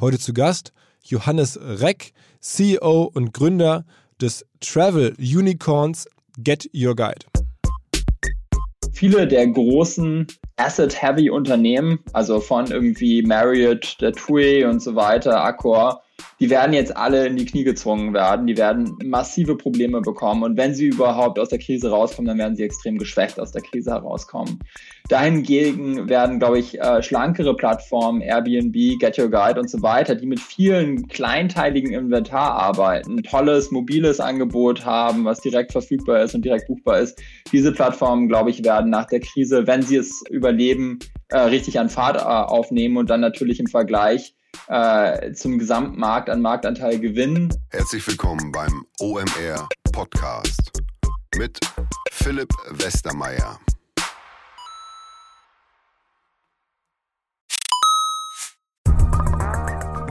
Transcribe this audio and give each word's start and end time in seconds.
Heute 0.00 0.20
zu 0.20 0.32
Gast 0.32 0.72
Johannes 1.02 1.58
Reck, 1.60 2.12
CEO 2.38 3.10
und 3.12 3.34
Gründer 3.34 3.84
des 4.20 4.46
Travel 4.60 5.16
Unicorns 5.18 6.08
Get 6.38 6.70
Your 6.72 6.94
Guide. 6.94 7.26
Viele 8.92 9.26
der 9.26 9.48
großen 9.48 10.28
Asset-Heavy 10.56 11.30
Unternehmen, 11.30 11.98
also 12.12 12.38
von 12.38 12.70
irgendwie 12.70 13.22
Marriott, 13.22 13.96
der 14.00 14.12
TUI 14.12 14.64
und 14.66 14.80
so 14.80 14.94
weiter, 14.94 15.42
Accor, 15.42 16.00
die 16.40 16.50
werden 16.50 16.72
jetzt 16.72 16.96
alle 16.96 17.26
in 17.26 17.36
die 17.36 17.46
Knie 17.46 17.64
gezwungen 17.64 18.14
werden, 18.14 18.46
die 18.46 18.56
werden 18.56 18.96
massive 19.04 19.56
Probleme 19.56 20.00
bekommen 20.00 20.42
und 20.42 20.56
wenn 20.56 20.74
sie 20.74 20.86
überhaupt 20.86 21.38
aus 21.38 21.48
der 21.48 21.58
Krise 21.58 21.90
rauskommen, 21.90 22.28
dann 22.28 22.38
werden 22.38 22.56
sie 22.56 22.62
extrem 22.62 22.98
geschwächt 22.98 23.40
aus 23.40 23.52
der 23.52 23.62
Krise 23.62 23.90
herauskommen. 23.90 24.60
Dahingegen 25.08 26.08
werden, 26.08 26.38
glaube 26.38 26.58
ich, 26.58 26.78
äh, 26.80 27.02
schlankere 27.02 27.56
Plattformen, 27.56 28.20
Airbnb, 28.20 28.98
Get 28.98 29.18
Your 29.18 29.30
Guide 29.30 29.58
und 29.58 29.70
so 29.70 29.82
weiter, 29.82 30.14
die 30.14 30.26
mit 30.26 30.38
vielen 30.38 31.08
kleinteiligen 31.08 31.92
Inventar 31.92 32.52
arbeiten, 32.52 33.22
tolles 33.22 33.70
mobiles 33.70 34.20
Angebot 34.20 34.84
haben, 34.84 35.24
was 35.24 35.40
direkt 35.40 35.72
verfügbar 35.72 36.22
ist 36.22 36.34
und 36.34 36.44
direkt 36.44 36.68
buchbar 36.68 37.00
ist. 37.00 37.20
Diese 37.52 37.72
Plattformen, 37.72 38.28
glaube 38.28 38.50
ich, 38.50 38.64
werden 38.64 38.90
nach 38.90 39.06
der 39.06 39.20
Krise, 39.20 39.66
wenn 39.66 39.82
sie 39.82 39.96
es 39.96 40.22
überleben, 40.30 40.98
äh, 41.30 41.38
richtig 41.38 41.80
an 41.80 41.88
Fahrt 41.88 42.16
äh, 42.16 42.20
aufnehmen 42.20 42.96
und 42.96 43.10
dann 43.10 43.20
natürlich 43.20 43.60
im 43.60 43.66
Vergleich 43.66 44.34
äh, 44.68 45.32
zum 45.32 45.58
Gesamtmarkt 45.58 46.30
an 46.30 46.40
Marktanteil 46.40 46.98
gewinnen. 46.98 47.52
Herzlich 47.70 48.06
willkommen 48.06 48.52
beim 48.52 48.84
OMR 49.00 49.68
Podcast 49.92 50.72
mit 51.36 51.58
Philipp 52.10 52.50
Westermeier. 52.70 53.58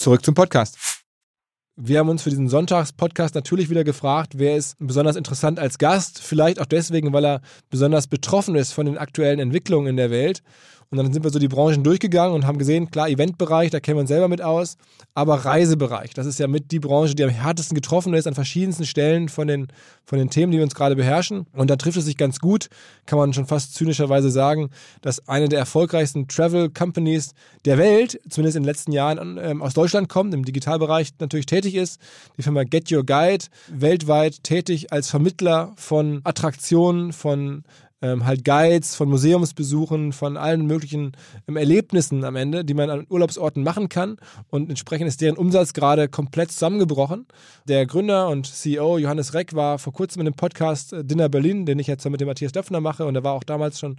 Zurück 0.00 0.24
zum 0.24 0.34
Podcast. 0.34 0.78
Wir 1.76 1.98
haben 1.98 2.08
uns 2.08 2.22
für 2.22 2.30
diesen 2.30 2.48
Sonntags-Podcast 2.48 3.34
natürlich 3.34 3.68
wieder 3.68 3.84
gefragt, 3.84 4.38
wer 4.38 4.56
ist 4.56 4.76
besonders 4.78 5.14
interessant 5.14 5.58
als 5.58 5.76
Gast. 5.76 6.22
Vielleicht 6.22 6.58
auch 6.58 6.64
deswegen, 6.64 7.12
weil 7.12 7.26
er 7.26 7.42
besonders 7.68 8.06
betroffen 8.06 8.54
ist 8.54 8.72
von 8.72 8.86
den 8.86 8.96
aktuellen 8.96 9.40
Entwicklungen 9.40 9.88
in 9.88 9.96
der 9.98 10.10
Welt. 10.10 10.42
Und 10.92 10.98
dann 10.98 11.12
sind 11.12 11.22
wir 11.22 11.30
so 11.30 11.38
die 11.38 11.46
Branchen 11.46 11.84
durchgegangen 11.84 12.34
und 12.34 12.44
haben 12.48 12.58
gesehen, 12.58 12.90
klar, 12.90 13.08
Eventbereich, 13.08 13.70
da 13.70 13.78
kennen 13.78 13.98
wir 13.98 14.00
uns 14.00 14.08
selber 14.08 14.26
mit 14.26 14.42
aus, 14.42 14.76
aber 15.14 15.36
Reisebereich, 15.36 16.14
das 16.14 16.26
ist 16.26 16.40
ja 16.40 16.48
mit 16.48 16.72
die 16.72 16.80
Branche, 16.80 17.14
die 17.14 17.22
am 17.22 17.30
härtesten 17.30 17.76
getroffen 17.76 18.12
ist 18.12 18.26
an 18.26 18.34
verschiedensten 18.34 18.84
Stellen 18.84 19.28
von 19.28 19.46
den, 19.46 19.68
von 20.04 20.18
den 20.18 20.30
Themen, 20.30 20.50
die 20.50 20.58
wir 20.58 20.64
uns 20.64 20.74
gerade 20.74 20.96
beherrschen. 20.96 21.46
Und 21.52 21.70
da 21.70 21.76
trifft 21.76 21.96
es 21.96 22.06
sich 22.06 22.16
ganz 22.16 22.40
gut, 22.40 22.70
kann 23.06 23.20
man 23.20 23.32
schon 23.32 23.46
fast 23.46 23.74
zynischerweise 23.74 24.30
sagen, 24.30 24.70
dass 25.00 25.28
eine 25.28 25.48
der 25.48 25.60
erfolgreichsten 25.60 26.26
Travel 26.26 26.70
Companies 26.70 27.34
der 27.64 27.78
Welt, 27.78 28.20
zumindest 28.28 28.56
in 28.56 28.64
den 28.64 28.68
letzten 28.68 28.90
Jahren, 28.90 29.38
ähm, 29.40 29.62
aus 29.62 29.74
Deutschland 29.74 30.08
kommt, 30.08 30.34
im 30.34 30.44
Digitalbereich 30.44 31.10
natürlich 31.20 31.46
tätig 31.46 31.76
ist. 31.76 32.00
Die 32.36 32.42
Firma 32.42 32.64
Get 32.64 32.90
Your 32.90 33.06
Guide, 33.06 33.44
weltweit 33.68 34.42
tätig 34.42 34.92
als 34.92 35.08
Vermittler 35.08 35.72
von 35.76 36.20
Attraktionen, 36.24 37.12
von 37.12 37.62
ähm, 38.02 38.26
halt 38.26 38.44
Guides, 38.44 38.94
von 38.94 39.08
Museumsbesuchen, 39.08 40.12
von 40.12 40.36
allen 40.36 40.66
möglichen 40.66 41.12
ähm, 41.48 41.56
Erlebnissen 41.56 42.24
am 42.24 42.36
Ende, 42.36 42.64
die 42.64 42.74
man 42.74 42.90
an 42.90 43.06
Urlaubsorten 43.08 43.62
machen 43.62 43.88
kann. 43.88 44.16
Und 44.48 44.70
entsprechend 44.70 45.08
ist 45.08 45.20
deren 45.20 45.36
Umsatz 45.36 45.72
gerade 45.72 46.08
komplett 46.08 46.52
zusammengebrochen. 46.52 47.26
Der 47.68 47.86
Gründer 47.86 48.28
und 48.28 48.46
CEO 48.46 48.98
Johannes 48.98 49.34
Reck 49.34 49.54
war 49.54 49.78
vor 49.78 49.92
kurzem 49.92 50.20
in 50.20 50.26
dem 50.26 50.34
Podcast 50.34 50.92
äh, 50.92 51.04
Dinner 51.04 51.28
Berlin, 51.28 51.66
den 51.66 51.78
ich 51.78 51.86
jetzt 51.86 52.08
mit 52.08 52.20
dem 52.20 52.28
Matthias 52.28 52.52
Döpfner 52.52 52.80
mache. 52.80 53.04
Und 53.04 53.14
er 53.14 53.24
war 53.24 53.34
auch 53.34 53.44
damals 53.44 53.78
schon 53.78 53.96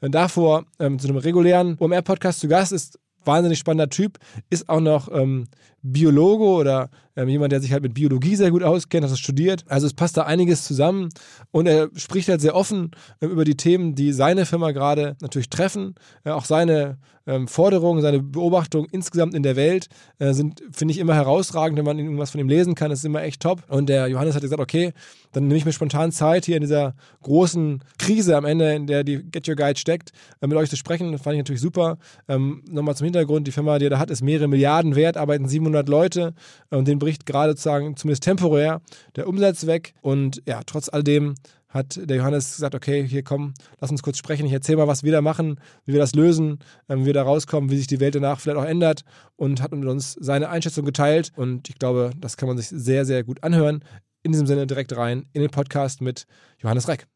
äh, 0.00 0.10
davor 0.10 0.64
ähm, 0.78 0.98
zu 0.98 1.08
einem 1.08 1.16
regulären 1.16 1.76
OMR-Podcast 1.78 2.40
zu 2.40 2.48
Gast. 2.48 2.72
Ist 2.72 2.98
wahnsinnig 3.24 3.58
spannender 3.58 3.90
Typ, 3.90 4.18
ist 4.48 4.68
auch 4.68 4.80
noch 4.80 5.10
ähm, 5.12 5.46
Biologe 5.82 6.44
oder 6.44 6.90
ähm, 7.16 7.28
jemand, 7.28 7.52
der 7.52 7.60
sich 7.60 7.72
halt 7.72 7.82
mit 7.82 7.94
Biologie 7.94 8.36
sehr 8.36 8.50
gut 8.50 8.62
auskennt, 8.62 9.04
hat 9.04 9.12
das 9.12 9.18
studiert. 9.18 9.64
Also 9.68 9.86
es 9.86 9.94
passt 9.94 10.16
da 10.16 10.22
einiges 10.22 10.64
zusammen 10.64 11.08
und 11.50 11.66
er 11.66 11.90
spricht 11.94 12.28
halt 12.28 12.40
sehr 12.40 12.54
offen 12.54 12.90
äh, 13.20 13.26
über 13.26 13.44
die 13.44 13.56
Themen, 13.56 13.94
die 13.94 14.12
seine 14.12 14.46
Firma 14.46 14.72
gerade 14.72 15.16
natürlich 15.20 15.50
treffen. 15.50 15.94
Äh, 16.24 16.30
auch 16.30 16.44
seine 16.44 16.98
ähm, 17.26 17.48
Forderungen, 17.48 18.00
seine 18.02 18.20
Beobachtungen 18.20 18.88
insgesamt 18.90 19.34
in 19.34 19.42
der 19.42 19.56
Welt 19.56 19.88
äh, 20.18 20.32
sind, 20.32 20.62
finde 20.72 20.92
ich, 20.92 20.98
immer 20.98 21.14
herausragend, 21.14 21.78
wenn 21.78 21.84
man 21.84 21.98
irgendwas 21.98 22.30
von 22.30 22.40
ihm 22.40 22.48
lesen 22.48 22.74
kann. 22.74 22.90
Das 22.90 23.00
ist 23.00 23.04
immer 23.04 23.22
echt 23.22 23.40
top. 23.42 23.62
Und 23.68 23.88
der 23.88 24.08
Johannes 24.08 24.34
hat 24.34 24.42
gesagt, 24.42 24.60
okay, 24.60 24.92
dann 25.32 25.44
nehme 25.44 25.56
ich 25.56 25.64
mir 25.64 25.72
spontan 25.72 26.12
Zeit 26.12 26.44
hier 26.44 26.56
in 26.56 26.62
dieser 26.62 26.94
großen 27.22 27.84
Krise 27.98 28.36
am 28.36 28.44
Ende, 28.44 28.74
in 28.74 28.86
der 28.86 29.04
die 29.04 29.22
Get 29.22 29.48
Your 29.48 29.54
Guide 29.54 29.78
steckt, 29.78 30.12
äh, 30.40 30.46
mit 30.46 30.56
euch 30.56 30.70
zu 30.70 30.76
sprechen. 30.76 31.12
Das 31.12 31.22
fand 31.22 31.34
ich 31.34 31.38
natürlich 31.38 31.60
super. 31.60 31.98
Ähm, 32.28 32.62
Nochmal 32.68 32.96
zum 32.96 33.04
Hintergrund, 33.04 33.46
die 33.46 33.52
Firma, 33.52 33.78
die 33.78 33.86
er 33.86 33.90
da 33.90 33.98
hat, 33.98 34.10
ist 34.10 34.22
mehrere 34.22 34.48
Milliarden 34.48 34.96
wert, 34.96 35.16
arbeiten 35.16 35.48
700 35.48 35.69
Leute 35.72 36.34
äh, 36.70 36.76
und 36.76 36.88
den 36.88 36.98
bricht 36.98 37.26
gerade 37.26 37.52
sozusagen 37.52 37.96
zumindest 37.96 38.24
temporär 38.24 38.80
der 39.16 39.28
Umsatz 39.28 39.66
weg. 39.66 39.94
Und 40.02 40.42
ja, 40.46 40.60
trotz 40.64 40.88
alledem 40.88 41.34
hat 41.68 42.00
der 42.02 42.16
Johannes 42.16 42.56
gesagt, 42.56 42.74
okay, 42.74 43.06
hier 43.06 43.22
komm, 43.22 43.54
lass 43.80 43.90
uns 43.90 44.02
kurz 44.02 44.18
sprechen. 44.18 44.44
Ich 44.44 44.52
erzähle 44.52 44.78
mal, 44.78 44.88
was 44.88 45.04
wir 45.04 45.12
da 45.12 45.20
machen, 45.20 45.60
wie 45.84 45.92
wir 45.92 46.00
das 46.00 46.14
lösen, 46.14 46.58
ähm, 46.88 47.02
wie 47.02 47.06
wir 47.06 47.14
da 47.14 47.22
rauskommen, 47.22 47.70
wie 47.70 47.76
sich 47.76 47.86
die 47.86 48.00
Welt 48.00 48.14
danach 48.14 48.40
vielleicht 48.40 48.58
auch 48.58 48.64
ändert 48.64 49.02
und 49.36 49.62
hat 49.62 49.72
mit 49.72 49.88
uns 49.88 50.16
seine 50.20 50.48
Einschätzung 50.48 50.84
geteilt. 50.84 51.32
Und 51.36 51.68
ich 51.68 51.78
glaube, 51.78 52.10
das 52.18 52.36
kann 52.36 52.48
man 52.48 52.58
sich 52.58 52.68
sehr, 52.68 53.04
sehr 53.04 53.22
gut 53.22 53.42
anhören. 53.42 53.84
In 54.22 54.32
diesem 54.32 54.46
Sinne 54.46 54.66
direkt 54.66 54.94
rein 54.96 55.26
in 55.32 55.40
den 55.40 55.50
Podcast 55.50 56.02
mit 56.02 56.26
Johannes 56.58 56.88
Reck. 56.88 57.06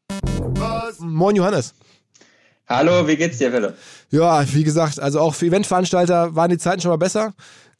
Was? 0.55 0.99
Moin 0.99 1.35
Johannes. 1.35 1.75
Hallo, 2.67 3.07
wie 3.07 3.15
geht's 3.15 3.37
dir, 3.37 3.51
Philipp? 3.51 3.75
Ja, 4.09 4.43
wie 4.53 4.63
gesagt, 4.63 4.99
also 4.99 5.19
auch 5.19 5.35
für 5.35 5.45
Eventveranstalter 5.45 6.35
waren 6.35 6.49
die 6.49 6.57
Zeiten 6.57 6.81
schon 6.81 6.89
mal 6.89 6.97
besser. 6.97 7.33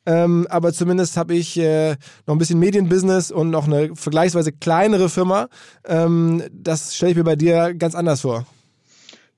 Ähm, 0.05 0.47
aber 0.49 0.73
zumindest 0.73 1.17
habe 1.17 1.33
ich 1.33 1.57
äh, 1.57 1.95
noch 2.27 2.35
ein 2.35 2.37
bisschen 2.37 2.59
Medienbusiness 2.59 3.31
und 3.31 3.49
noch 3.49 3.67
eine 3.67 3.95
vergleichsweise 3.95 4.51
kleinere 4.51 5.09
Firma. 5.09 5.47
Ähm, 5.85 6.43
das 6.51 6.95
stelle 6.95 7.11
ich 7.11 7.17
mir 7.17 7.23
bei 7.23 7.35
dir 7.35 7.73
ganz 7.73 7.95
anders 7.95 8.21
vor. 8.21 8.45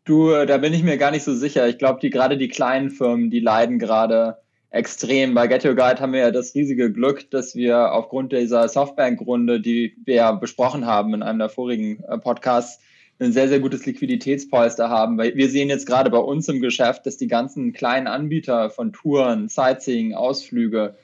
Du, 0.03 0.31
äh, 0.31 0.45
da 0.45 0.57
bin 0.57 0.73
ich 0.73 0.83
mir 0.83 0.97
gar 0.97 1.11
nicht 1.11 1.23
so 1.23 1.33
sicher. 1.33 1.67
Ich 1.67 1.77
glaube, 1.77 1.99
die 2.01 2.09
gerade 2.09 2.37
die 2.37 2.47
kleinen 2.47 2.91
Firmen, 2.91 3.29
die 3.29 3.39
leiden 3.39 3.79
gerade 3.79 4.37
extrem. 4.69 5.33
Bei 5.33 5.47
Get 5.47 5.65
Your 5.65 5.75
Guide 5.75 5.99
haben 5.99 6.13
wir 6.13 6.19
ja 6.19 6.31
das 6.31 6.53
riesige 6.55 6.91
Glück, 6.91 7.29
dass 7.31 7.55
wir 7.55 7.93
aufgrund 7.93 8.31
dieser 8.31 8.67
Softbank-Runde, 8.67 9.59
die 9.59 9.95
wir 10.05 10.15
ja 10.15 10.31
besprochen 10.31 10.85
haben 10.85 11.13
in 11.13 11.23
einem 11.23 11.39
der 11.39 11.49
vorigen 11.49 12.03
äh, 12.03 12.17
Podcasts, 12.17 12.81
ein 13.19 13.31
sehr, 13.31 13.47
sehr 13.47 13.59
gutes 13.59 13.85
Liquiditätspolster 13.85 14.89
haben, 14.89 15.17
weil 15.17 15.35
wir 15.35 15.49
sehen 15.49 15.69
jetzt 15.69 15.87
gerade 15.87 16.09
bei 16.09 16.19
uns 16.19 16.47
im 16.49 16.61
Geschäft, 16.61 17.05
dass 17.05 17.17
die 17.17 17.27
ganzen 17.27 17.73
kleinen 17.73 18.07
Anbieter 18.07 18.69
von 18.69 18.93
Touren, 18.93 19.49
Sightseeing, 19.49 20.13
Ausflüge, 20.13 20.95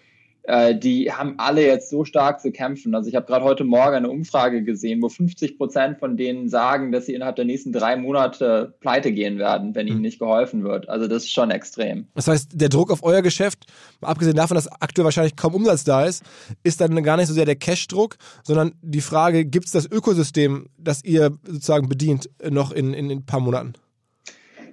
äh, 0.43 0.75
die 0.75 1.11
haben 1.11 1.35
alle 1.37 1.65
jetzt 1.65 1.89
so 1.89 2.03
stark 2.03 2.41
zu 2.41 2.51
kämpfen. 2.51 2.93
Also 2.95 3.09
ich 3.09 3.15
habe 3.15 3.25
gerade 3.25 3.45
heute 3.45 3.63
Morgen 3.63 3.95
eine 3.95 4.09
Umfrage 4.09 4.63
gesehen, 4.63 5.01
wo 5.01 5.09
50 5.09 5.57
Prozent 5.57 5.99
von 5.99 6.17
denen 6.17 6.49
sagen, 6.49 6.91
dass 6.91 7.05
sie 7.05 7.13
innerhalb 7.13 7.37
der 7.37 7.45
nächsten 7.45 7.71
drei 7.71 7.95
Monate 7.95 8.73
pleite 8.81 9.11
gehen 9.13 9.37
werden, 9.37 9.73
wenn 9.73 9.87
ihnen 9.87 9.97
hm. 9.97 10.01
nicht 10.01 10.19
geholfen 10.19 10.63
wird. 10.63 10.89
Also 10.89 11.07
das 11.07 11.23
ist 11.23 11.31
schon 11.31 11.49
extrem. 11.49 12.07
Das 12.13 12.27
heißt, 12.27 12.49
der 12.53 12.69
Druck 12.69 12.91
auf 12.91 13.03
euer 13.03 13.21
Geschäft, 13.21 13.65
abgesehen 14.01 14.35
davon, 14.35 14.55
dass 14.55 14.67
aktuell 14.81 15.05
wahrscheinlich 15.05 15.35
kaum 15.35 15.55
Umsatz 15.55 15.85
da 15.85 16.05
ist, 16.05 16.23
ist 16.63 16.81
dann 16.81 17.01
gar 17.03 17.17
nicht 17.17 17.27
so 17.27 17.33
sehr 17.33 17.45
der 17.45 17.55
Cash-Druck, 17.55 18.17
sondern 18.43 18.73
die 18.81 19.01
Frage, 19.01 19.45
gibt 19.45 19.67
es 19.67 19.71
das 19.71 19.89
Ökosystem, 19.89 20.67
das 20.77 21.03
ihr 21.03 21.31
sozusagen 21.45 21.87
bedient, 21.87 22.29
noch 22.49 22.71
in, 22.71 22.93
in, 22.93 23.09
in 23.09 23.19
ein 23.19 23.25
paar 23.25 23.39
Monaten? 23.39 23.73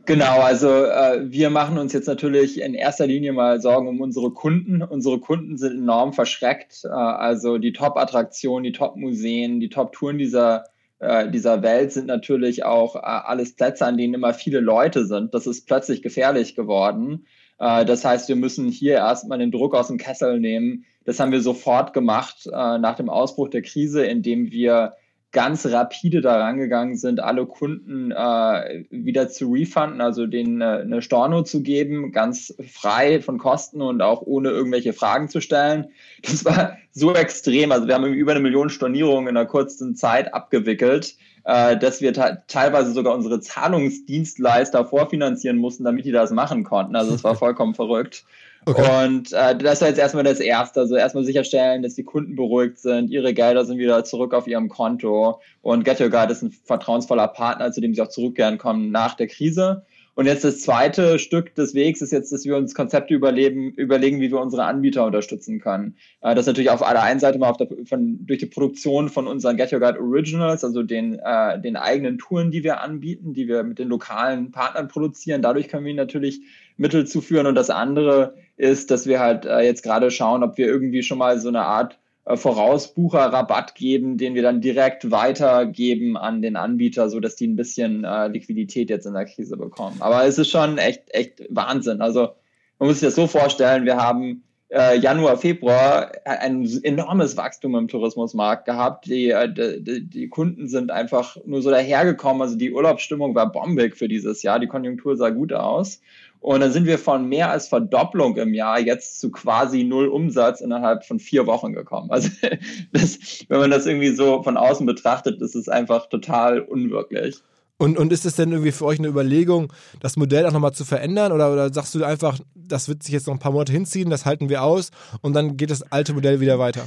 Genau, 0.07 0.41
also 0.41 0.69
äh, 0.69 1.31
wir 1.31 1.51
machen 1.51 1.79
uns 1.79 1.93
jetzt 1.93 2.07
natürlich 2.07 2.61
in 2.61 2.75
erster 2.75 3.07
Linie 3.07 3.33
mal 3.33 3.61
Sorgen 3.61 3.89
um 3.89 4.01
unsere 4.01 4.31
Kunden. 4.31 4.83
Unsere 4.83 5.21
Kunden 5.21 5.57
sind 5.59 5.79
enorm 5.79 6.13
verschreckt. 6.13 6.85
Äh, 6.85 6.89
also 6.89 7.59
die 7.59 7.73
Top-Attraktionen, 7.73 8.65
die 8.65 8.73
Top-Museen, 8.73 9.61
die 9.61 9.69
Top-Touren 9.69 10.19
dieser, 10.19 10.65
äh, 11.01 11.31
dieser 11.31 11.63
Welt 11.63 11.93
sind 11.93 12.07
natürlich 12.07 12.65
auch 12.65 12.97
äh, 12.97 13.01
alles 13.01 13.55
Plätze, 13.55 13.87
an 13.87 13.99
denen 13.99 14.15
immer 14.15 14.35
viele 14.35 14.61
Leute 14.61 15.07
sind. 15.07 15.35
Das 15.35 15.47
ist 15.47 15.67
plötzlich 15.67 16.03
gefährlich 16.03 16.55
geworden. 16.55 17.27
Äh, 17.59 17.85
das 17.85 18.05
heißt, 18.05 18.29
wir 18.29 18.37
müssen 18.37 18.69
hier 18.69 18.95
erstmal 18.95 19.39
den 19.39 19.53
Druck 19.53 19.75
aus 19.75 19.89
dem 19.89 19.99
Kessel 19.99 20.41
nehmen. 20.41 20.85
Das 21.05 21.21
haben 21.21 21.33
wir 21.33 21.41
sofort 21.41 21.93
gemacht 21.93 22.47
äh, 22.47 22.79
nach 22.79 22.97
dem 22.97 23.11
Ausbruch 23.11 23.49
der 23.49 23.63
Krise, 23.63 24.05
indem 24.05 24.51
wir 24.51 24.95
ganz 25.33 25.65
rapide 25.67 26.21
daran 26.21 26.59
gegangen 26.59 26.97
sind, 26.97 27.21
alle 27.21 27.47
Kunden 27.47 28.11
äh, 28.11 28.85
wieder 28.91 29.29
zu 29.29 29.53
refunden, 29.53 30.01
also 30.01 30.27
denen 30.27 30.61
äh, 30.61 30.65
eine 30.65 31.03
Storno 31.03 31.43
zu 31.43 31.63
geben, 31.63 32.11
ganz 32.11 32.55
frei 32.69 33.21
von 33.21 33.39
Kosten 33.39 33.81
und 33.81 34.03
auch 34.03 34.23
ohne 34.23 34.51
irgendwelche 34.51 34.93
Fragen 34.93 35.29
zu 35.29 35.41
stellen. 35.41 35.87
Das 36.23 36.45
war 36.45 36.77
so 36.91 37.15
extrem. 37.15 37.71
Also 37.71 37.87
wir 37.87 37.95
haben 37.95 38.13
über 38.13 38.33
eine 38.33 38.41
Million 38.41 38.71
Stornierungen 38.71 39.29
in 39.29 39.37
einer 39.37 39.47
kurzen 39.47 39.95
Zeit 39.95 40.35
abgewickelt, 40.35 41.17
äh, 41.45 41.77
dass 41.77 42.01
wir 42.01 42.13
teilweise 42.13 42.93
sogar 42.93 43.15
unsere 43.15 43.41
Zahlungsdienstleister 43.41 44.85
vorfinanzieren 44.85 45.59
mussten, 45.59 45.85
damit 45.85 46.07
die 46.07 46.13
das 46.13 46.33
machen 46.33 46.65
konnten. 46.65 46.97
Also 46.97 47.15
es 47.15 47.23
war 47.23 47.35
vollkommen 47.37 47.75
verrückt. 47.75 48.25
Okay. 48.67 49.07
Und 49.07 49.33
äh, 49.33 49.57
das 49.57 49.81
war 49.81 49.89
jetzt 49.89 49.99
erstmal 49.99 50.25
das 50.25 50.41
Erste. 50.41 50.81
Also 50.81 50.97
erstmal 50.97 51.25
sicherstellen, 51.25 51.83
dass 51.83 51.95
die 51.95 52.05
Kunden 52.05 52.37
beruhigt 52.37 52.79
sind, 52.79 53.11
ihre 53.11 53.33
Gelder 53.33 53.65
sind 53.65 53.79
wieder 53.79 54.05
zurück 54.05 54.35
auf 54.35 54.47
ihrem 54.47 54.69
Konto. 54.69 55.41
Und 55.63 55.85
Get 55.85 56.01
Your 56.01 56.11
Guide 56.11 56.33
ist 56.33 56.43
ein 56.43 56.53
vertrauensvoller 56.53 57.29
Partner, 57.29 57.73
zu 57.73 57.81
dem 57.81 57.95
sie 57.95 58.03
auch 58.03 58.09
zurückkehren 58.09 58.59
kommen 58.59 58.91
nach 58.91 59.15
der 59.15 59.29
Krise. 59.29 59.85
Und 60.21 60.27
jetzt 60.27 60.45
das 60.45 60.61
zweite 60.61 61.19
Stück 61.19 61.55
des 61.55 61.75
Wegs 61.75 62.03
ist 62.03 62.11
jetzt, 62.11 62.31
dass 62.31 62.45
wir 62.45 62.57
uns 62.57 62.75
Konzepte 62.75 63.15
überleben, 63.15 63.73
überlegen, 63.73 64.21
wie 64.21 64.31
wir 64.31 64.41
unsere 64.41 64.65
Anbieter 64.65 65.07
unterstützen 65.07 65.61
können. 65.61 65.97
Äh, 66.21 66.35
das 66.35 66.45
natürlich 66.47 66.69
auf 66.69 66.81
der 66.81 67.03
einen 67.03 67.21
Seite 67.21 67.39
mal 67.39 67.53
der, 67.53 67.69
von, 67.87 68.27
durch 68.27 68.41
die 68.41 68.47
Produktion 68.47 69.09
von 69.09 69.27
unseren 69.27 69.57
Get 69.57 69.73
Your 69.73 69.81
Guide 69.81 69.99
Originals, 69.99 70.63
also 70.63 70.83
den, 70.83 71.19
äh, 71.25 71.59
den 71.61 71.77
eigenen 71.77 72.19
Touren, 72.19 72.51
die 72.51 72.65
wir 72.65 72.83
anbieten, 72.83 73.33
die 73.33 73.49
wir 73.49 73.63
mit 73.63 73.79
den 73.79 73.89
lokalen 73.89 74.51
Partnern 74.51 74.89
produzieren. 74.89 75.41
Dadurch 75.41 75.69
können 75.69 75.85
wir 75.85 75.91
ihnen 75.91 75.97
natürlich 75.97 76.43
Mittel 76.81 77.07
zuführen. 77.07 77.47
Und 77.47 77.55
das 77.55 77.71
andere 77.71 78.35
ist, 78.57 78.91
dass 78.91 79.07
wir 79.07 79.21
halt 79.21 79.45
äh, 79.45 79.61
jetzt 79.61 79.83
gerade 79.83 80.11
schauen, 80.11 80.43
ob 80.43 80.57
wir 80.57 80.67
irgendwie 80.67 81.03
schon 81.03 81.19
mal 81.19 81.39
so 81.39 81.49
eine 81.49 81.63
Art 81.63 81.99
äh, 82.25 82.37
Vorausbucherrabatt 82.37 83.75
geben, 83.75 84.17
den 84.17 84.35
wir 84.35 84.43
dann 84.43 84.63
direkt 84.63 85.11
weitergeben 85.11 86.17
an 86.17 86.41
den 86.41 86.57
Anbieter, 86.57 87.11
so 87.11 87.21
dass 87.21 87.37
die 87.37 87.47
ein 87.47 87.57
bisschen 87.57 88.05
äh, 88.05 88.29
Liquidität 88.29 88.89
jetzt 88.89 89.07
in 89.07 89.13
der 89.13 89.27
Krise 89.27 89.59
bekommen. 89.59 89.97
Aber 90.01 90.25
es 90.25 90.39
ist 90.39 90.51
schon 90.51 90.79
echt, 90.79 91.03
echt 91.11 91.43
Wahnsinn. 91.51 92.01
Also 92.01 92.31
man 92.79 92.89
muss 92.89 93.01
sich 93.01 93.09
das 93.09 93.15
so 93.15 93.27
vorstellen, 93.27 93.85
wir 93.85 93.99
haben 93.99 94.43
äh, 94.71 94.99
Januar, 94.99 95.37
Februar 95.37 96.13
ein 96.25 96.67
enormes 96.83 97.37
Wachstum 97.37 97.75
im 97.75 97.89
Tourismusmarkt 97.89 98.65
gehabt. 98.65 99.07
Die, 99.07 99.31
äh, 99.31 99.53
die, 99.53 100.09
die 100.09 100.29
Kunden 100.29 100.69
sind 100.69 100.91
einfach 100.91 101.37
nur 101.45 101.61
so 101.61 101.71
dahergekommen. 101.71 102.41
Also 102.41 102.57
die 102.57 102.73
Urlaubsstimmung 102.73 103.35
war 103.35 103.51
bombig 103.51 103.97
für 103.97 104.09
dieses 104.09 104.43
Jahr. 104.43 104.61
Die 104.61 104.69
Konjunktur 104.69 105.17
sah 105.17 105.31
gut 105.31 105.53
aus. 105.53 106.01
Und 106.41 106.61
dann 106.61 106.73
sind 106.73 106.87
wir 106.87 106.99
von 106.99 107.29
mehr 107.29 107.51
als 107.51 107.69
Verdopplung 107.69 108.37
im 108.39 108.55
Jahr 108.55 108.81
jetzt 108.81 109.21
zu 109.21 109.31
quasi 109.31 109.85
null 109.85 110.09
Umsatz 110.09 110.63
innerhalb 110.63 111.05
von 111.05 111.21
vier 111.21 111.47
Wochen 111.47 111.75
gekommen. 111.75 112.11
Also 112.11 112.31
das, 112.93 113.19
wenn 113.49 113.61
man 113.61 113.71
das 113.71 113.87
irgendwie 113.87 114.15
so 114.15 114.43
von 114.43 114.57
außen 114.57 114.87
betrachtet, 114.87 115.43
ist 115.43 115.55
es 115.55 115.69
einfach 115.69 116.09
total 116.09 116.61
unwirklich. 116.61 117.43
Und, 117.77 117.99
und 117.99 118.13
ist 118.13 118.27
es 118.27 118.37
denn 118.37 118.53
irgendwie 118.53 118.73
für 118.73 118.85
euch 118.85 118.99
eine 118.99 119.09
Überlegung, 119.09 119.73
das 120.01 120.17
Modell 120.17 120.47
auch 120.47 120.53
nochmal 120.53 120.73
zu 120.73 120.85
verändern? 120.85 121.33
Oder, 121.33 121.53
oder 121.53 121.73
sagst 121.73 121.95
du 121.95 122.05
einfach, 122.05 122.39
das 122.55 122.89
wird 122.89 123.03
sich 123.03 123.13
jetzt 123.13 123.27
noch 123.27 123.35
ein 123.35 123.39
paar 123.39 123.53
Monate 123.53 123.73
hinziehen, 123.73 124.11
das 124.11 124.27
halten 124.27 124.49
wir 124.49 124.63
aus 124.63 124.91
und 125.23 125.35
dann 125.35 125.57
geht 125.57 125.71
das 125.71 125.91
alte 125.91 126.13
Modell 126.13 126.41
wieder 126.41 126.59
weiter? 126.59 126.85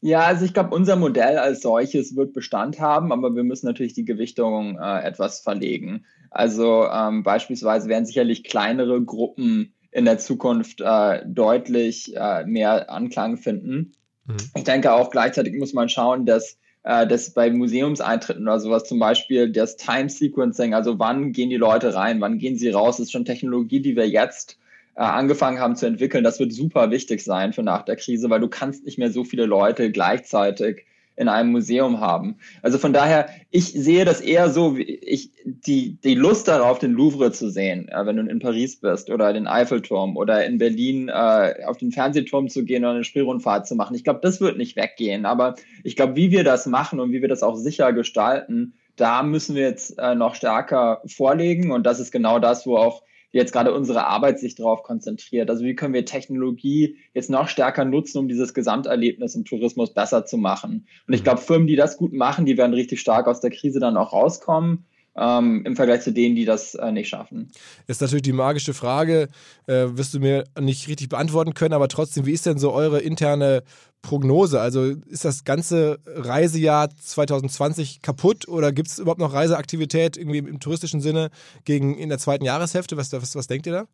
Ja, 0.00 0.20
also 0.20 0.44
ich 0.44 0.54
glaube, 0.54 0.74
unser 0.74 0.96
Modell 0.96 1.38
als 1.38 1.62
solches 1.62 2.14
wird 2.16 2.32
Bestand 2.32 2.80
haben, 2.80 3.12
aber 3.12 3.34
wir 3.34 3.42
müssen 3.42 3.66
natürlich 3.66 3.94
die 3.94 4.04
Gewichtung 4.04 4.78
äh, 4.78 5.00
etwas 5.02 5.40
verlegen. 5.40 6.04
Also 6.30 6.86
ähm, 6.86 7.22
beispielsweise 7.22 7.88
werden 7.88 8.06
sicherlich 8.06 8.44
kleinere 8.44 9.02
Gruppen 9.02 9.72
in 9.90 10.04
der 10.04 10.18
Zukunft 10.18 10.80
äh, 10.80 11.22
deutlich 11.26 12.14
äh, 12.16 12.44
mehr 12.44 12.90
Anklang 12.90 13.36
finden. 13.36 13.92
Mhm. 14.26 14.36
Ich 14.54 14.64
denke 14.64 14.92
auch 14.92 15.10
gleichzeitig 15.10 15.54
muss 15.58 15.72
man 15.72 15.88
schauen, 15.88 16.26
dass 16.26 16.58
äh, 16.84 17.06
dass 17.06 17.30
bei 17.30 17.50
Museumseintritten 17.50 18.42
oder 18.44 18.60
sowas 18.60 18.84
zum 18.84 18.98
Beispiel 18.98 19.50
das 19.50 19.76
Time 19.76 20.08
Sequencing, 20.08 20.74
also 20.74 20.98
wann 20.98 21.32
gehen 21.32 21.50
die 21.50 21.56
Leute 21.56 21.94
rein, 21.94 22.20
wann 22.20 22.38
gehen 22.38 22.56
sie 22.56 22.70
raus, 22.70 23.00
ist 23.00 23.12
schon 23.12 23.24
Technologie, 23.24 23.80
die 23.80 23.96
wir 23.96 24.08
jetzt 24.08 24.58
äh, 24.94 25.00
angefangen 25.00 25.58
haben 25.58 25.76
zu 25.76 25.86
entwickeln. 25.86 26.24
Das 26.24 26.38
wird 26.38 26.52
super 26.52 26.90
wichtig 26.90 27.22
sein 27.22 27.52
für 27.52 27.62
nach 27.62 27.82
der 27.82 27.96
Krise, 27.96 28.30
weil 28.30 28.40
du 28.40 28.48
kannst 28.48 28.84
nicht 28.84 28.98
mehr 28.98 29.10
so 29.10 29.24
viele 29.24 29.46
Leute 29.46 29.90
gleichzeitig 29.90 30.86
in 31.18 31.28
einem 31.28 31.50
Museum 31.50 32.00
haben. 32.00 32.36
Also 32.62 32.78
von 32.78 32.92
daher, 32.92 33.28
ich 33.50 33.72
sehe 33.72 34.04
das 34.04 34.20
eher 34.20 34.50
so, 34.50 34.76
wie 34.76 34.84
ich 34.84 35.32
die, 35.44 35.98
die 36.00 36.14
Lust 36.14 36.46
darauf, 36.46 36.78
den 36.78 36.92
Louvre 36.92 37.32
zu 37.32 37.50
sehen, 37.50 37.90
wenn 37.92 38.16
du 38.16 38.22
in 38.22 38.38
Paris 38.38 38.76
bist 38.76 39.10
oder 39.10 39.32
den 39.32 39.48
Eiffelturm 39.48 40.16
oder 40.16 40.46
in 40.46 40.58
Berlin 40.58 41.08
äh, 41.08 41.64
auf 41.66 41.76
den 41.76 41.90
Fernsehturm 41.90 42.48
zu 42.48 42.64
gehen 42.64 42.84
oder 42.84 42.94
eine 42.94 43.04
Spielrundfahrt 43.04 43.66
zu 43.66 43.74
machen. 43.74 43.96
Ich 43.96 44.04
glaube, 44.04 44.20
das 44.22 44.40
wird 44.40 44.58
nicht 44.58 44.76
weggehen. 44.76 45.26
Aber 45.26 45.56
ich 45.82 45.96
glaube, 45.96 46.14
wie 46.14 46.30
wir 46.30 46.44
das 46.44 46.66
machen 46.66 47.00
und 47.00 47.10
wie 47.10 47.20
wir 47.20 47.28
das 47.28 47.42
auch 47.42 47.56
sicher 47.56 47.92
gestalten, 47.92 48.74
da 48.94 49.22
müssen 49.22 49.56
wir 49.56 49.62
jetzt 49.62 49.98
äh, 49.98 50.14
noch 50.14 50.36
stärker 50.36 51.02
vorlegen. 51.06 51.72
Und 51.72 51.84
das 51.84 51.98
ist 51.98 52.12
genau 52.12 52.38
das, 52.38 52.64
wo 52.64 52.76
auch 52.76 53.02
jetzt 53.32 53.52
gerade 53.52 53.74
unsere 53.74 54.06
Arbeit 54.06 54.38
sich 54.38 54.54
darauf 54.54 54.82
konzentriert. 54.82 55.50
Also 55.50 55.64
wie 55.64 55.74
können 55.74 55.94
wir 55.94 56.04
Technologie 56.04 56.96
jetzt 57.14 57.30
noch 57.30 57.48
stärker 57.48 57.84
nutzen, 57.84 58.18
um 58.18 58.28
dieses 58.28 58.54
Gesamterlebnis 58.54 59.34
im 59.34 59.44
Tourismus 59.44 59.92
besser 59.92 60.24
zu 60.24 60.38
machen. 60.38 60.86
Und 61.06 61.14
ich 61.14 61.20
mhm. 61.20 61.24
glaube, 61.24 61.40
Firmen, 61.40 61.66
die 61.66 61.76
das 61.76 61.96
gut 61.96 62.12
machen, 62.12 62.46
die 62.46 62.56
werden 62.56 62.74
richtig 62.74 63.00
stark 63.00 63.26
aus 63.26 63.40
der 63.40 63.50
Krise 63.50 63.80
dann 63.80 63.96
auch 63.96 64.12
rauskommen 64.12 64.84
ähm, 65.18 65.64
im 65.64 65.76
Vergleich 65.76 66.02
zu 66.02 66.12
denen, 66.12 66.36
die 66.36 66.44
das 66.44 66.74
äh, 66.74 66.92
nicht 66.92 67.08
schaffen. 67.08 67.50
Ist 67.86 68.00
natürlich 68.00 68.22
die 68.22 68.32
magische 68.32 68.74
Frage, 68.74 69.28
äh, 69.66 69.86
wirst 69.90 70.14
du 70.14 70.20
mir 70.20 70.44
nicht 70.58 70.88
richtig 70.88 71.08
beantworten 71.08 71.54
können, 71.54 71.74
aber 71.74 71.88
trotzdem, 71.88 72.26
wie 72.26 72.32
ist 72.32 72.46
denn 72.46 72.58
so 72.58 72.72
eure 72.72 73.00
interne 73.00 73.62
Prognose? 74.02 74.60
Also 74.60 74.84
ist 74.84 75.24
das 75.24 75.44
ganze 75.44 75.98
Reisejahr 76.06 76.88
2020 76.96 78.02
kaputt 78.02 78.48
oder 78.48 78.72
gibt 78.72 78.88
es 78.88 78.98
überhaupt 78.98 79.20
noch 79.20 79.32
Reiseaktivität 79.32 80.16
irgendwie 80.16 80.38
im 80.38 80.60
touristischen 80.60 81.00
Sinne 81.00 81.30
gegen 81.64 81.96
in 81.98 82.08
der 82.08 82.18
zweiten 82.18 82.44
Jahreshälfte? 82.44 82.96
Was, 82.96 83.12
was, 83.12 83.34
was 83.34 83.46
denkt 83.46 83.66
ihr 83.66 83.72
da? 83.72 83.88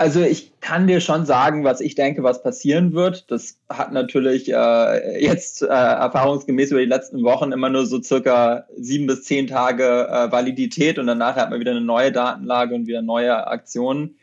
Also 0.00 0.22
ich 0.22 0.58
kann 0.62 0.86
dir 0.86 1.02
schon 1.02 1.26
sagen, 1.26 1.62
was 1.62 1.82
ich 1.82 1.94
denke, 1.94 2.22
was 2.22 2.42
passieren 2.42 2.94
wird. 2.94 3.30
Das 3.30 3.58
hat 3.68 3.92
natürlich 3.92 4.50
äh, 4.50 5.22
jetzt 5.22 5.60
äh, 5.60 5.66
erfahrungsgemäß 5.66 6.70
über 6.70 6.80
die 6.80 6.86
letzten 6.86 7.22
Wochen 7.22 7.52
immer 7.52 7.68
nur 7.68 7.84
so 7.84 8.00
circa 8.00 8.64
sieben 8.78 9.06
bis 9.06 9.24
zehn 9.24 9.46
Tage 9.46 10.08
äh, 10.08 10.32
Validität 10.32 10.98
und 10.98 11.06
danach 11.06 11.36
hat 11.36 11.50
man 11.50 11.60
wieder 11.60 11.72
eine 11.72 11.82
neue 11.82 12.12
Datenlage 12.12 12.74
und 12.74 12.86
wieder 12.86 13.02
neue 13.02 13.46
Aktionen. 13.46 14.16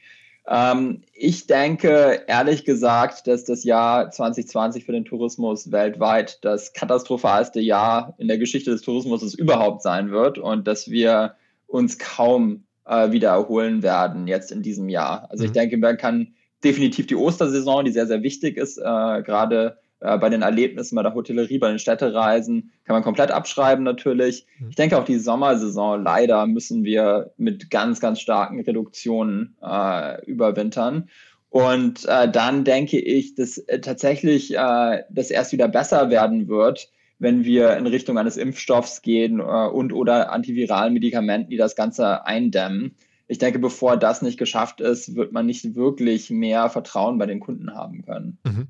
Ähm, 0.47 1.03
ich 1.13 1.45
denke 1.45 2.23
ehrlich 2.25 2.65
gesagt, 2.65 3.27
dass 3.27 3.43
das 3.43 3.63
Jahr 3.63 4.09
2020 4.09 4.83
für 4.83 4.93
den 4.93 5.05
Tourismus 5.05 5.71
weltweit 5.71 6.39
das 6.43 6.73
katastrophalste 6.73 7.59
Jahr 7.59 8.15
in 8.17 8.27
der 8.27 8.39
Geschichte 8.39 8.71
des 8.71 8.81
Tourismus 8.81 9.35
überhaupt 9.35 9.83
sein 9.83 10.09
wird 10.09 10.39
und 10.39 10.65
dass 10.65 10.89
wir 10.89 11.35
uns 11.67 11.99
kaum 11.99 12.63
äh, 12.87 13.11
wieder 13.11 13.29
erholen 13.29 13.83
werden 13.83 14.27
jetzt 14.27 14.51
in 14.51 14.61
diesem 14.61 14.89
Jahr. 14.89 15.27
Also 15.29 15.43
mhm. 15.43 15.47
ich 15.47 15.51
denke, 15.53 15.77
man 15.77 15.97
kann 15.97 16.33
definitiv 16.63 17.07
die 17.07 17.15
Ostersaison, 17.15 17.85
die 17.85 17.91
sehr, 17.91 18.07
sehr 18.07 18.23
wichtig 18.23 18.57
ist, 18.57 18.77
äh, 18.77 18.81
gerade 18.81 19.77
äh, 19.99 20.17
bei 20.17 20.29
den 20.29 20.41
Erlebnissen, 20.41 20.95
bei 20.95 21.03
der 21.03 21.13
Hotellerie, 21.13 21.59
bei 21.59 21.69
den 21.69 21.79
Städtereisen, 21.79 22.71
kann 22.85 22.95
man 22.95 23.03
komplett 23.03 23.31
abschreiben 23.31 23.83
natürlich. 23.83 24.45
Mhm. 24.59 24.69
Ich 24.69 24.75
denke 24.75 24.97
auch 24.97 25.05
die 25.05 25.19
Sommersaison, 25.19 26.03
leider 26.03 26.45
müssen 26.47 26.83
wir 26.83 27.31
mit 27.37 27.69
ganz, 27.69 27.99
ganz 27.99 28.19
starken 28.19 28.61
Reduktionen 28.61 29.55
äh, 29.61 30.23
überwintern. 30.25 31.09
Und 31.49 32.05
äh, 32.05 32.29
dann 32.29 32.63
denke 32.63 32.99
ich, 32.99 33.35
dass 33.35 33.57
äh, 33.57 33.79
tatsächlich 33.79 34.55
äh, 34.55 35.03
das 35.09 35.31
erst 35.31 35.53
wieder 35.53 35.67
besser 35.67 36.09
werden 36.09 36.47
wird, 36.47 36.89
wenn 37.19 37.43
wir 37.43 37.77
in 37.77 37.87
Richtung 37.87 38.17
eines 38.17 38.37
Impfstoffs 38.37 39.01
gehen 39.01 39.39
äh, 39.39 39.43
und 39.43 39.93
oder 39.93 40.31
antiviralen 40.31 40.93
Medikamenten, 40.93 41.49
die 41.49 41.57
das 41.57 41.75
Ganze 41.75 42.25
eindämmen. 42.25 42.95
Ich 43.27 43.39
denke, 43.39 43.59
bevor 43.59 43.97
das 43.97 44.21
nicht 44.21 44.37
geschafft 44.37 44.79
ist, 44.79 45.15
wird 45.15 45.33
man 45.33 45.45
nicht 45.45 45.75
wirklich 45.75 46.29
mehr 46.29 46.69
Vertrauen 46.69 47.17
bei 47.17 47.25
den 47.25 47.39
Kunden 47.39 47.73
haben 47.73 48.03
können. 48.05 48.37
Mhm. 48.45 48.67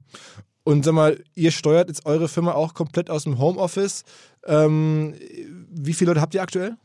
Und 0.63 0.84
sag 0.84 0.94
mal, 0.94 1.24
ihr 1.36 1.51
steuert 1.51 1.88
jetzt 1.88 2.06
eure 2.06 2.27
Firma 2.27 2.54
auch 2.54 2.74
komplett 2.74 3.10
aus 3.10 3.24
dem 3.24 3.39
Homeoffice. 3.39 4.04
Ähm, 4.46 5.13
wie 5.70 5.94
viele 5.94 6.12
Leute 6.12 6.22
habt 6.22 6.34
ihr 6.34 6.42
aktuell? 6.42 6.75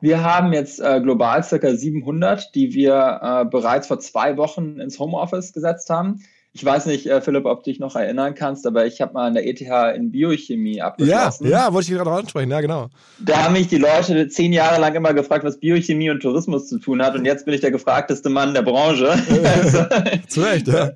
Wir 0.00 0.22
haben 0.22 0.52
jetzt 0.52 0.78
äh, 0.78 1.00
global 1.00 1.42
circa 1.42 1.74
700, 1.74 2.54
die 2.54 2.72
wir 2.74 3.20
äh, 3.20 3.44
bereits 3.46 3.88
vor 3.88 3.98
zwei 3.98 4.36
Wochen 4.36 4.78
ins 4.78 4.98
Homeoffice 5.00 5.52
gesetzt 5.52 5.90
haben. 5.90 6.22
Ich 6.58 6.64
weiß 6.64 6.86
nicht, 6.86 7.06
äh, 7.06 7.20
Philipp, 7.20 7.44
ob 7.44 7.62
du 7.62 7.70
dich 7.70 7.78
noch 7.78 7.94
erinnern 7.94 8.34
kannst, 8.34 8.66
aber 8.66 8.84
ich 8.84 9.00
habe 9.00 9.14
mal 9.14 9.28
an 9.28 9.34
der 9.34 9.46
ETH 9.46 9.60
in 9.94 10.10
Biochemie 10.10 10.82
abgeschlossen. 10.82 11.46
Ja, 11.46 11.66
ja, 11.66 11.72
wollte 11.72 11.92
ich 11.92 11.96
gerade 11.96 12.10
ansprechen, 12.10 12.50
ja, 12.50 12.60
genau. 12.60 12.88
Da 13.20 13.44
haben 13.44 13.52
mich 13.52 13.68
die 13.68 13.78
Leute 13.78 14.26
zehn 14.26 14.52
Jahre 14.52 14.80
lang 14.80 14.92
immer 14.96 15.14
gefragt, 15.14 15.44
was 15.44 15.60
Biochemie 15.60 16.10
und 16.10 16.18
Tourismus 16.18 16.66
zu 16.66 16.80
tun 16.80 17.00
hat 17.00 17.14
und 17.14 17.24
jetzt 17.26 17.44
bin 17.44 17.54
ich 17.54 17.60
der 17.60 17.70
gefragteste 17.70 18.28
Mann 18.28 18.54
der 18.54 18.62
Branche. 18.62 19.08
also, 19.44 19.84
Zu 20.26 20.40
Recht, 20.40 20.66
ja. 20.66 20.90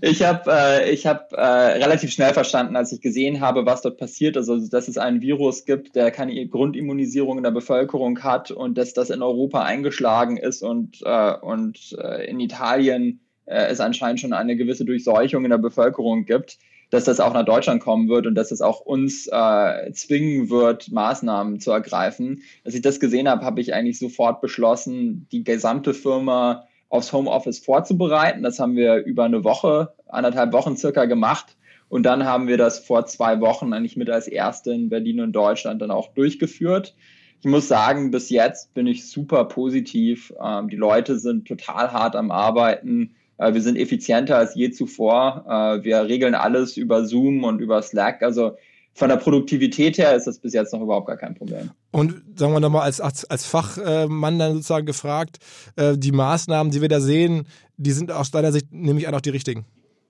Ich 0.00 0.22
habe 0.22 0.50
äh, 0.50 0.90
ich 0.90 1.06
hab, 1.06 1.34
äh, 1.34 1.42
relativ 1.42 2.10
schnell 2.10 2.32
verstanden, 2.32 2.74
als 2.74 2.90
ich 2.90 3.02
gesehen 3.02 3.42
habe, 3.42 3.66
was 3.66 3.82
dort 3.82 3.98
passiert 3.98 4.36
ist, 4.36 4.48
also 4.48 4.66
dass 4.66 4.88
es 4.88 4.96
einen 4.96 5.20
Virus 5.20 5.66
gibt, 5.66 5.94
der 5.94 6.10
keine 6.10 6.46
Grundimmunisierung 6.46 7.36
in 7.36 7.44
der 7.44 7.50
Bevölkerung 7.50 8.22
hat 8.22 8.50
und 8.50 8.78
dass 8.78 8.94
das 8.94 9.10
in 9.10 9.20
Europa 9.20 9.62
eingeschlagen 9.62 10.38
ist 10.38 10.62
und, 10.62 11.02
äh, 11.04 11.34
und 11.34 11.96
äh, 12.02 12.24
in 12.30 12.40
Italien 12.40 13.20
äh, 13.46 13.66
es 13.66 13.80
anscheinend 13.80 14.20
schon 14.20 14.32
eine 14.32 14.56
gewisse 14.56 14.84
Durchseuchung 14.84 15.44
in 15.44 15.50
der 15.50 15.58
Bevölkerung 15.58 16.24
gibt, 16.24 16.58
dass 16.90 17.04
das 17.04 17.20
auch 17.20 17.32
nach 17.32 17.44
Deutschland 17.44 17.82
kommen 17.82 18.08
wird 18.08 18.26
und 18.26 18.34
dass 18.34 18.50
es 18.50 18.60
auch 18.60 18.80
uns 18.80 19.26
äh, 19.26 19.92
zwingen 19.92 20.50
wird, 20.50 20.92
Maßnahmen 20.92 21.58
zu 21.58 21.70
ergreifen. 21.70 22.42
Als 22.64 22.74
ich 22.74 22.82
das 22.82 23.00
gesehen 23.00 23.28
habe, 23.28 23.44
habe 23.44 23.60
ich 23.60 23.72
eigentlich 23.72 23.98
sofort 23.98 24.40
beschlossen, 24.40 25.26
die 25.32 25.42
gesamte 25.42 25.94
Firma 25.94 26.66
aufs 26.90 27.12
Homeoffice 27.12 27.58
vorzubereiten. 27.58 28.42
Das 28.42 28.58
haben 28.58 28.76
wir 28.76 28.96
über 28.96 29.24
eine 29.24 29.44
Woche, 29.44 29.94
anderthalb 30.06 30.52
Wochen 30.52 30.76
circa 30.76 31.06
gemacht. 31.06 31.56
Und 31.88 32.04
dann 32.04 32.24
haben 32.24 32.46
wir 32.46 32.58
das 32.58 32.78
vor 32.78 33.06
zwei 33.06 33.40
Wochen 33.40 33.72
eigentlich 33.72 33.96
mit 33.96 34.10
als 34.10 34.28
Erste 34.28 34.72
in 34.72 34.90
Berlin 34.90 35.20
und 35.20 35.32
Deutschland 35.32 35.80
dann 35.80 35.90
auch 35.90 36.12
durchgeführt. 36.14 36.94
Ich 37.40 37.46
muss 37.46 37.68
sagen, 37.68 38.10
bis 38.10 38.30
jetzt 38.30 38.72
bin 38.74 38.86
ich 38.86 39.08
super 39.08 39.46
positiv. 39.46 40.32
Ähm, 40.42 40.68
die 40.68 40.76
Leute 40.76 41.18
sind 41.18 41.48
total 41.48 41.92
hart 41.92 42.16
am 42.16 42.30
Arbeiten. 42.30 43.14
Äh, 43.42 43.54
wir 43.54 43.62
sind 43.62 43.76
effizienter 43.76 44.38
als 44.38 44.54
je 44.54 44.70
zuvor. 44.70 45.44
Äh, 45.48 45.84
wir 45.84 46.04
regeln 46.04 46.34
alles 46.34 46.76
über 46.76 47.04
Zoom 47.04 47.44
und 47.44 47.60
über 47.60 47.82
Slack. 47.82 48.22
Also 48.22 48.56
von 48.94 49.08
der 49.08 49.16
Produktivität 49.16 49.98
her 49.98 50.14
ist 50.14 50.26
das 50.26 50.38
bis 50.38 50.52
jetzt 50.52 50.72
noch 50.72 50.82
überhaupt 50.82 51.06
gar 51.06 51.16
kein 51.16 51.34
Problem. 51.34 51.70
Und 51.92 52.22
sagen 52.36 52.52
wir 52.52 52.60
nochmal 52.60 52.82
als, 52.82 53.00
als 53.00 53.46
Fachmann 53.46 54.38
dann 54.38 54.54
sozusagen 54.54 54.86
gefragt, 54.86 55.38
äh, 55.76 55.96
die 55.96 56.12
Maßnahmen, 56.12 56.70
die 56.70 56.80
wir 56.80 56.88
da 56.88 57.00
sehen, 57.00 57.46
die 57.78 57.92
sind 57.92 58.12
aus 58.12 58.30
deiner 58.30 58.52
Sicht 58.52 58.70
nämlich 58.70 59.08
auch 59.08 59.20
die 59.20 59.30
richtigen? 59.30 59.64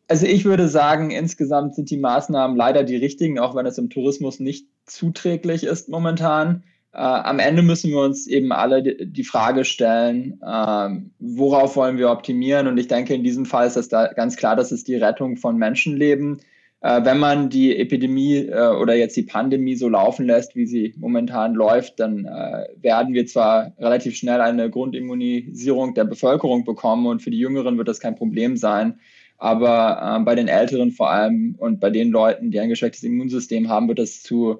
Also 0.08 0.26
ich 0.26 0.44
würde 0.44 0.68
sagen, 0.68 1.10
insgesamt 1.10 1.74
sind 1.74 1.90
die 1.90 1.96
Maßnahmen 1.96 2.56
leider 2.56 2.82
die 2.82 2.96
richtigen, 2.96 3.38
auch 3.38 3.54
wenn 3.54 3.66
es 3.66 3.78
im 3.78 3.88
Tourismus 3.88 4.40
nicht 4.40 4.66
zuträglich 4.84 5.64
ist 5.64 5.88
momentan. 5.88 6.64
Äh, 6.94 6.98
am 6.98 7.38
Ende 7.38 7.62
müssen 7.62 7.90
wir 7.90 8.00
uns 8.00 8.26
eben 8.26 8.52
alle 8.52 8.82
die, 8.82 9.24
Frage 9.24 9.64
stellen, 9.64 10.38
äh, 10.42 10.88
worauf 11.18 11.76
wollen 11.76 11.96
wir 11.96 12.10
optimieren? 12.10 12.66
Und 12.66 12.76
ich 12.78 12.88
denke, 12.88 13.14
in 13.14 13.24
diesem 13.24 13.46
Fall 13.46 13.66
ist 13.66 13.76
das 13.76 13.88
da 13.88 14.12
ganz 14.12 14.36
klar, 14.36 14.56
das 14.56 14.72
ist 14.72 14.88
die 14.88 14.96
Rettung 14.96 15.36
von 15.36 15.56
Menschenleben. 15.56 16.40
Äh, 16.82 17.02
wenn 17.04 17.18
man 17.18 17.48
die 17.48 17.76
Epidemie 17.78 18.46
äh, 18.46 18.76
oder 18.76 18.94
jetzt 18.94 19.16
die 19.16 19.22
Pandemie 19.22 19.74
so 19.76 19.88
laufen 19.88 20.26
lässt, 20.26 20.54
wie 20.54 20.66
sie 20.66 20.94
momentan 20.98 21.54
läuft, 21.54 21.98
dann 21.98 22.26
äh, 22.26 22.66
werden 22.76 23.14
wir 23.14 23.24
zwar 23.26 23.72
relativ 23.78 24.16
schnell 24.16 24.42
eine 24.42 24.68
Grundimmunisierung 24.68 25.94
der 25.94 26.04
Bevölkerung 26.04 26.64
bekommen 26.64 27.06
und 27.06 27.22
für 27.22 27.30
die 27.30 27.38
Jüngeren 27.38 27.78
wird 27.78 27.88
das 27.88 28.00
kein 28.00 28.16
Problem 28.16 28.58
sein. 28.58 29.00
Aber 29.38 30.18
äh, 30.20 30.24
bei 30.24 30.34
den 30.34 30.48
Älteren 30.48 30.90
vor 30.90 31.10
allem 31.10 31.54
und 31.56 31.80
bei 31.80 31.88
den 31.88 32.10
Leuten, 32.10 32.50
die 32.50 32.60
ein 32.60 32.68
geschwächtes 32.68 33.02
Immunsystem 33.02 33.70
haben, 33.70 33.88
wird 33.88 33.98
das 33.98 34.22
zu 34.22 34.58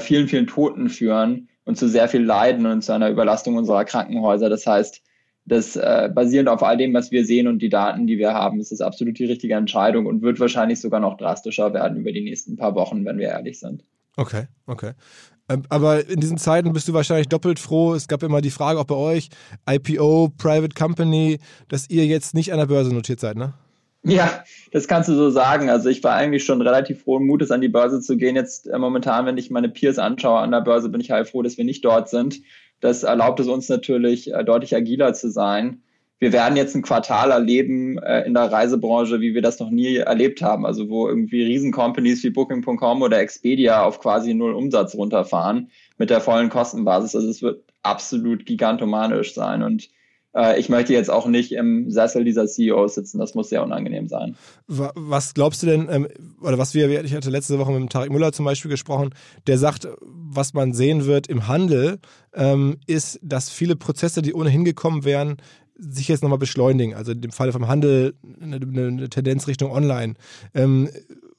vielen, 0.00 0.26
vielen 0.26 0.48
Toten 0.48 0.88
führen 0.88 1.48
und 1.68 1.76
zu 1.76 1.86
sehr 1.86 2.08
viel 2.08 2.22
Leiden 2.22 2.64
und 2.64 2.80
zu 2.80 2.92
einer 2.92 3.10
Überlastung 3.10 3.56
unserer 3.56 3.84
Krankenhäuser. 3.84 4.48
Das 4.48 4.66
heißt, 4.66 5.02
das 5.44 5.76
äh, 5.76 6.08
basierend 6.14 6.48
auf 6.48 6.62
all 6.62 6.78
dem, 6.78 6.94
was 6.94 7.10
wir 7.10 7.26
sehen 7.26 7.46
und 7.46 7.58
die 7.58 7.68
Daten, 7.68 8.06
die 8.06 8.16
wir 8.16 8.32
haben, 8.32 8.58
ist 8.58 8.72
es 8.72 8.80
absolut 8.80 9.18
die 9.18 9.26
richtige 9.26 9.54
Entscheidung 9.54 10.06
und 10.06 10.22
wird 10.22 10.40
wahrscheinlich 10.40 10.80
sogar 10.80 10.98
noch 10.98 11.18
drastischer 11.18 11.74
werden 11.74 11.98
über 11.98 12.10
die 12.10 12.22
nächsten 12.22 12.56
paar 12.56 12.74
Wochen, 12.74 13.04
wenn 13.04 13.18
wir 13.18 13.28
ehrlich 13.28 13.60
sind. 13.60 13.84
Okay, 14.16 14.44
okay. 14.66 14.92
Ähm, 15.50 15.64
aber 15.68 16.08
in 16.08 16.20
diesen 16.20 16.38
Zeiten 16.38 16.72
bist 16.72 16.88
du 16.88 16.94
wahrscheinlich 16.94 17.28
doppelt 17.28 17.58
froh. 17.58 17.92
Es 17.92 18.08
gab 18.08 18.22
immer 18.22 18.40
die 18.40 18.50
Frage 18.50 18.80
auch 18.80 18.86
bei 18.86 18.94
euch, 18.94 19.28
IPO, 19.68 20.30
Private 20.38 20.74
Company, 20.74 21.38
dass 21.68 21.90
ihr 21.90 22.06
jetzt 22.06 22.32
nicht 22.32 22.50
an 22.50 22.58
der 22.60 22.66
Börse 22.66 22.94
notiert 22.94 23.20
seid, 23.20 23.36
ne? 23.36 23.52
Ja, 24.04 24.44
das 24.72 24.86
kannst 24.86 25.08
du 25.08 25.14
so 25.14 25.30
sagen. 25.30 25.70
Also 25.70 25.88
ich 25.88 26.02
war 26.04 26.14
eigentlich 26.14 26.44
schon 26.44 26.62
relativ 26.62 27.02
frohen 27.02 27.26
Mutes, 27.26 27.50
an 27.50 27.60
die 27.60 27.68
Börse 27.68 28.00
zu 28.00 28.16
gehen. 28.16 28.36
Jetzt 28.36 28.68
äh, 28.68 28.78
momentan, 28.78 29.26
wenn 29.26 29.38
ich 29.38 29.50
meine 29.50 29.68
Peers 29.68 29.98
anschaue 29.98 30.38
an 30.38 30.52
der 30.52 30.60
Börse, 30.60 30.88
bin 30.88 31.00
ich 31.00 31.10
halt 31.10 31.28
froh, 31.28 31.42
dass 31.42 31.58
wir 31.58 31.64
nicht 31.64 31.84
dort 31.84 32.08
sind. 32.08 32.40
Das 32.80 33.02
erlaubt 33.02 33.40
es 33.40 33.48
uns 33.48 33.68
natürlich, 33.68 34.32
äh, 34.32 34.44
deutlich 34.44 34.74
agiler 34.74 35.14
zu 35.14 35.30
sein. 35.30 35.82
Wir 36.20 36.32
werden 36.32 36.56
jetzt 36.56 36.74
ein 36.74 36.82
Quartal 36.82 37.30
erleben 37.30 37.98
äh, 37.98 38.22
in 38.22 38.34
der 38.34 38.50
Reisebranche, 38.50 39.20
wie 39.20 39.34
wir 39.34 39.42
das 39.42 39.60
noch 39.60 39.70
nie 39.70 39.96
erlebt 39.96 40.42
haben. 40.42 40.64
Also 40.64 40.88
wo 40.88 41.08
irgendwie 41.08 41.42
Riesencompanies 41.44 42.22
wie 42.24 42.30
Booking.com 42.30 43.02
oder 43.02 43.20
Expedia 43.20 43.82
auf 43.82 44.00
quasi 44.00 44.34
null 44.34 44.54
Umsatz 44.54 44.94
runterfahren 44.94 45.70
mit 45.96 46.10
der 46.10 46.20
vollen 46.20 46.48
Kostenbasis. 46.48 47.14
Also 47.14 47.28
es 47.28 47.42
wird 47.42 47.64
absolut 47.82 48.46
gigantomanisch 48.46 49.34
sein. 49.34 49.62
Und 49.62 49.90
äh, 50.34 50.58
ich 50.58 50.68
möchte 50.68 50.92
jetzt 50.92 51.10
auch 51.10 51.26
nicht 51.26 51.52
im 51.52 51.90
Sessel 51.90 52.24
dieser 52.24 52.46
CEOs 52.46 52.94
sitzen. 52.94 53.18
Das 53.18 53.34
muss 53.34 53.48
sehr 53.48 53.62
unangenehm 53.62 54.08
sein. 54.08 54.36
Was 54.66 55.34
glaubst 55.34 55.62
du 55.62 55.66
denn, 55.66 55.88
ähm, 55.90 56.08
oder 56.40 56.58
was 56.58 56.74
wir, 56.74 57.04
ich 57.04 57.14
hatte 57.14 57.30
letzte 57.30 57.58
Woche 57.58 57.72
mit 57.72 57.90
Tarek 57.90 58.10
Müller 58.10 58.32
zum 58.32 58.44
Beispiel 58.44 58.70
gesprochen, 58.70 59.10
der 59.46 59.58
sagt, 59.58 59.88
was 60.00 60.54
man 60.54 60.72
sehen 60.72 61.06
wird 61.06 61.28
im 61.28 61.48
Handel, 61.48 61.98
ähm, 62.34 62.78
ist, 62.86 63.18
dass 63.22 63.50
viele 63.50 63.76
Prozesse, 63.76 64.22
die 64.22 64.34
ohnehin 64.34 64.64
gekommen 64.64 65.04
wären, 65.04 65.36
sich 65.76 66.08
jetzt 66.08 66.22
nochmal 66.22 66.38
beschleunigen. 66.38 66.94
Also 66.94 67.14
dem 67.14 67.30
Falle 67.30 67.52
vom 67.52 67.68
Handel 67.68 68.14
eine, 68.40 68.56
eine 68.56 69.08
Tendenz 69.08 69.46
Richtung 69.46 69.70
Online. 69.70 70.14
Ähm, 70.52 70.88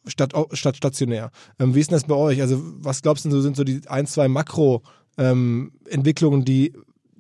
statt, 0.08 0.34
statt 0.54 0.78
stationär. 0.78 1.32
Ähm, 1.60 1.76
wie 1.76 1.82
ist 1.82 1.92
denn 1.92 1.98
das 1.98 2.08
bei 2.08 2.16
euch? 2.16 2.42
Also, 2.42 2.62
was 2.64 3.02
glaubst 3.02 3.26
du, 3.26 3.42
sind 3.42 3.58
so 3.58 3.64
die 3.64 3.82
ein, 3.88 4.08
zwei 4.08 4.28
Makro-Entwicklungen, 4.28 6.40
ähm, 6.40 6.46
die 6.46 6.74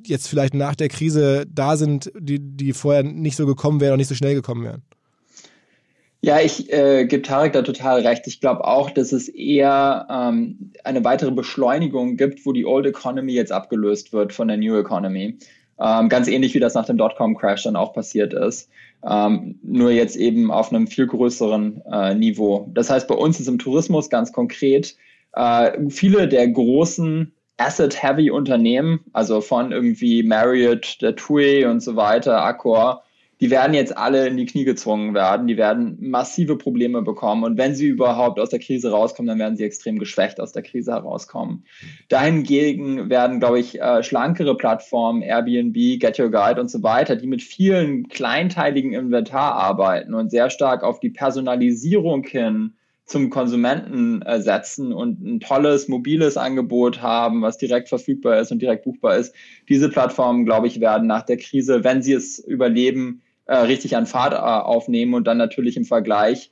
jetzt 0.03 0.27
vielleicht 0.27 0.53
nach 0.53 0.75
der 0.75 0.89
Krise 0.89 1.45
da 1.53 1.77
sind, 1.77 2.11
die, 2.17 2.39
die 2.39 2.73
vorher 2.73 3.03
nicht 3.03 3.35
so 3.35 3.45
gekommen 3.45 3.81
wären 3.81 3.93
und 3.93 3.97
nicht 3.97 4.07
so 4.07 4.15
schnell 4.15 4.35
gekommen 4.35 4.63
wären? 4.63 4.83
Ja, 6.21 6.41
ich 6.41 6.71
äh, 6.73 7.05
gebe 7.05 7.21
Tarek 7.21 7.53
da 7.53 7.61
total 7.61 8.05
recht. 8.05 8.27
Ich 8.27 8.41
glaube 8.41 8.65
auch, 8.65 8.91
dass 8.91 9.13
es 9.13 9.29
eher 9.29 10.05
ähm, 10.09 10.71
eine 10.83 11.03
weitere 11.05 11.31
Beschleunigung 11.31 12.17
gibt, 12.17 12.45
wo 12.45 12.51
die 12.51 12.65
Old 12.65 12.85
Economy 12.85 13.31
jetzt 13.31 13.53
abgelöst 13.53 14.11
wird 14.11 14.33
von 14.33 14.49
der 14.49 14.57
New 14.57 14.77
Economy. 14.77 15.37
Ähm, 15.79 16.09
ganz 16.09 16.27
ähnlich 16.27 16.53
wie 16.53 16.59
das 16.59 16.73
nach 16.73 16.85
dem 16.85 16.97
Dotcom-Crash 16.97 17.63
dann 17.63 17.77
auch 17.77 17.93
passiert 17.93 18.33
ist. 18.33 18.69
Ähm, 19.09 19.59
nur 19.63 19.91
jetzt 19.91 20.17
eben 20.17 20.51
auf 20.51 20.73
einem 20.73 20.87
viel 20.87 21.07
größeren 21.07 21.81
äh, 21.89 22.15
Niveau. 22.15 22.69
Das 22.73 22.89
heißt, 22.89 23.07
bei 23.07 23.15
uns 23.15 23.39
ist 23.39 23.47
im 23.47 23.59
Tourismus 23.59 24.09
ganz 24.09 24.33
konkret, 24.33 24.97
äh, 25.33 25.71
viele 25.89 26.27
der 26.27 26.49
großen 26.49 27.31
asset-heavy 27.59 28.31
Unternehmen, 28.31 29.01
also 29.13 29.41
von 29.41 29.71
irgendwie 29.71 30.23
Marriott, 30.23 30.97
der 31.01 31.15
TUI 31.15 31.65
und 31.65 31.81
so 31.81 31.95
weiter, 31.95 32.43
Accor, 32.43 33.03
die 33.41 33.49
werden 33.49 33.73
jetzt 33.73 33.95
alle 33.95 34.27
in 34.27 34.35
die 34.35 34.45
Knie 34.45 34.65
gezwungen 34.65 35.13
werden, 35.13 35.47
die 35.47 35.55
werden 35.55 35.97
massive 36.01 36.57
Probleme 36.57 37.01
bekommen 37.01 37.43
und 37.43 37.57
wenn 37.57 37.73
sie 37.73 37.87
überhaupt 37.87 38.39
aus 38.39 38.49
der 38.49 38.59
Krise 38.59 38.91
rauskommen, 38.91 39.27
dann 39.27 39.39
werden 39.39 39.55
sie 39.55 39.63
extrem 39.63 39.97
geschwächt 39.97 40.41
aus 40.41 40.51
der 40.51 40.63
Krise 40.63 40.91
herauskommen. 40.91 41.63
Dahingegen 42.09 43.09
werden, 43.09 43.39
glaube 43.39 43.59
ich, 43.59 43.79
äh, 43.79 44.03
schlankere 44.03 44.57
Plattformen, 44.57 45.21
Airbnb, 45.21 45.99
Get 45.99 46.19
Your 46.19 46.31
Guide 46.31 46.59
und 46.59 46.69
so 46.69 46.83
weiter, 46.83 47.15
die 47.15 47.27
mit 47.27 47.41
vielen 47.41 48.09
kleinteiligen 48.09 48.93
Inventar 48.93 49.53
arbeiten 49.55 50.13
und 50.13 50.31
sehr 50.31 50.49
stark 50.49 50.83
auf 50.83 50.99
die 50.99 51.09
Personalisierung 51.09 52.23
hin 52.23 52.73
zum 53.09 53.31
Konsumenten 53.31 54.21
äh, 54.21 54.39
setzen 54.39 54.93
und 54.93 55.19
ein 55.21 55.39
tolles 55.39 55.87
mobiles 55.87 56.37
Angebot 56.37 57.01
haben, 57.01 57.41
was 57.41 57.57
direkt 57.57 57.89
verfügbar 57.89 58.39
ist 58.39 58.51
und 58.51 58.61
direkt 58.61 58.83
buchbar 58.83 59.17
ist. 59.17 59.33
Diese 59.67 59.89
Plattformen, 59.89 60.45
glaube 60.45 60.67
ich, 60.67 60.79
werden 60.79 61.07
nach 61.07 61.23
der 61.23 61.37
Krise, 61.37 61.83
wenn 61.83 62.03
sie 62.03 62.13
es 62.13 62.37
überleben, 62.37 63.23
äh, 63.47 63.55
richtig 63.55 63.97
an 63.97 64.05
Fahrt 64.05 64.33
äh, 64.33 64.37
aufnehmen 64.37 65.15
und 65.15 65.25
dann 65.25 65.37
natürlich 65.37 65.75
im 65.75 65.85
Vergleich 65.85 66.51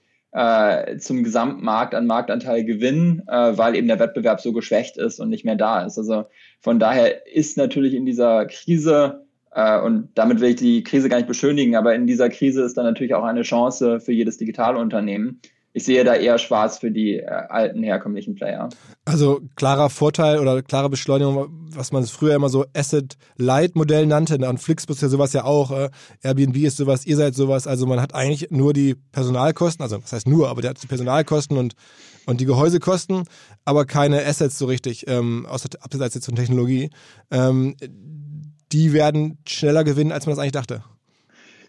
zum 1.00 1.24
Gesamtmarkt 1.24 1.96
an 1.96 2.06
Marktanteil 2.06 2.64
gewinnen, 2.64 3.24
weil 3.26 3.76
eben 3.76 3.88
der 3.88 3.98
Wettbewerb 3.98 4.40
so 4.40 4.52
geschwächt 4.52 4.98
ist 4.98 5.20
und 5.20 5.30
nicht 5.30 5.46
mehr 5.46 5.56
da 5.56 5.84
ist. 5.84 5.98
Also 5.98 6.26
von 6.60 6.80
daher 6.80 7.26
ist 7.26 7.58
natürlich 7.58 7.94
in 7.96 8.06
dieser 8.06 8.46
Krise 8.46 9.26
und 9.56 10.10
damit 10.14 10.40
will 10.40 10.50
ich 10.50 10.58
die 10.58 10.84
Krise 10.84 11.10
gar 11.10 11.18
nicht 11.18 11.30
beschönigen, 11.30 11.76
aber 11.76 11.96
in 11.96 12.06
dieser 12.06 12.30
Krise 12.30 12.62
ist 12.62 12.78
dann 12.78 12.86
natürlich 12.86 13.16
auch 13.16 13.24
eine 13.24 13.42
Chance 13.44 14.00
für 14.00 14.12
jedes 14.12 14.38
Digitalunternehmen 14.38 15.42
ich 15.77 15.86
sehe 15.86 16.03
da 16.03 16.15
eher 16.15 16.39
schwarz 16.39 16.79
für 16.79 16.89
die 16.89 17.17
äh, 17.17 17.27
alten 17.27 17.84
herkömmlichen 17.84 18.34
Player. 18.34 18.67
Also 19.05 19.41
klarer 19.55 19.91
Vorteil 19.91 20.39
oder 20.39 20.63
klare 20.63 20.89
Beschleunigung, 20.89 21.50
was 21.69 21.91
man 21.91 22.03
früher 22.05 22.34
immer 22.34 22.50
so 22.50 22.65
Asset-Light-Modell 22.75 24.07
nannte. 24.07 24.38
Und 24.38 24.57
Flixbus 24.57 24.98
ist 24.98 25.01
ja 25.03 25.10
sowas 25.10 25.34
ja 25.34 25.43
auch. 25.43 25.69
Äh, 25.69 25.89
Airbnb 26.24 26.57
ist 26.57 26.77
sowas, 26.77 27.05
ihr 27.05 27.15
seid 27.15 27.36
sowas. 27.36 27.67
Also 27.67 27.86
man 27.86 28.01
hat 28.01 28.15
eigentlich 28.15 28.50
nur 28.50 28.74
die 28.74 28.96
Personalkosten, 29.12 29.84
also 29.84 30.00
das 30.00 30.12
heißt 30.12 30.27
nur, 30.27 30.50
aber 30.50 30.62
der 30.62 30.72
hat 30.72 30.81
die 30.81 30.88
Personalkosten 30.88 31.57
und, 31.57 31.75
und 32.25 32.41
die 32.41 32.46
Gehäusekosten, 32.46 33.25
aber 33.63 33.86
keine 33.86 34.25
Assets 34.25 34.57
so 34.57 34.65
richtig, 34.65 35.07
ähm, 35.07 35.46
außer 35.48 35.69
abseits 35.79 36.15
jetzt 36.15 36.25
von 36.25 36.36
Technologie. 36.36 36.89
Ähm, 37.29 37.75
die 38.72 38.93
werden 38.93 39.38
schneller 39.48 39.84
gewinnen, 39.84 40.12
als 40.12 40.25
man 40.25 40.36
das 40.36 40.39
eigentlich 40.39 40.53
dachte. 40.53 40.81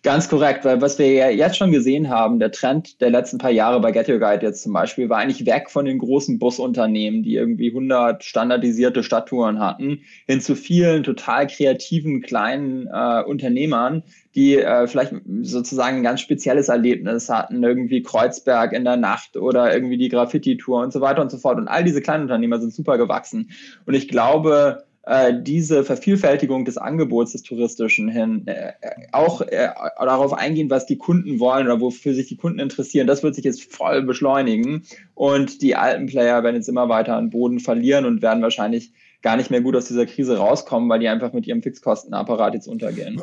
Ganz 0.08 0.30
korrekt, 0.30 0.64
weil 0.64 0.80
was 0.80 0.98
wir 0.98 1.12
ja 1.12 1.28
jetzt 1.28 1.58
schon 1.58 1.70
gesehen 1.70 2.08
haben, 2.08 2.38
der 2.38 2.50
Trend 2.50 2.98
der 3.02 3.10
letzten 3.10 3.36
paar 3.36 3.50
Jahre 3.50 3.78
bei 3.78 3.92
Get 3.92 4.08
Your 4.08 4.18
Guide 4.18 4.40
jetzt 4.40 4.62
zum 4.62 4.72
Beispiel, 4.72 5.10
war 5.10 5.18
eigentlich 5.18 5.44
weg 5.44 5.68
von 5.68 5.84
den 5.84 5.98
großen 5.98 6.38
Busunternehmen, 6.38 7.22
die 7.22 7.34
irgendwie 7.34 7.68
100 7.68 8.24
standardisierte 8.24 9.02
Stadttouren 9.02 9.58
hatten, 9.58 10.00
hin 10.26 10.40
zu 10.40 10.54
vielen 10.54 11.02
total 11.02 11.46
kreativen 11.46 12.22
kleinen 12.22 12.86
äh, 12.90 13.22
Unternehmern, 13.22 14.02
die 14.34 14.56
äh, 14.56 14.86
vielleicht 14.86 15.12
sozusagen 15.42 15.98
ein 15.98 16.02
ganz 16.04 16.22
spezielles 16.22 16.70
Erlebnis 16.70 17.28
hatten, 17.28 17.62
irgendwie 17.62 18.02
Kreuzberg 18.02 18.72
in 18.72 18.84
der 18.84 18.96
Nacht 18.96 19.36
oder 19.36 19.74
irgendwie 19.74 19.98
die 19.98 20.08
Graffiti-Tour 20.08 20.84
und 20.84 20.90
so 20.90 21.02
weiter 21.02 21.20
und 21.20 21.30
so 21.30 21.36
fort. 21.36 21.58
Und 21.58 21.68
all 21.68 21.84
diese 21.84 22.00
kleinen 22.00 22.22
Unternehmer 22.22 22.58
sind 22.58 22.72
super 22.72 22.96
gewachsen. 22.96 23.50
Und 23.84 23.92
ich 23.92 24.08
glaube, 24.08 24.84
diese 25.40 25.84
Vervielfältigung 25.84 26.66
des 26.66 26.76
Angebots 26.76 27.32
des 27.32 27.42
Touristischen 27.42 28.08
hin, 28.08 28.46
äh, 28.46 28.72
auch 29.12 29.40
äh, 29.40 29.70
darauf 29.98 30.34
eingehen, 30.34 30.68
was 30.68 30.84
die 30.84 30.98
Kunden 30.98 31.40
wollen 31.40 31.66
oder 31.66 31.80
wofür 31.80 32.12
sich 32.12 32.26
die 32.26 32.36
Kunden 32.36 32.58
interessieren, 32.58 33.06
das 33.06 33.22
wird 33.22 33.34
sich 33.34 33.44
jetzt 33.44 33.72
voll 33.72 34.02
beschleunigen. 34.02 34.82
Und 35.14 35.62
die 35.62 35.76
alten 35.76 36.06
Player 36.06 36.42
werden 36.42 36.56
jetzt 36.56 36.68
immer 36.68 36.90
weiter 36.90 37.16
an 37.16 37.30
Boden 37.30 37.58
verlieren 37.58 38.04
und 38.04 38.20
werden 38.20 38.42
wahrscheinlich 38.42 38.92
gar 39.22 39.36
nicht 39.36 39.50
mehr 39.50 39.62
gut 39.62 39.76
aus 39.76 39.86
dieser 39.86 40.06
Krise 40.06 40.36
rauskommen, 40.36 40.88
weil 40.88 41.00
die 41.00 41.08
einfach 41.08 41.32
mit 41.32 41.46
ihrem 41.46 41.62
Fixkostenapparat 41.62 42.54
jetzt 42.54 42.68
untergehen. 42.68 43.22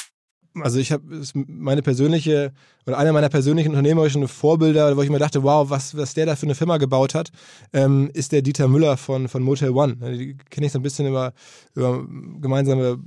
Also 0.55 0.79
ich 0.79 0.91
habe 0.91 1.03
meine 1.33 1.81
persönliche 1.81 2.51
oder 2.85 2.97
einer 2.97 3.13
meiner 3.13 3.29
persönlichen 3.29 3.69
unternehmerischen 3.69 4.27
Vorbilder, 4.27 4.97
wo 4.97 5.01
ich 5.01 5.09
mir 5.09 5.19
dachte, 5.19 5.43
wow, 5.43 5.69
was, 5.69 5.95
was 5.95 6.13
der 6.13 6.25
da 6.25 6.35
für 6.35 6.45
eine 6.45 6.55
Firma 6.55 6.77
gebaut 6.77 7.15
hat, 7.15 7.31
ähm, 7.73 8.09
ist 8.13 8.31
der 8.31 8.41
Dieter 8.41 8.67
Müller 8.67 8.97
von, 8.97 9.27
von 9.27 9.43
Motel 9.43 9.69
One. 9.69 9.95
Die 10.17 10.35
kenne 10.49 10.65
ich 10.65 10.73
so 10.73 10.79
ein 10.79 10.81
bisschen 10.81 11.07
über, 11.07 11.33
über 11.73 12.05
gemeinsame 12.41 12.83
äh, 12.83 12.97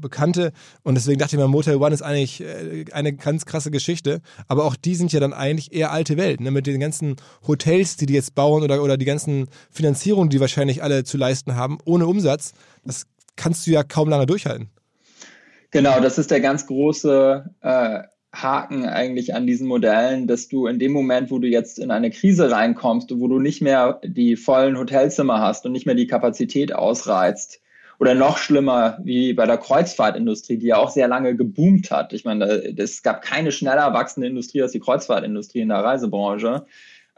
Bekannte 0.00 0.52
und 0.82 0.94
deswegen 0.94 1.18
dachte 1.18 1.36
ich 1.36 1.42
mir, 1.42 1.48
Motel 1.48 1.76
One 1.76 1.92
ist 1.92 2.02
eigentlich 2.02 2.40
äh, 2.40 2.84
eine 2.92 3.12
ganz 3.12 3.44
krasse 3.44 3.70
Geschichte, 3.70 4.22
aber 4.48 4.64
auch 4.64 4.76
die 4.76 4.94
sind 4.94 5.12
ja 5.12 5.20
dann 5.20 5.32
eigentlich 5.34 5.72
eher 5.72 5.92
alte 5.92 6.16
Welt, 6.16 6.40
ne? 6.40 6.50
mit 6.50 6.66
den 6.66 6.80
ganzen 6.80 7.16
Hotels, 7.46 7.96
die 7.96 8.06
die 8.06 8.14
jetzt 8.14 8.34
bauen 8.34 8.62
oder, 8.62 8.82
oder 8.82 8.96
die 8.96 9.04
ganzen 9.04 9.48
Finanzierungen, 9.70 10.30
die 10.30 10.40
wahrscheinlich 10.40 10.82
alle 10.82 11.04
zu 11.04 11.18
leisten 11.18 11.54
haben, 11.54 11.78
ohne 11.84 12.06
Umsatz. 12.06 12.52
Das 12.84 13.06
kannst 13.36 13.66
du 13.66 13.72
ja 13.72 13.82
kaum 13.82 14.08
lange 14.08 14.26
durchhalten. 14.26 14.70
Genau, 15.72 16.00
das 16.00 16.18
ist 16.18 16.30
der 16.30 16.40
ganz 16.40 16.66
große 16.66 17.50
äh, 17.62 17.98
Haken 18.32 18.86
eigentlich 18.86 19.34
an 19.34 19.46
diesen 19.46 19.66
Modellen, 19.66 20.26
dass 20.26 20.48
du 20.48 20.66
in 20.66 20.78
dem 20.78 20.92
Moment, 20.92 21.30
wo 21.30 21.38
du 21.38 21.48
jetzt 21.48 21.78
in 21.78 21.90
eine 21.90 22.10
Krise 22.10 22.50
reinkommst, 22.50 23.10
wo 23.18 23.26
du 23.26 23.38
nicht 23.38 23.62
mehr 23.62 24.00
die 24.04 24.36
vollen 24.36 24.78
Hotelzimmer 24.78 25.40
hast 25.40 25.66
und 25.66 25.72
nicht 25.72 25.86
mehr 25.86 25.94
die 25.94 26.06
Kapazität 26.06 26.74
ausreizt, 26.74 27.62
oder 28.02 28.14
noch 28.16 28.36
schlimmer 28.36 28.98
wie 29.04 29.32
bei 29.32 29.46
der 29.46 29.58
Kreuzfahrtindustrie, 29.58 30.56
die 30.56 30.66
ja 30.66 30.76
auch 30.76 30.90
sehr 30.90 31.06
lange 31.06 31.36
geboomt 31.36 31.92
hat. 31.92 32.12
Ich 32.12 32.24
meine, 32.24 32.46
es 32.46 33.04
gab 33.04 33.22
keine 33.22 33.52
schneller 33.52 33.92
wachsende 33.92 34.26
Industrie 34.26 34.60
als 34.60 34.72
die 34.72 34.80
Kreuzfahrtindustrie 34.80 35.60
in 35.60 35.68
der 35.68 35.84
Reisebranche. 35.84 36.66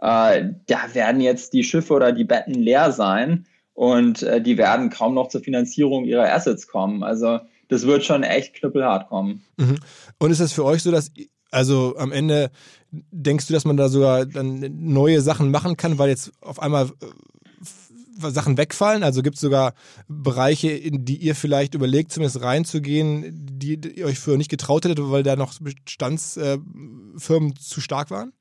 Äh, 0.03 0.51
da 0.67 0.79
werden 0.93 1.23
jetzt 1.23 1.55
die 1.55 1.65
Schiffe 1.65 1.95
oder 1.95 2.13
die 2.13 2.25
Betten 2.25 2.53
leer 2.53 2.93
sein 2.93 3.47
und 3.73 4.23
äh, 4.25 4.43
die 4.43 4.59
werden 4.59 4.91
kaum 4.91 5.15
noch 5.15 5.29
zur 5.29 5.41
Finanzierung 5.41 6.05
ihrer 6.05 6.31
Assets 6.31 6.67
kommen. 6.67 7.03
Also 7.03 7.41
das 7.75 7.87
wird 7.87 8.05
schon 8.05 8.23
echt 8.23 8.55
knüppelhart 8.55 9.09
kommen. 9.09 9.43
Mhm. 9.57 9.79
Und 10.19 10.31
ist 10.31 10.41
das 10.41 10.53
für 10.53 10.65
euch 10.65 10.83
so, 10.83 10.91
dass, 10.93 11.11
also 11.51 11.97
am 11.99 12.13
Ende 12.13 12.51
denkst 12.91 13.49
du, 13.49 13.53
dass 13.53 13.65
man 13.65 13.77
da 13.77 13.89
sogar 13.89 14.27
dann 14.27 14.61
neue 14.79 15.21
Sachen 15.21 15.51
machen 15.51 15.77
kann, 15.77 15.99
weil 15.99 16.09
jetzt 16.09 16.31
auf 16.41 16.61
einmal 16.61 16.87
äh, 16.87 18.31
Sachen 18.31 18.57
wegfallen? 18.57 19.03
Also 19.03 19.23
gibt 19.23 19.35
es 19.35 19.41
sogar 19.41 19.75
Bereiche, 20.07 20.71
in 20.71 21.05
die 21.05 21.17
ihr 21.17 21.35
vielleicht 21.35 21.75
überlegt, 21.75 22.13
zumindest 22.13 22.41
reinzugehen, 22.43 23.49
die 23.59 23.75
ihr 23.75 24.07
euch 24.07 24.21
früher 24.21 24.37
nicht 24.37 24.51
getraut 24.51 24.85
hättet, 24.85 25.01
weil 25.01 25.25
da 25.25 25.35
noch 25.35 25.55
Bestandsfirmen 25.59 27.57
zu 27.59 27.81
stark 27.81 28.13
waren? 28.13 28.33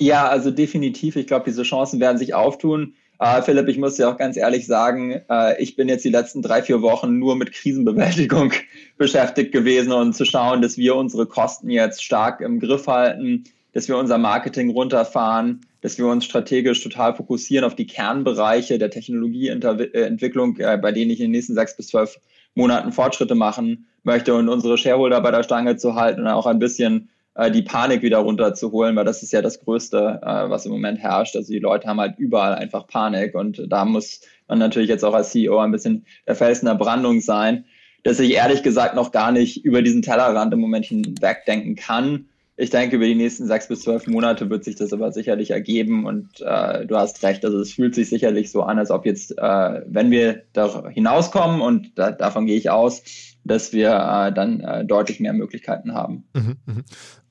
Ja, 0.00 0.28
also 0.28 0.50
definitiv. 0.50 1.16
Ich 1.16 1.26
glaube, 1.26 1.44
diese 1.44 1.62
Chancen 1.62 2.00
werden 2.00 2.16
sich 2.16 2.34
auftun. 2.34 2.94
Äh, 3.18 3.42
Philipp, 3.42 3.68
ich 3.68 3.78
muss 3.78 3.96
dir 3.96 4.08
auch 4.08 4.16
ganz 4.16 4.36
ehrlich 4.36 4.66
sagen, 4.66 5.22
äh, 5.30 5.60
ich 5.62 5.76
bin 5.76 5.88
jetzt 5.88 6.04
die 6.04 6.10
letzten 6.10 6.42
drei, 6.42 6.62
vier 6.62 6.82
Wochen 6.82 7.18
nur 7.18 7.36
mit 7.36 7.52
Krisenbewältigung 7.52 8.52
beschäftigt 8.98 9.52
gewesen 9.52 9.92
und 9.92 10.14
zu 10.14 10.24
schauen, 10.24 10.60
dass 10.60 10.76
wir 10.76 10.96
unsere 10.96 11.26
Kosten 11.26 11.70
jetzt 11.70 12.04
stark 12.04 12.40
im 12.40 12.60
Griff 12.60 12.86
halten, 12.86 13.44
dass 13.72 13.88
wir 13.88 13.96
unser 13.96 14.18
Marketing 14.18 14.70
runterfahren, 14.70 15.60
dass 15.80 15.98
wir 15.98 16.06
uns 16.06 16.24
strategisch 16.24 16.82
total 16.82 17.14
fokussieren 17.14 17.64
auf 17.64 17.74
die 17.74 17.86
Kernbereiche 17.86 18.78
der 18.78 18.90
Technologieentwicklung, 18.90 20.58
äh, 20.58 20.76
bei 20.76 20.92
denen 20.92 21.10
ich 21.10 21.20
in 21.20 21.26
den 21.26 21.32
nächsten 21.32 21.54
sechs 21.54 21.76
bis 21.76 21.88
zwölf 21.88 22.18
Monaten 22.54 22.92
Fortschritte 22.92 23.34
machen 23.34 23.86
möchte 24.02 24.34
und 24.34 24.48
unsere 24.48 24.78
Shareholder 24.78 25.20
bei 25.20 25.30
der 25.30 25.42
Stange 25.42 25.76
zu 25.76 25.94
halten 25.94 26.22
und 26.22 26.28
auch 26.28 26.46
ein 26.46 26.58
bisschen 26.58 27.08
äh, 27.36 27.50
die 27.50 27.62
Panik 27.62 28.02
wieder 28.02 28.18
runterzuholen, 28.18 28.96
weil 28.96 29.04
das 29.04 29.22
ist 29.22 29.32
ja 29.32 29.42
das 29.42 29.60
Größte, 29.60 30.20
äh, 30.22 30.50
was 30.50 30.66
im 30.66 30.72
Moment 30.72 30.98
herrscht. 30.98 31.36
Also 31.36 31.52
die 31.52 31.58
Leute 31.58 31.86
haben 31.88 32.00
halt 32.00 32.18
überall 32.18 32.54
einfach 32.54 32.86
Panik 32.86 33.34
und 33.34 33.62
da 33.68 33.84
muss 33.84 34.20
man 34.48 34.58
natürlich 34.58 34.88
jetzt 34.88 35.04
auch 35.04 35.14
als 35.14 35.30
CEO 35.30 35.58
ein 35.58 35.72
bisschen 35.72 36.06
der 36.26 36.36
Felsen 36.36 36.66
der 36.66 36.74
Brandung 36.74 37.20
sein, 37.20 37.64
dass 38.04 38.20
ich 38.20 38.32
ehrlich 38.32 38.62
gesagt 38.62 38.94
noch 38.94 39.10
gar 39.10 39.32
nicht 39.32 39.64
über 39.64 39.82
diesen 39.82 40.02
Tellerrand 40.02 40.52
im 40.54 40.60
Moment 40.60 40.86
hinwegdenken 40.86 41.74
kann. 41.74 42.26
Ich 42.58 42.70
denke, 42.70 42.96
über 42.96 43.04
die 43.04 43.14
nächsten 43.14 43.46
sechs 43.46 43.68
bis 43.68 43.82
zwölf 43.82 44.06
Monate 44.06 44.48
wird 44.48 44.64
sich 44.64 44.76
das 44.76 44.92
aber 44.94 45.12
sicherlich 45.12 45.50
ergeben 45.50 46.06
und 46.06 46.40
äh, 46.40 46.86
du 46.86 46.96
hast 46.96 47.22
recht, 47.22 47.44
also 47.44 47.58
es 47.58 47.74
fühlt 47.74 47.94
sich 47.94 48.08
sicherlich 48.08 48.50
so 48.50 48.62
an, 48.62 48.78
als 48.78 48.90
ob 48.90 49.04
jetzt, 49.04 49.36
äh, 49.36 49.82
wenn 49.86 50.10
wir 50.10 50.44
da 50.54 50.88
hinauskommen 50.88 51.60
und 51.60 51.98
da, 51.98 52.12
davon 52.12 52.46
gehe 52.46 52.56
ich 52.56 52.70
aus, 52.70 53.02
dass 53.44 53.74
wir 53.74 53.90
äh, 53.90 54.32
dann 54.32 54.60
äh, 54.60 54.86
deutlich 54.86 55.20
mehr 55.20 55.34
Möglichkeiten 55.34 55.92
haben. 55.92 56.24
Mhm, 56.32 56.56
mh. 56.64 56.82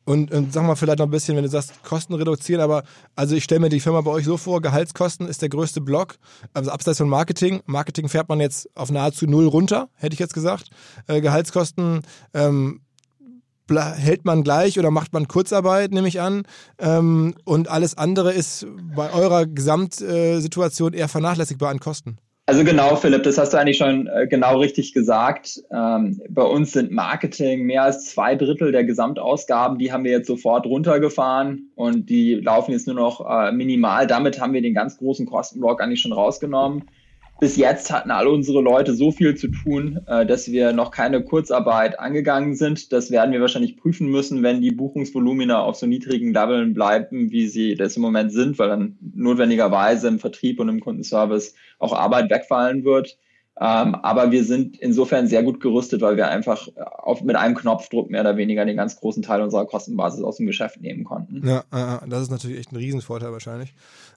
Und, 0.05 0.31
und 0.31 0.53
sag 0.53 0.65
mal 0.65 0.75
vielleicht 0.75 0.99
noch 0.99 1.07
ein 1.07 1.11
bisschen, 1.11 1.35
wenn 1.35 1.43
du 1.43 1.49
sagst, 1.49 1.83
Kosten 1.83 2.13
reduzieren, 2.13 2.61
aber 2.61 2.83
also 3.15 3.35
ich 3.35 3.43
stelle 3.43 3.61
mir 3.61 3.69
die 3.69 3.79
Firma 3.79 4.01
bei 4.01 4.11
euch 4.11 4.25
so 4.25 4.37
vor, 4.37 4.61
Gehaltskosten 4.61 5.27
ist 5.27 5.41
der 5.41 5.49
größte 5.49 5.81
Block, 5.81 6.17
also 6.53 6.69
abseits 6.69 6.99
von 6.99 7.09
Marketing. 7.09 7.61
Marketing 7.65 8.07
fährt 8.07 8.29
man 8.29 8.39
jetzt 8.39 8.69
auf 8.75 8.91
nahezu 8.91 9.25
null 9.25 9.47
runter, 9.47 9.89
hätte 9.95 10.13
ich 10.13 10.19
jetzt 10.19 10.35
gesagt. 10.35 10.69
Äh, 11.07 11.21
Gehaltskosten 11.21 12.01
ähm, 12.35 12.81
hält 13.67 14.25
man 14.25 14.43
gleich 14.43 14.77
oder 14.77 14.91
macht 14.91 15.11
man 15.11 15.27
Kurzarbeit, 15.27 15.91
nehme 15.91 16.07
ich 16.07 16.21
an. 16.21 16.43
Ähm, 16.77 17.33
und 17.43 17.67
alles 17.67 17.97
andere 17.97 18.31
ist 18.31 18.67
bei 18.95 19.11
eurer 19.11 19.47
Gesamtsituation 19.47 20.93
eher 20.93 21.07
vernachlässigbar 21.07 21.71
an 21.71 21.79
Kosten. 21.79 22.17
Also 22.47 22.63
genau, 22.63 22.95
Philipp, 22.95 23.23
das 23.23 23.39
hast 23.39 23.53
du 23.53 23.57
eigentlich 23.57 23.77
schon 23.77 24.05
äh, 24.05 24.27
genau 24.27 24.59
richtig 24.59 24.93
gesagt. 24.93 25.63
Ähm, 25.71 26.21
bei 26.29 26.43
uns 26.43 26.73
sind 26.73 26.91
Marketing 26.91 27.63
mehr 27.63 27.81
als 27.83 28.05
zwei 28.05 28.35
Drittel 28.35 28.71
der 28.71 28.83
Gesamtausgaben, 28.83 29.79
die 29.79 29.91
haben 29.91 30.03
wir 30.03 30.11
jetzt 30.11 30.27
sofort 30.27 30.67
runtergefahren 30.67 31.71
und 31.73 32.07
die 32.07 32.35
laufen 32.35 32.71
jetzt 32.71 32.85
nur 32.85 32.95
noch 32.95 33.25
äh, 33.27 33.51
minimal. 33.51 34.05
Damit 34.05 34.39
haben 34.39 34.53
wir 34.53 34.61
den 34.61 34.75
ganz 34.75 34.97
großen 34.97 35.25
Kostenblock 35.25 35.81
eigentlich 35.81 36.01
schon 36.01 36.13
rausgenommen 36.13 36.83
bis 37.39 37.57
jetzt 37.57 37.91
hatten 37.91 38.11
alle 38.11 38.29
unsere 38.29 38.61
Leute 38.61 38.93
so 38.93 39.11
viel 39.11 39.35
zu 39.35 39.49
tun, 39.49 39.99
äh, 40.07 40.25
dass 40.25 40.51
wir 40.51 40.71
noch 40.71 40.91
keine 40.91 41.23
Kurzarbeit 41.23 41.99
angegangen 41.99 42.55
sind. 42.55 42.93
Das 42.93 43.11
werden 43.11 43.33
wir 43.33 43.41
wahrscheinlich 43.41 43.77
prüfen 43.77 44.09
müssen, 44.09 44.41
wenn 44.41 44.61
die 44.61 44.71
Buchungsvolumina 44.71 45.61
auf 45.61 45.75
so 45.75 45.85
niedrigen 45.85 46.33
Leveln 46.33 46.73
bleiben, 46.73 47.31
wie 47.31 47.47
sie 47.47 47.75
das 47.75 47.97
im 47.97 48.01
Moment 48.01 48.31
sind, 48.31 48.57
weil 48.57 48.69
dann 48.69 48.97
notwendigerweise 49.13 50.07
im 50.07 50.19
Vertrieb 50.19 50.59
und 50.59 50.69
im 50.69 50.79
Kundenservice 50.79 51.53
auch 51.79 51.93
Arbeit 51.93 52.29
wegfallen 52.29 52.85
wird. 52.85 53.17
Ähm, 53.57 53.95
aber 53.95 54.31
wir 54.31 54.43
sind 54.43 54.77
insofern 54.77 55.27
sehr 55.27 55.41
gut 55.41 55.61
gerüstet, 55.61 56.01
weil 56.01 56.17
wir 56.17 56.27
einfach 56.27 56.67
auf, 56.75 57.21
mit 57.21 57.37
einem 57.37 57.55
Knopfdruck 57.55 58.09
mehr 58.09 58.19
oder 58.19 58.35
weniger 58.35 58.65
den 58.65 58.75
ganz 58.75 58.99
großen 58.99 59.23
Teil 59.23 59.41
unserer 59.41 59.65
Kostenbasis 59.65 60.23
aus 60.23 60.37
dem 60.37 60.45
Geschäft 60.45 60.81
nehmen 60.81 61.05
konnten. 61.05 61.47
Ja, 61.47 61.63
das 62.05 62.23
ist 62.23 62.31
natürlich 62.31 62.59
echt 62.59 62.73
ein 62.73 62.77
Riesenvorteil 62.77 63.31
wahrscheinlich. 63.31 63.73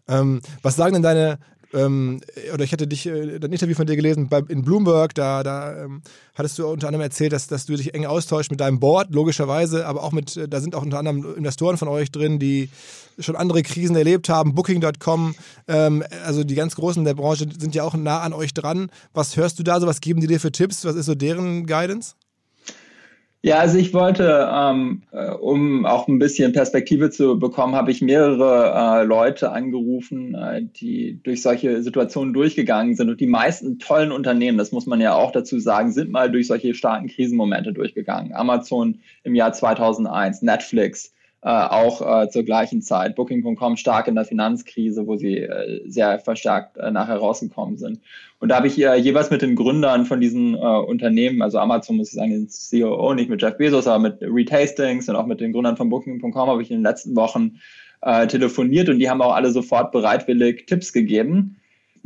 Ähm, 0.09 0.41
was 0.63 0.75
sagen 0.75 0.95
denn 0.95 1.03
deine, 1.03 1.39
ähm, 1.73 2.21
oder 2.53 2.65
ich 2.65 2.73
hatte 2.73 2.87
dich, 2.87 3.07
äh, 3.07 3.37
ein 3.37 3.53
Interview 3.53 3.75
von 3.75 3.87
dir 3.87 3.97
gelesen 3.97 4.29
bei, 4.29 4.41
in 4.49 4.63
Bloomberg, 4.63 5.15
da, 5.15 5.43
da 5.43 5.85
ähm, 5.85 6.03
hattest 6.35 6.59
du 6.59 6.67
unter 6.67 6.89
anderem 6.89 7.03
erzählt, 7.03 7.33
dass, 7.33 7.47
dass 7.47 7.67
du 7.67 7.77
dich 7.77 7.95
eng 7.95 8.07
austauschst 8.07 8.51
mit 8.51 8.61
deinem 8.61 8.81
Board, 8.81 9.09
logischerweise, 9.15 9.87
aber 9.87 10.03
auch 10.03 10.13
mit, 10.13 10.37
äh, 10.37 10.49
da 10.49 10.61
sind 10.61 10.75
auch 10.75 10.83
unter 10.83 10.99
anderem 10.99 11.37
Investoren 11.37 11.77
von 11.77 11.89
euch 11.89 12.11
drin, 12.11 12.39
die 12.39 12.71
schon 13.19 13.37
andere 13.37 13.63
Krisen 13.63 13.97
erlebt 13.97 14.29
haben, 14.29 14.55
Booking.com, 14.55 15.35
ähm, 15.67 16.05
also 16.25 16.45
die 16.45 16.55
ganz 16.55 16.75
Großen 16.75 17.05
der 17.05 17.15
Branche 17.15 17.47
sind 17.59 17.75
ja 17.75 17.85
auch 17.85 17.95
nah 17.95 18.21
an 18.21 18.33
euch 18.33 18.55
dran. 18.55 18.91
Was 19.13 19.37
hörst 19.37 19.59
du 19.59 19.63
da 19.63 19.81
so, 19.81 19.87
was 19.87 20.01
geben 20.01 20.21
die 20.21 20.27
dir 20.27 20.41
für 20.41 20.53
Tipps, 20.53 20.85
was 20.85 20.95
ist 20.95 21.07
so 21.07 21.15
deren 21.15 21.67
Guidance? 21.67 22.15
Ja, 23.43 23.61
also 23.61 23.79
ich 23.79 23.95
wollte, 23.95 24.49
ähm, 24.53 25.03
äh, 25.13 25.31
um 25.31 25.87
auch 25.87 26.09
ein 26.09 26.19
bisschen 26.19 26.53
Perspektive 26.53 27.09
zu 27.11 27.39
bekommen, 27.39 27.77
habe 27.77 27.93
ich 27.93 28.03
mehrere 28.03 29.03
äh, 29.03 29.05
Leute 29.05 29.53
angerufen, 29.53 30.35
äh, 30.35 30.63
die 30.65 31.21
durch 31.23 31.43
solche 31.43 31.81
Situationen 31.85 32.35
durchgegangen 32.35 32.97
sind. 32.97 33.09
Und 33.11 33.21
die 33.21 33.29
meisten 33.29 33.79
tollen 33.79 34.11
Unternehmen, 34.11 34.59
das 34.59 34.73
muss 34.73 34.87
man 34.87 35.01
ja 35.01 35.15
auch 35.15 35.31
dazu 35.31 35.61
sagen, 35.61 35.93
sind 35.93 36.11
mal 36.11 36.33
durch 36.33 36.49
solche 36.49 36.75
starken 36.75 37.07
Krisenmomente 37.07 37.73
durchgegangen. 37.73 38.35
Amazon 38.35 38.99
im 39.23 39.37
Jahr 39.37 39.53
2001, 39.53 40.43
Netflix, 40.43 41.15
äh, 41.43 41.49
auch 41.49 42.03
äh, 42.03 42.29
zur 42.31 42.43
gleichen 42.43 42.83
Zeit. 42.83 43.15
Booking.com 43.15 43.77
stark 43.77 44.09
in 44.09 44.17
der 44.17 44.25
Finanzkrise, 44.25 45.07
wo 45.07 45.17
sie 45.17 45.39
äh, 45.39 45.83
sehr 45.87 46.19
verstärkt 46.19 46.77
äh, 46.79 46.91
nachher 46.91 47.19
rausgekommen 47.19 47.79
sind. 47.79 48.01
Und 48.41 48.49
da 48.49 48.57
habe 48.57 48.67
ich 48.67 48.83
äh, 48.83 48.97
jeweils 48.97 49.31
mit 49.31 49.43
den 49.43 49.55
Gründern 49.55 50.05
von 50.05 50.21
diesen 50.21 50.55
äh, 50.55 50.59
Unternehmen, 50.59 51.43
also 51.43 51.59
Amazon 51.59 51.97
muss 51.97 52.09
ich 52.09 52.15
sagen, 52.15 52.31
den 52.31 52.49
CEO, 52.49 53.15
nicht 53.15 53.31
mit 53.31 53.41
Jeff 53.41 53.57
Bezos, 53.57 53.87
aber 53.87 54.01
mit 54.01 54.21
Reed 54.21 54.51
Hastings 54.51 55.09
und 55.09 55.17
auch 55.17 55.27
mit 55.27 55.41
den 55.41 55.53
Gründern 55.53 55.77
von 55.77 55.89
Booking.com 55.89 56.35
habe 56.35 56.63
ich 56.63 56.71
in 56.71 56.79
den 56.79 56.85
letzten 56.85 57.15
Wochen 57.15 57.61
äh, 58.03 58.27
telefoniert 58.27 58.89
und 58.89 58.99
die 58.99 59.09
haben 59.09 59.23
auch 59.23 59.35
alle 59.35 59.51
sofort 59.51 59.93
bereitwillig 59.93 60.67
Tipps 60.67 60.93
gegeben. 60.93 61.57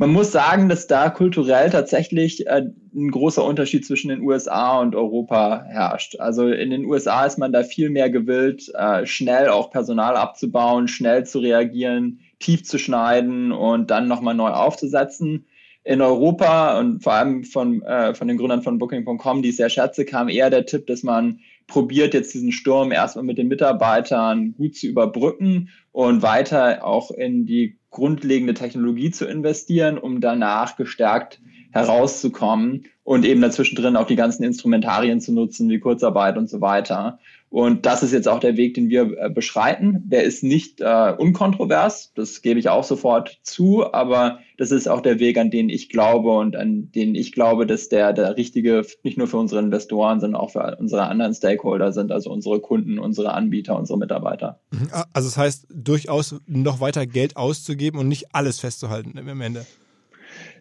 Man 0.03 0.11
muss 0.11 0.33
sagen, 0.33 0.67
dass 0.67 0.87
da 0.87 1.09
kulturell 1.09 1.69
tatsächlich 1.69 2.45
äh, 2.45 2.63
ein 2.93 3.09
großer 3.09 3.41
Unterschied 3.41 3.85
zwischen 3.85 4.09
den 4.09 4.19
USA 4.19 4.81
und 4.81 4.97
Europa 4.97 5.63
herrscht. 5.63 6.19
Also 6.19 6.49
in 6.49 6.71
den 6.71 6.83
USA 6.83 7.25
ist 7.25 7.37
man 7.39 7.53
da 7.53 7.63
viel 7.63 7.89
mehr 7.89 8.09
gewillt, 8.09 8.69
äh, 8.75 9.05
schnell 9.05 9.47
auch 9.47 9.71
Personal 9.71 10.17
abzubauen, 10.17 10.89
schnell 10.89 11.25
zu 11.25 11.39
reagieren, 11.39 12.19
tief 12.39 12.65
zu 12.65 12.79
schneiden 12.79 13.53
und 13.53 13.91
dann 13.91 14.09
nochmal 14.09 14.35
neu 14.35 14.49
aufzusetzen. 14.49 15.45
In 15.85 16.01
Europa 16.01 16.77
und 16.79 17.01
vor 17.01 17.13
allem 17.13 17.45
von, 17.45 17.81
äh, 17.83 18.13
von 18.13 18.27
den 18.27 18.35
Gründern 18.35 18.61
von 18.61 18.79
Booking.com, 18.79 19.41
die 19.41 19.51
ich 19.51 19.55
sehr 19.55 19.69
schätze, 19.69 20.03
kam 20.03 20.27
eher 20.27 20.49
der 20.49 20.65
Tipp, 20.65 20.85
dass 20.85 21.03
man 21.03 21.39
probiert 21.67 22.13
jetzt 22.13 22.33
diesen 22.33 22.51
Sturm 22.51 22.91
erstmal 22.91 23.23
mit 23.23 23.37
den 23.37 23.47
Mitarbeitern 23.47 24.53
gut 24.57 24.75
zu 24.75 24.85
überbrücken 24.87 25.69
und 25.93 26.21
weiter 26.21 26.85
auch 26.85 27.09
in 27.09 27.45
die 27.45 27.77
grundlegende 27.93 28.53
Technologie 28.53 29.11
zu 29.11 29.25
investieren, 29.25 29.97
um 29.97 30.19
danach 30.19 30.75
gestärkt 30.75 31.39
herauszukommen 31.73 32.85
und 33.03 33.25
eben 33.25 33.41
dazwischen 33.41 33.75
drin 33.75 33.97
auch 33.97 34.07
die 34.07 34.15
ganzen 34.15 34.43
Instrumentarien 34.43 35.19
zu 35.19 35.33
nutzen, 35.33 35.69
wie 35.69 35.79
Kurzarbeit 35.79 36.37
und 36.37 36.49
so 36.49 36.61
weiter. 36.61 37.19
Und 37.49 37.85
das 37.85 38.01
ist 38.01 38.13
jetzt 38.13 38.27
auch 38.27 38.39
der 38.39 38.57
Weg, 38.57 38.73
den 38.73 38.89
wir 38.89 39.15
äh, 39.15 39.29
beschreiten. 39.29 40.01
Der 40.05 40.23
ist 40.23 40.43
nicht 40.43 40.81
äh, 40.81 41.13
unkontrovers, 41.15 42.11
das 42.15 42.41
gebe 42.41 42.59
ich 42.59 42.69
auch 42.69 42.83
sofort 42.83 43.39
zu, 43.43 43.93
aber 43.93 44.39
das 44.57 44.71
ist 44.71 44.87
auch 44.87 45.01
der 45.01 45.19
Weg, 45.19 45.37
an 45.37 45.51
den 45.51 45.69
ich 45.69 45.89
glaube 45.89 46.31
und 46.31 46.55
an 46.55 46.91
den 46.91 47.13
ich 47.13 47.31
glaube, 47.31 47.67
dass 47.67 47.89
der 47.89 48.13
der 48.13 48.37
richtige 48.37 48.83
nicht 49.03 49.19
nur 49.19 49.27
für 49.27 49.37
unsere 49.37 49.61
Investoren, 49.61 50.19
sondern 50.19 50.41
auch 50.41 50.51
für 50.51 50.77
unsere 50.79 51.03
anderen 51.03 51.33
Stakeholder 51.35 51.91
sind, 51.91 52.11
also 52.11 52.31
unsere 52.31 52.59
Kunden, 52.59 52.97
unsere 52.97 53.33
Anbieter, 53.33 53.77
unsere 53.77 53.99
Mitarbeiter. 53.99 54.59
Mhm. 54.71 54.89
Also 55.13 55.27
das 55.27 55.37
heißt, 55.37 55.67
durchaus 55.71 56.35
noch 56.47 56.79
weiter 56.79 57.05
Geld 57.05 57.37
auszugeben 57.37 57.99
und 57.99 58.07
nicht 58.07 58.33
alles 58.33 58.59
festzuhalten 58.61 59.17
am 59.19 59.41
Ende. 59.41 59.65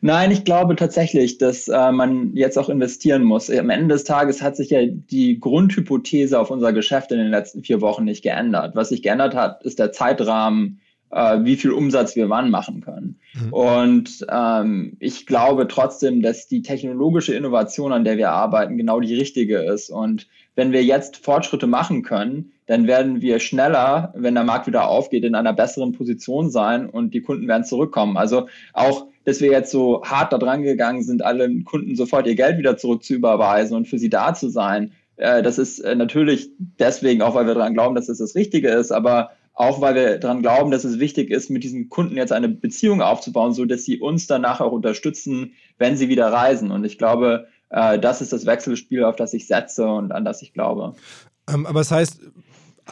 Nein, 0.05 0.33
ich 0.33 0.45
glaube 0.45 0.75
tatsächlich, 0.75 1.39
dass 1.39 1.69
äh, 1.69 1.93
man 1.93 2.35
jetzt 2.35 2.59
auch 2.59 2.69
investieren 2.69 3.23
muss. 3.23 3.49
Am 3.49 3.71
Ende 3.71 3.95
des 3.95 4.03
Tages 4.03 4.43
hat 4.43 4.57
sich 4.57 4.71
ja 4.71 4.81
die 4.85 5.39
Grundhypothese 5.39 6.41
auf 6.41 6.51
unser 6.51 6.73
Geschäft 6.73 7.13
in 7.13 7.19
den 7.19 7.31
letzten 7.31 7.63
vier 7.63 7.81
Wochen 7.81 8.05
nicht 8.05 8.23
geändert. 8.23 8.75
Was 8.75 8.89
sich 8.89 9.03
geändert 9.03 9.37
hat, 9.37 9.63
ist 9.63 9.79
der 9.79 9.93
Zeitrahmen, 9.93 10.81
äh, 11.13 11.45
wie 11.45 11.55
viel 11.55 11.71
Umsatz 11.71 12.17
wir 12.17 12.29
wann 12.29 12.51
machen 12.51 12.81
können. 12.81 13.21
Mhm. 13.35 13.53
Und 13.53 14.27
ähm, 14.29 14.97
ich 14.99 15.25
glaube 15.25 15.69
trotzdem, 15.69 16.21
dass 16.21 16.49
die 16.49 16.63
technologische 16.63 17.37
Innovation, 17.37 17.93
an 17.93 18.03
der 18.03 18.17
wir 18.17 18.33
arbeiten, 18.33 18.77
genau 18.77 18.99
die 18.99 19.15
richtige 19.15 19.59
ist. 19.59 19.89
Und 19.89 20.27
wenn 20.57 20.73
wir 20.73 20.83
jetzt 20.83 21.19
Fortschritte 21.19 21.69
machen 21.69 22.03
können, 22.03 22.51
dann 22.67 22.89
werden 22.89 23.21
wir 23.21 23.39
schneller, 23.39 24.13
wenn 24.17 24.35
der 24.35 24.43
Markt 24.43 24.67
wieder 24.67 24.89
aufgeht, 24.89 25.23
in 25.23 25.37
einer 25.37 25.53
besseren 25.53 25.93
Position 25.93 26.51
sein 26.51 26.91
und 26.91 27.15
die 27.15 27.23
Kunden 27.23 27.47
werden 27.47 27.65
zurückkommen. 27.65 28.17
Also 28.17 28.49
auch 28.73 29.07
dass 29.25 29.41
wir 29.41 29.51
jetzt 29.51 29.71
so 29.71 30.03
hart 30.05 30.33
da 30.33 30.39
dran 30.39 30.63
gegangen 30.63 31.03
sind, 31.03 31.25
allen 31.25 31.65
Kunden 31.65 31.97
sofort 31.97 32.27
ihr 32.27 32.35
Geld 32.35 32.59
wieder 32.59 32.77
zurück 32.77 33.05
zu 33.05 33.15
überweisen 33.15 33.77
und 33.77 33.89
für 33.89 33.99
sie 33.99 34.11
da 34.11 34.35
zu 34.35 34.49
sein. 34.49 34.93
Äh, 35.17 35.43
das 35.43 35.59
ist 35.59 35.81
äh, 35.81 35.95
natürlich 35.95 36.51
deswegen 36.59 37.23
auch, 37.23 37.35
weil 37.35 37.47
wir 37.47 37.55
daran 37.55 37.75
glauben, 37.75 37.95
dass 37.95 38.09
es 38.09 38.19
das 38.19 38.35
Richtige 38.35 38.69
ist, 38.69 38.91
aber 38.91 39.31
auch 39.55 39.81
weil 39.81 39.95
wir 39.95 40.19
daran 40.19 40.43
glauben, 40.43 40.71
dass 40.71 40.85
es 40.85 40.99
wichtig 40.99 41.31
ist, 41.31 41.51
mit 41.51 41.63
diesen 41.63 41.89
Kunden 41.89 42.17
jetzt 42.17 42.33
eine 42.33 42.49
Beziehung 42.49 43.03
aufzubauen, 43.03 43.53
so 43.53 43.65
dass 43.65 43.85
sie 43.85 44.01
uns 44.01 44.27
danach 44.27 44.61
auch 44.61 44.73
unterstützen, 44.73 45.53
wenn 45.79 45.97
sie 45.97 46.09
wieder 46.09 46.33
reisen. 46.33 46.71
Und 46.71 46.85
ich 46.85 46.99
glaube, 46.99 47.49
äh, 47.69 47.99
das 47.99 48.23
ist 48.23 48.33
das 48.33 48.47
Wechselspiel, 48.47 49.05
auf 49.05 49.17
das 49.17 49.35
ich 49.35 49.47
setze 49.47 49.87
und 49.87 50.13
an 50.13 50.25
das 50.25 50.43
ich 50.43 50.55
glaube. 50.55 50.95
Ähm, 51.53 51.67
aber 51.67 51.81
das 51.81 51.91
heißt, 51.91 52.21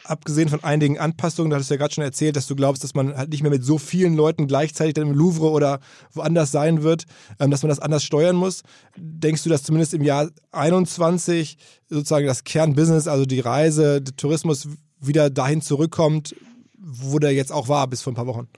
abgesehen 0.04 0.48
von 0.48 0.62
einigen 0.64 0.98
Anpassungen, 0.98 1.50
da 1.50 1.56
hattest 1.56 1.70
du 1.70 1.74
ja 1.74 1.78
gerade 1.78 1.94
schon 1.94 2.04
erzählt, 2.04 2.36
dass 2.36 2.46
du 2.46 2.56
glaubst, 2.56 2.84
dass 2.84 2.94
man 2.94 3.16
halt 3.16 3.30
nicht 3.30 3.42
mehr 3.42 3.50
mit 3.50 3.64
so 3.64 3.78
vielen 3.78 4.14
Leuten 4.14 4.46
gleichzeitig 4.46 4.94
dann 4.94 5.08
im 5.08 5.14
Louvre 5.14 5.50
oder 5.50 5.80
woanders 6.12 6.52
sein 6.52 6.82
wird, 6.82 7.04
ähm, 7.38 7.50
dass 7.50 7.62
man 7.62 7.68
das 7.68 7.80
anders 7.80 8.04
steuern 8.04 8.36
muss. 8.36 8.62
Denkst 8.96 9.44
du, 9.44 9.50
dass 9.50 9.62
zumindest 9.62 9.94
im 9.94 10.02
Jahr 10.02 10.28
21 10.52 11.56
sozusagen 11.88 12.26
das 12.26 12.44
Kernbusiness, 12.44 13.08
also 13.08 13.24
die 13.24 13.40
Reise, 13.40 14.00
der 14.00 14.16
Tourismus 14.16 14.68
wieder 15.00 15.30
dahin 15.30 15.62
zurückkommt, 15.62 16.34
wo 16.78 17.18
der 17.18 17.32
jetzt 17.32 17.52
auch 17.52 17.68
war 17.68 17.86
bis 17.86 18.02
vor 18.02 18.12
ein 18.12 18.16
paar 18.16 18.26
Wochen? 18.26 18.48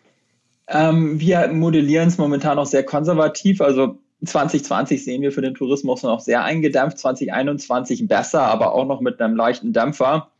Ähm, 0.68 1.20
wir 1.20 1.48
modellieren 1.48 2.08
es 2.08 2.18
momentan 2.18 2.56
noch 2.56 2.66
sehr 2.66 2.84
konservativ. 2.84 3.60
Also 3.60 3.98
2020 4.24 5.04
sehen 5.04 5.22
wir 5.22 5.32
für 5.32 5.42
den 5.42 5.54
Tourismus 5.54 6.02
noch 6.02 6.20
sehr 6.20 6.44
eingedämpft, 6.44 6.98
2021 6.98 8.06
besser, 8.06 8.42
aber 8.42 8.72
auch 8.72 8.86
noch 8.86 9.00
mit 9.00 9.20
einem 9.20 9.36
leichten 9.36 9.72
Dämpfer. 9.72 10.31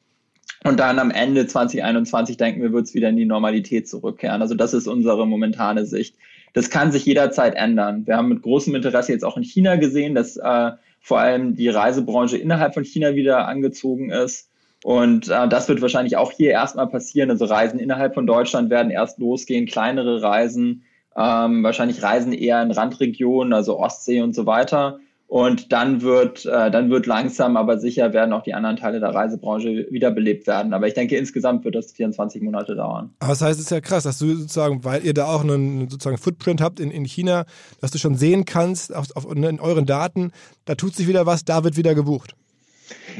Und 0.65 0.79
dann 0.79 0.99
am 0.99 1.11
Ende 1.11 1.47
2021 1.47 2.37
denken 2.37 2.63
wir, 2.63 2.73
wird 2.73 2.87
es 2.87 2.95
wieder 2.95 3.09
in 3.09 3.17
die 3.17 3.25
Normalität 3.25 3.89
zurückkehren. 3.89 4.43
Also 4.43 4.55
das 4.55 4.75
ist 4.75 4.87
unsere 4.87 5.27
momentane 5.27 5.87
Sicht. 5.87 6.15
Das 6.53 6.71
kann 6.71 6.93
sich 6.93 7.05
jederzeit 7.05 7.55
ändern. 7.55 8.07
Wir 8.07 8.17
haben 8.17 8.29
mit 8.29 8.43
großem 8.43 8.75
Interesse 8.75 9.13
jetzt 9.13 9.25
auch 9.25 9.37
in 9.37 9.43
China 9.43 9.77
gesehen, 9.77 10.15
dass 10.15 10.37
äh, 10.37 10.73
vor 11.01 11.19
allem 11.19 11.57
die 11.57 11.69
Reisebranche 11.69 12.37
innerhalb 12.37 12.75
von 12.75 12.85
China 12.85 13.15
wieder 13.15 13.49
angezogen 13.49 14.11
ist. 14.11 14.49
Und 14.85 15.29
äh, 15.29 15.49
das 15.49 15.69
wird 15.69 15.81
wahrscheinlich 15.81 16.17
auch 16.17 16.31
hier 16.31 16.51
erstmal 16.51 16.89
passieren. 16.89 17.31
Also 17.31 17.45
Reisen 17.47 17.81
innerhalb 17.81 18.15
von 18.15 18.27
Deutschland 18.27 18.71
werden 18.71 18.91
erst 18.91 19.19
losgehen, 19.19 19.67
kleinere 19.67 20.23
Reisen, 20.23 20.85
ähm, 21.17 21.63
wahrscheinlich 21.63 22.03
Reisen 22.03 22.33
eher 22.33 22.63
in 22.63 22.71
Randregionen, 22.71 23.53
also 23.53 23.79
Ostsee 23.79 24.21
und 24.21 24.35
so 24.35 24.47
weiter. 24.47 25.01
Und 25.33 25.73
dann 25.73 26.03
wird, 26.03 26.45
äh, 26.45 26.71
dann 26.71 26.91
wird 26.91 27.07
langsam, 27.07 27.57
aber 27.57 27.79
sicher 27.79 28.13
werden 28.13 28.35
auch 28.35 28.43
die 28.43 28.53
anderen 28.53 28.77
Teile 28.77 29.01
der 29.01 29.15
Reisebranche 29.15 29.87
wiederbelebt 29.89 30.47
werden. 30.47 30.75
Aber 30.75 30.87
ich 30.89 30.93
denke, 30.93 31.17
insgesamt 31.17 31.65
wird 31.65 31.75
das 31.75 31.91
24 31.93 32.43
Monate 32.43 32.77
dauern. 32.77 33.15
Aber 33.19 33.31
das 33.31 33.41
heißt, 33.41 33.59
es 33.59 33.65
ist 33.65 33.71
ja 33.71 33.81
krass, 33.81 34.03
dass 34.03 34.19
du 34.19 34.35
sozusagen, 34.35 34.85
weil 34.85 35.03
ihr 35.07 35.15
da 35.15 35.29
auch 35.29 35.41
einen 35.41 35.89
sozusagen 35.89 36.19
Footprint 36.19 36.61
habt 36.61 36.81
in, 36.81 36.91
in 36.91 37.07
China, 37.07 37.47
dass 37.81 37.93
du 37.93 37.97
schon 37.97 38.15
sehen 38.15 38.45
kannst 38.45 38.95
auf, 38.95 39.07
auf, 39.17 39.25
in 39.35 39.59
euren 39.59 39.87
Daten, 39.87 40.33
da 40.67 40.75
tut 40.75 40.95
sich 40.95 41.09
wieder 41.09 41.25
was, 41.25 41.47
da 41.47 41.65
wird 41.65 41.79
wieder 41.79 41.95
gebucht. 41.95 42.35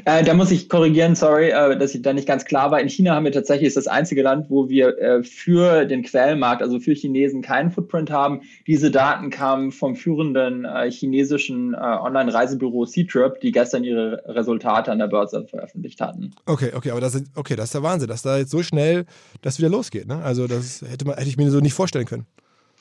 Äh, 0.05 0.25
da 0.25 0.35
muss 0.35 0.51
ich 0.51 0.69
korrigieren, 0.69 1.15
sorry, 1.15 1.51
äh, 1.51 1.77
dass 1.79 1.95
ich 1.95 2.03
da 2.03 2.13
nicht 2.13 2.27
ganz 2.27 2.45
klar 2.45 2.71
war. 2.71 2.81
In 2.81 2.89
China 2.89 3.15
haben 3.15 3.25
wir 3.25 3.33
tatsächlich, 3.33 3.69
ist 3.69 3.77
das 3.77 3.87
einzige 3.87 4.23
Land, 4.23 4.51
wo 4.51 4.69
wir 4.69 4.99
äh, 4.99 5.23
für 5.23 5.85
den 5.85 6.03
Quellmarkt, 6.03 6.63
also 6.63 6.81
für 6.81 6.93
Chinesen, 6.93 7.43
keinen 7.43 7.71
Footprint 7.71 8.11
haben. 8.11 8.43
Diese 8.67 8.91
Daten 8.91 9.31
kamen 9.31 9.73
vom 9.73 9.97
führenden 9.97 10.65
äh, 10.65 10.91
chinesischen 10.91 11.75
äh, 11.75 11.77
Online-Reisebüro 11.77 12.87
C-Trip, 12.87 13.41
die 13.41 13.53
gestern 13.53 13.85
ihre 13.85 14.23
Resultate 14.27 14.91
an 14.91 14.99
der 14.99 15.09
Börse 15.09 15.47
veröffentlicht 15.49 16.01
hatten. 16.01 16.33
Okay, 16.47 16.73
okay, 16.75 16.91
aber 16.91 17.01
das 17.01 17.15
ist, 17.15 17.27
okay, 17.35 17.57
das 17.57 17.67
ist 17.67 17.75
der 17.75 17.83
Wahnsinn, 17.83 18.09
dass 18.09 18.23
da 18.23 18.39
jetzt 18.39 18.51
so 18.51 18.63
schnell 18.63 19.05
das 19.43 19.59
wieder 19.59 19.69
losgeht. 19.69 20.07
Ne? 20.07 20.23
Also 20.23 20.47
das 20.47 20.83
hätte, 20.83 21.07
man, 21.07 21.17
hätte 21.17 21.29
ich 21.29 21.37
mir 21.37 21.51
so 21.51 21.61
nicht 21.61 21.75
vorstellen 21.75 22.07
können 22.07 22.27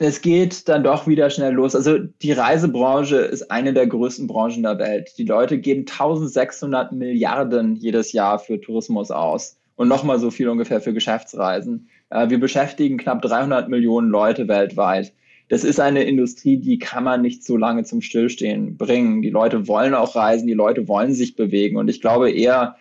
es 0.02 0.20
geht 0.20 0.68
dann 0.68 0.84
doch 0.84 1.06
wieder 1.06 1.30
schnell 1.30 1.52
los. 1.52 1.74
Also 1.74 1.98
die 1.98 2.32
Reisebranche 2.32 3.16
ist 3.16 3.50
eine 3.50 3.72
der 3.72 3.86
größten 3.86 4.26
Branchen 4.26 4.62
der 4.62 4.78
Welt. 4.78 5.12
Die 5.18 5.24
Leute 5.24 5.58
geben 5.58 5.80
1600 5.82 6.92
Milliarden 6.92 7.76
jedes 7.76 8.12
Jahr 8.12 8.38
für 8.38 8.60
Tourismus 8.60 9.10
aus 9.10 9.58
und 9.76 9.88
nochmal 9.88 10.18
so 10.18 10.30
viel 10.30 10.48
ungefähr 10.48 10.80
für 10.80 10.92
Geschäftsreisen. 10.92 11.88
Äh, 12.10 12.30
wir 12.30 12.40
beschäftigen 12.40 12.98
knapp 12.98 13.22
300 13.22 13.68
Millionen 13.68 14.08
Leute 14.08 14.48
weltweit. 14.48 15.12
Das 15.48 15.64
ist 15.64 15.80
eine 15.80 16.04
Industrie, 16.04 16.56
die 16.56 16.78
kann 16.78 17.04
man 17.04 17.20
nicht 17.20 17.44
so 17.44 17.56
lange 17.56 17.84
zum 17.84 18.00
Stillstehen 18.00 18.76
bringen. 18.76 19.22
Die 19.22 19.30
Leute 19.30 19.68
wollen 19.68 19.94
auch 19.94 20.16
reisen, 20.16 20.46
die 20.46 20.54
Leute 20.54 20.88
wollen 20.88 21.12
sich 21.12 21.36
bewegen. 21.36 21.76
Und 21.76 21.88
ich 21.88 22.00
glaube 22.00 22.30
eher, 22.30 22.76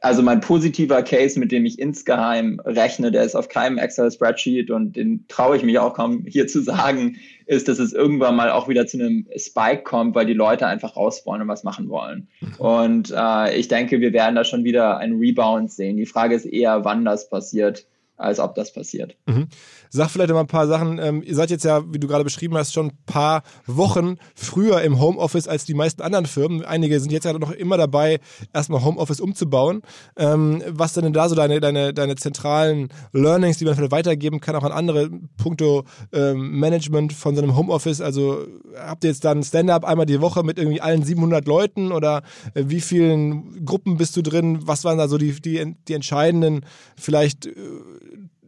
also 0.00 0.22
mein 0.22 0.40
positiver 0.40 1.02
Case, 1.02 1.38
mit 1.38 1.52
dem 1.52 1.66
ich 1.66 1.78
insgeheim 1.78 2.60
rechne, 2.64 3.10
der 3.10 3.24
ist 3.24 3.34
auf 3.34 3.48
keinem 3.48 3.76
Excel-Spreadsheet 3.76 4.70
und 4.70 4.96
den 4.96 5.26
traue 5.28 5.56
ich 5.56 5.62
mich 5.62 5.78
auch 5.78 5.92
kaum 5.92 6.24
hier 6.26 6.46
zu 6.46 6.62
sagen, 6.62 7.16
ist, 7.44 7.68
dass 7.68 7.78
es 7.78 7.92
irgendwann 7.92 8.36
mal 8.36 8.50
auch 8.50 8.68
wieder 8.68 8.86
zu 8.86 8.98
einem 8.98 9.26
Spike 9.36 9.82
kommt, 9.82 10.14
weil 10.14 10.26
die 10.26 10.32
Leute 10.32 10.66
einfach 10.66 10.96
raus 10.96 11.22
wollen 11.26 11.42
und 11.42 11.48
was 11.48 11.62
machen 11.62 11.88
wollen. 11.90 12.28
Mhm. 12.40 12.54
Und 12.56 13.14
äh, 13.14 13.56
ich 13.56 13.68
denke, 13.68 14.00
wir 14.00 14.12
werden 14.12 14.34
da 14.34 14.44
schon 14.44 14.64
wieder 14.64 14.96
einen 14.96 15.18
Rebound 15.18 15.70
sehen. 15.70 15.96
Die 15.98 16.06
Frage 16.06 16.34
ist 16.34 16.46
eher, 16.46 16.84
wann 16.84 17.04
das 17.04 17.28
passiert 17.28 17.86
als 18.16 18.40
ob 18.40 18.54
das 18.54 18.72
passiert. 18.72 19.16
Mhm. 19.26 19.48
Sag 19.90 20.10
vielleicht 20.10 20.30
mal 20.30 20.40
ein 20.40 20.46
paar 20.46 20.66
Sachen. 20.66 20.98
Ähm, 20.98 21.22
ihr 21.22 21.34
seid 21.34 21.50
jetzt 21.50 21.64
ja, 21.64 21.82
wie 21.92 21.98
du 21.98 22.08
gerade 22.08 22.24
beschrieben 22.24 22.56
hast, 22.56 22.72
schon 22.72 22.86
ein 22.86 22.98
paar 23.06 23.42
Wochen 23.66 24.16
früher 24.34 24.80
im 24.82 25.00
Homeoffice 25.00 25.48
als 25.48 25.64
die 25.64 25.74
meisten 25.74 26.02
anderen 26.02 26.26
Firmen. 26.26 26.64
Einige 26.64 26.98
sind 26.98 27.12
jetzt 27.12 27.24
ja 27.24 27.32
noch 27.34 27.52
immer 27.52 27.76
dabei, 27.76 28.20
erstmal 28.52 28.82
Homeoffice 28.82 29.20
umzubauen. 29.20 29.82
Ähm, 30.16 30.62
was 30.68 30.94
sind 30.94 31.04
denn 31.04 31.12
da 31.12 31.28
so 31.28 31.34
deine, 31.34 31.60
deine, 31.60 31.92
deine 31.92 32.16
zentralen 32.16 32.88
Learnings, 33.12 33.58
die 33.58 33.64
man 33.64 33.74
vielleicht 33.74 33.92
weitergeben 33.92 34.40
kann, 34.40 34.56
auch 34.56 34.64
an 34.64 34.72
andere 34.72 35.10
Punkto 35.36 35.84
ähm, 36.12 36.58
Management 36.58 37.12
von 37.12 37.36
so 37.36 37.42
einem 37.42 37.54
Homeoffice? 37.54 38.00
Also 38.00 38.46
habt 38.76 39.04
ihr 39.04 39.10
jetzt 39.10 39.24
dann 39.24 39.42
Stand-up 39.42 39.84
einmal 39.84 40.06
die 40.06 40.20
Woche 40.20 40.42
mit 40.42 40.58
irgendwie 40.58 40.80
allen 40.80 41.02
700 41.02 41.46
Leuten 41.46 41.92
oder 41.92 42.22
äh, 42.54 42.64
wie 42.66 42.80
vielen 42.80 43.64
Gruppen 43.64 43.98
bist 43.98 44.16
du 44.16 44.22
drin? 44.22 44.60
Was 44.66 44.84
waren 44.84 44.98
da 44.98 45.06
so 45.06 45.18
die, 45.18 45.32
die, 45.40 45.76
die 45.86 45.94
entscheidenden 45.94 46.64
vielleicht 46.96 47.46
äh, 47.46 47.52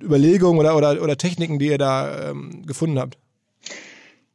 Überlegungen 0.02 0.58
oder, 0.58 0.76
oder, 0.76 1.02
oder 1.02 1.16
Techniken, 1.16 1.58
die 1.58 1.68
ihr 1.68 1.78
da 1.78 2.30
ähm, 2.30 2.62
gefunden 2.66 2.98
habt? 2.98 3.18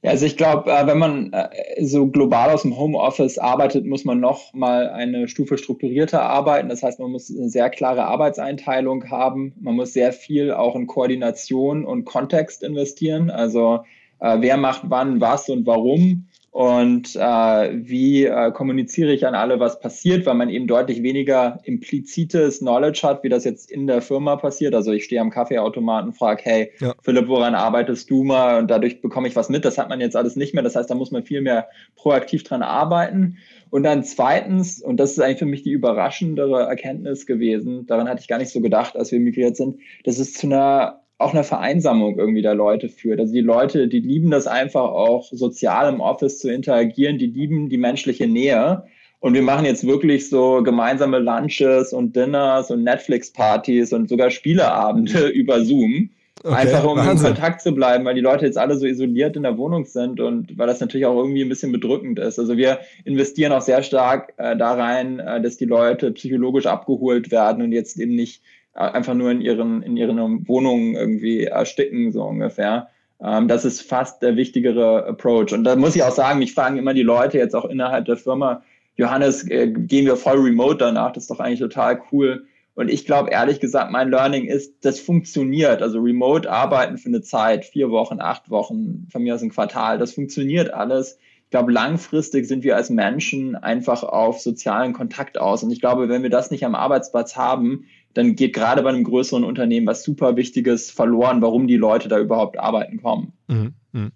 Ja, 0.03 0.11
also 0.11 0.25
ich 0.25 0.35
glaube, 0.35 0.69
äh, 0.69 0.85
wenn 0.85 0.97
man 0.97 1.31
äh, 1.31 1.47
so 1.81 2.07
global 2.07 2.49
aus 2.49 2.63
dem 2.63 2.77
Homeoffice 2.77 3.37
arbeitet, 3.37 3.85
muss 3.85 4.03
man 4.03 4.19
noch 4.19 4.53
mal 4.53 4.89
eine 4.89 5.29
Stufe 5.29 5.57
strukturierter 5.57 6.21
arbeiten. 6.21 6.67
Das 6.67 6.83
heißt, 6.83 6.99
man 6.99 7.11
muss 7.11 7.31
eine 7.31 7.49
sehr 7.49 7.69
klare 7.69 8.03
Arbeitseinteilung 8.03 9.09
haben. 9.09 9.53
Man 9.61 9.75
muss 9.75 9.93
sehr 9.93 10.11
viel 10.11 10.51
auch 10.51 10.75
in 10.75 10.87
Koordination 10.87 11.85
und 11.85 12.03
Kontext 12.03 12.63
investieren. 12.63 13.29
Also 13.29 13.85
äh, 14.19 14.37
wer 14.41 14.57
macht 14.57 14.81
wann 14.87 15.21
was 15.21 15.47
und 15.47 15.65
warum 15.65 16.27
und 16.53 17.15
äh, 17.15 17.19
wie 17.19 18.25
äh, 18.25 18.51
kommuniziere 18.51 19.11
ich 19.11 19.25
an 19.25 19.33
alle, 19.33 19.59
was 19.59 19.79
passiert, 19.79 20.27
weil 20.27 20.35
man 20.35 20.49
eben 20.49 20.67
deutlich 20.67 21.01
weniger 21.01 21.59
implizites 21.63 22.59
Knowledge 22.59 23.01
hat, 23.01 23.23
wie 23.23 23.29
das 23.29 23.43
jetzt 23.43 23.71
in 23.71 23.87
der 23.87 24.03
Firma 24.03 24.35
passiert. 24.35 24.75
Also 24.75 24.91
ich 24.91 25.05
stehe 25.05 25.19
am 25.19 25.31
Kaffeeautomaten, 25.31 26.13
frage, 26.13 26.43
hey, 26.43 26.71
ja. 26.79 26.93
Philipp, 27.01 27.27
woran 27.27 27.55
arbeitest 27.55 28.07
du 28.11 28.23
mal? 28.23 28.59
Und 28.59 28.69
dadurch 28.69 29.01
bekomme 29.01 29.27
ich 29.27 29.35
was 29.35 29.49
mit. 29.49 29.65
Das 29.65 29.79
hat 29.79 29.89
man 29.89 29.99
jetzt 29.99 30.15
alles 30.15 30.35
nicht 30.35 30.53
mehr. 30.53 30.61
Das 30.61 30.75
heißt, 30.75 30.91
da 30.91 30.93
muss 30.93 31.09
man 31.09 31.23
viel 31.23 31.41
mehr 31.41 31.69
proaktiv 31.95 32.43
dran 32.43 32.61
arbeiten. 32.61 33.39
Und 33.71 33.81
dann 33.81 34.03
zweitens, 34.03 34.79
und 34.79 34.97
das 34.97 35.13
ist 35.13 35.19
eigentlich 35.19 35.39
für 35.39 35.47
mich 35.47 35.63
die 35.63 35.71
überraschendere 35.71 36.67
Erkenntnis 36.67 37.25
gewesen, 37.25 37.87
daran 37.87 38.07
hatte 38.07 38.21
ich 38.21 38.27
gar 38.27 38.37
nicht 38.37 38.51
so 38.51 38.61
gedacht, 38.61 38.95
als 38.95 39.11
wir 39.11 39.19
migriert 39.19 39.57
sind, 39.57 39.79
dass 40.03 40.19
es 40.19 40.33
zu 40.33 40.45
einer 40.45 41.02
auch 41.17 41.33
eine 41.33 41.43
Vereinsamung 41.43 42.17
irgendwie 42.17 42.41
der 42.41 42.55
Leute 42.55 42.89
führt. 42.89 43.19
Also 43.19 43.33
die 43.33 43.41
Leute, 43.41 43.87
die 43.87 43.99
lieben 43.99 44.31
das 44.31 44.47
einfach 44.47 44.89
auch 44.91 45.29
sozial 45.31 45.93
im 45.93 46.01
Office 46.01 46.39
zu 46.39 46.51
interagieren, 46.51 47.17
die 47.17 47.27
lieben 47.27 47.69
die 47.69 47.77
menschliche 47.77 48.27
Nähe. 48.27 48.83
Und 49.19 49.35
wir 49.35 49.41
machen 49.41 49.65
jetzt 49.65 49.87
wirklich 49.87 50.29
so 50.29 50.63
gemeinsame 50.63 51.19
Lunches 51.19 51.93
und 51.93 52.15
Dinners 52.15 52.71
und 52.71 52.83
Netflix-Partys 52.83 53.93
und 53.93 54.09
sogar 54.09 54.31
Spieleabende 54.31 55.27
über 55.33 55.63
Zoom. 55.63 56.09
Okay, 56.43 56.55
einfach 56.55 56.83
um 56.83 56.97
Wahnsinn. 56.97 57.27
in 57.27 57.33
Kontakt 57.35 57.61
zu 57.61 57.73
bleiben, 57.73 58.03
weil 58.03 58.15
die 58.15 58.21
Leute 58.21 58.45
jetzt 58.45 58.57
alle 58.57 58.75
so 58.75 58.85
isoliert 58.85 59.37
in 59.37 59.43
der 59.43 59.57
Wohnung 59.57 59.85
sind 59.85 60.19
und 60.19 60.57
weil 60.57 60.67
das 60.67 60.81
natürlich 60.81 61.05
auch 61.05 61.15
irgendwie 61.15 61.41
ein 61.41 61.47
bisschen 61.47 61.71
bedrückend 61.71 62.19
ist. 62.19 62.37
Also 62.37 62.57
wir 62.57 62.79
investieren 63.05 63.53
auch 63.53 63.61
sehr 63.61 63.81
stark 63.81 64.33
äh, 64.35 64.57
da 64.57 64.73
rein, 64.73 65.19
äh, 65.19 65.41
dass 65.41 65.55
die 65.55 65.65
Leute 65.65 66.11
psychologisch 66.11 66.65
abgeholt 66.65 67.31
werden 67.31 67.63
und 67.63 67.71
jetzt 67.71 67.97
eben 67.97 68.15
nicht 68.15 68.41
einfach 68.73 69.13
nur 69.13 69.31
in 69.31 69.41
ihren, 69.41 69.83
in 69.83 69.97
ihren 69.97 70.47
Wohnungen 70.47 70.95
irgendwie 70.95 71.43
ersticken, 71.43 72.11
so 72.11 72.23
ungefähr. 72.23 72.89
Ähm, 73.21 73.47
das 73.47 73.65
ist 73.65 73.81
fast 73.81 74.21
der 74.21 74.35
wichtigere 74.35 75.05
Approach. 75.05 75.53
Und 75.53 75.63
da 75.63 75.75
muss 75.75 75.95
ich 75.95 76.03
auch 76.03 76.11
sagen, 76.11 76.39
mich 76.39 76.53
fragen 76.53 76.77
immer 76.77 76.93
die 76.93 77.03
Leute 77.03 77.37
jetzt 77.37 77.55
auch 77.55 77.65
innerhalb 77.65 78.05
der 78.05 78.17
Firma, 78.17 78.63
Johannes, 78.95 79.47
äh, 79.49 79.71
gehen 79.71 80.05
wir 80.05 80.17
voll 80.17 80.39
remote 80.39 80.77
danach? 80.77 81.13
Das 81.13 81.23
ist 81.23 81.31
doch 81.31 81.39
eigentlich 81.39 81.59
total 81.59 82.01
cool. 82.11 82.45
Und 82.75 82.89
ich 82.89 83.05
glaube, 83.05 83.29
ehrlich 83.29 83.59
gesagt, 83.59 83.91
mein 83.91 84.09
Learning 84.09 84.45
ist, 84.45 84.83
das 84.83 84.99
funktioniert. 84.99 85.81
Also 85.81 85.99
remote 85.99 86.49
arbeiten 86.49 86.97
für 86.97 87.09
eine 87.09 87.21
Zeit, 87.21 87.65
vier 87.65 87.91
Wochen, 87.91 88.19
acht 88.19 88.49
Wochen, 88.49 89.07
von 89.11 89.23
mir 89.23 89.35
aus 89.35 89.43
ein 89.43 89.51
Quartal, 89.51 89.99
das 89.99 90.13
funktioniert 90.13 90.73
alles. 90.73 91.19
Ich 91.43 91.49
glaube, 91.51 91.71
langfristig 91.71 92.47
sind 92.47 92.63
wir 92.63 92.75
als 92.75 92.89
Menschen 92.89 93.55
einfach 93.55 94.01
auf 94.01 94.39
sozialen 94.39 94.93
Kontakt 94.93 95.37
aus. 95.37 95.61
Und 95.61 95.69
ich 95.69 95.79
glaube, 95.79 96.09
wenn 96.09 96.23
wir 96.23 96.31
das 96.31 96.49
nicht 96.49 96.65
am 96.65 96.73
Arbeitsplatz 96.73 97.35
haben, 97.35 97.85
dann 98.13 98.35
geht 98.35 98.53
gerade 98.53 98.83
bei 98.83 98.89
einem 98.89 99.03
größeren 99.03 99.43
Unternehmen 99.43 99.87
was 99.87 100.03
super 100.03 100.35
Wichtiges 100.35 100.91
verloren, 100.91 101.41
warum 101.41 101.67
die 101.67 101.77
Leute 101.77 102.07
da 102.07 102.19
überhaupt 102.19 102.59
arbeiten 102.59 103.01
kommen. 103.01 103.33
Mhm. 103.47 103.73
Mhm. 103.91 104.11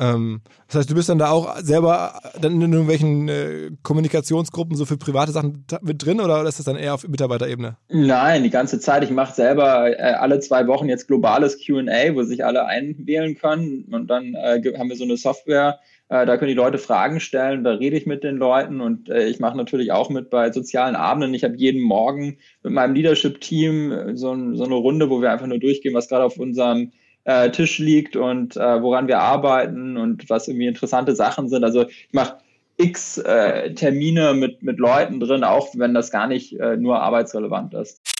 Ähm, 0.00 0.40
das 0.66 0.76
heißt, 0.76 0.90
du 0.90 0.94
bist 0.94 1.10
dann 1.10 1.18
da 1.18 1.30
auch 1.30 1.58
selber 1.58 2.18
dann 2.40 2.60
in 2.60 2.72
irgendwelchen 2.72 3.28
äh, 3.28 3.70
Kommunikationsgruppen 3.82 4.74
so 4.74 4.86
für 4.86 4.96
private 4.96 5.30
Sachen 5.30 5.66
mit 5.82 6.04
drin 6.04 6.20
oder 6.20 6.42
ist 6.44 6.58
das 6.58 6.64
dann 6.64 6.76
eher 6.76 6.94
auf 6.94 7.06
Mitarbeiterebene? 7.06 7.76
Nein, 7.90 8.42
die 8.42 8.50
ganze 8.50 8.80
Zeit. 8.80 9.04
Ich 9.04 9.10
mache 9.10 9.34
selber 9.34 9.90
äh, 9.90 10.14
alle 10.14 10.40
zwei 10.40 10.66
Wochen 10.66 10.88
jetzt 10.88 11.06
globales 11.06 11.58
QA, 11.62 12.14
wo 12.14 12.22
sich 12.22 12.44
alle 12.46 12.64
einwählen 12.64 13.36
können 13.36 13.84
und 13.92 14.08
dann 14.08 14.34
äh, 14.34 14.62
haben 14.78 14.88
wir 14.88 14.96
so 14.96 15.04
eine 15.04 15.18
Software, 15.18 15.78
äh, 15.78 15.80
da 16.10 16.36
können 16.36 16.48
die 16.48 16.54
Leute 16.54 16.78
Fragen 16.78 17.20
stellen, 17.20 17.62
da 17.62 17.70
rede 17.70 17.96
ich 17.96 18.04
mit 18.04 18.24
den 18.24 18.36
Leuten 18.36 18.80
und 18.80 19.08
äh, 19.08 19.28
ich 19.28 19.38
mache 19.38 19.56
natürlich 19.56 19.92
auch 19.92 20.10
mit 20.10 20.28
bei 20.28 20.50
sozialen 20.50 20.96
Abenden. 20.96 21.34
Ich 21.34 21.44
habe 21.44 21.54
jeden 21.54 21.82
Morgen 21.82 22.38
mit 22.64 22.72
meinem 22.72 22.94
Leadership-Team 22.94 23.92
äh, 23.92 24.16
so, 24.16 24.36
so, 24.54 24.64
eine 24.64 24.74
Runde, 24.74 25.08
wo 25.08 25.22
wir 25.22 25.30
einfach 25.30 25.46
nur 25.46 25.60
durchgehen, 25.60 25.94
was 25.94 26.08
gerade 26.08 26.24
auf 26.24 26.36
unserem 26.36 26.90
äh, 27.22 27.50
Tisch 27.50 27.78
liegt 27.78 28.16
und 28.16 28.56
äh, 28.56 28.82
woran 28.82 29.06
wir 29.06 29.20
arbeiten 29.20 29.96
und 29.96 30.28
was 30.28 30.48
irgendwie 30.48 30.66
interessante 30.66 31.14
Sachen 31.14 31.48
sind. 31.48 31.62
Also 31.62 31.86
ich 31.86 32.12
mache 32.12 32.38
x 32.76 33.18
äh, 33.18 33.72
Termine 33.74 34.34
mit, 34.34 34.64
mit 34.64 34.80
Leuten 34.80 35.20
drin, 35.20 35.44
auch 35.44 35.68
wenn 35.76 35.94
das 35.94 36.10
gar 36.10 36.26
nicht 36.26 36.58
nur 36.78 37.00
arbeitsrelevant 37.00 37.74
ist. 37.74 38.19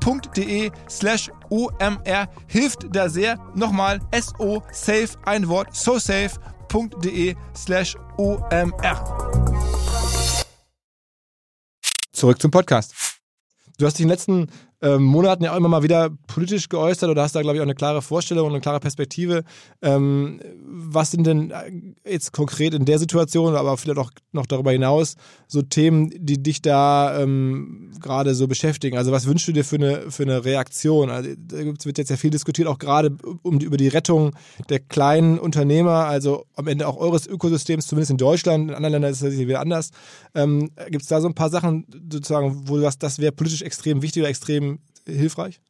SoSafe.de 0.00 0.70
slash 0.88 1.30
OMR 1.50 2.28
hilft 2.46 2.86
da 2.90 3.08
sehr. 3.08 3.38
Nochmal 3.54 4.00
SO 4.18 4.62
Safe, 4.72 5.10
ein 5.24 5.48
Wort, 5.48 5.74
sosafe.de 5.74 7.34
slash 7.54 7.96
OMR. 8.16 9.60
Zurück 12.12 12.40
zum 12.40 12.50
Podcast. 12.50 12.94
Du 13.78 13.86
hast 13.86 13.94
dich 13.94 14.02
in 14.02 14.08
den 14.08 14.12
letzten 14.12 14.50
äh, 14.82 14.98
Monaten 14.98 15.44
ja 15.44 15.52
auch 15.52 15.56
immer 15.56 15.68
mal 15.68 15.82
wieder 15.82 16.10
politisch 16.26 16.68
geäußert 16.68 17.10
oder 17.10 17.22
hast 17.22 17.34
da, 17.34 17.42
glaube 17.42 17.56
ich, 17.56 17.60
auch 17.60 17.66
eine 17.66 17.74
klare 17.74 18.02
Vorstellung 18.02 18.46
und 18.46 18.52
eine 18.52 18.60
klare 18.60 18.80
Perspektive. 18.80 19.44
Ähm, 19.82 20.40
was 20.64 21.10
sind 21.10 21.26
denn 21.26 21.50
äh, 21.50 22.10
jetzt 22.10 22.32
konkret 22.32 22.74
in 22.74 22.84
der 22.84 22.98
Situation, 22.98 23.54
aber 23.54 23.76
vielleicht 23.76 23.98
auch 23.98 24.10
noch 24.32 24.46
darüber 24.46 24.72
hinaus, 24.72 25.16
so 25.46 25.62
Themen, 25.62 26.10
die 26.16 26.42
dich 26.42 26.62
da 26.62 27.20
ähm, 27.20 27.90
gerade 28.00 28.34
so 28.34 28.48
beschäftigen? 28.48 28.96
Also 28.96 29.12
was 29.12 29.26
wünschst 29.26 29.48
du 29.48 29.52
dir 29.52 29.64
für 29.64 29.76
eine, 29.76 30.10
für 30.10 30.22
eine 30.22 30.44
Reaktion? 30.44 31.10
Also, 31.10 31.30
da 31.36 31.58
wird 31.58 31.98
jetzt 31.98 32.10
ja 32.10 32.16
viel 32.16 32.30
diskutiert, 32.30 32.68
auch 32.68 32.78
gerade 32.78 33.16
um, 33.42 33.60
über 33.60 33.76
die 33.76 33.88
Rettung 33.88 34.34
der 34.68 34.80
kleinen 34.80 35.38
Unternehmer, 35.38 36.06
also 36.06 36.46
am 36.56 36.66
Ende 36.66 36.88
auch 36.88 36.96
eures 36.96 37.26
Ökosystems, 37.26 37.86
zumindest 37.86 38.12
in 38.12 38.16
Deutschland, 38.16 38.70
in 38.70 38.74
anderen 38.74 38.92
Ländern 38.92 39.12
ist 39.12 39.22
das 39.22 39.36
wieder 39.36 39.60
anders. 39.60 39.90
Ähm, 40.34 40.70
Gibt 40.88 41.02
es 41.02 41.08
da 41.08 41.20
so 41.20 41.28
ein 41.28 41.34
paar 41.34 41.50
Sachen, 41.50 41.86
sozusagen, 42.10 42.62
wo 42.66 42.76
du 42.76 42.82
sagst, 42.82 43.02
das 43.02 43.18
wäre 43.18 43.32
politisch 43.32 43.62
extrem 43.62 44.02
wichtig 44.02 44.22
oder 44.22 44.30
extrem 44.30 44.69
hilfreich? 45.06 45.60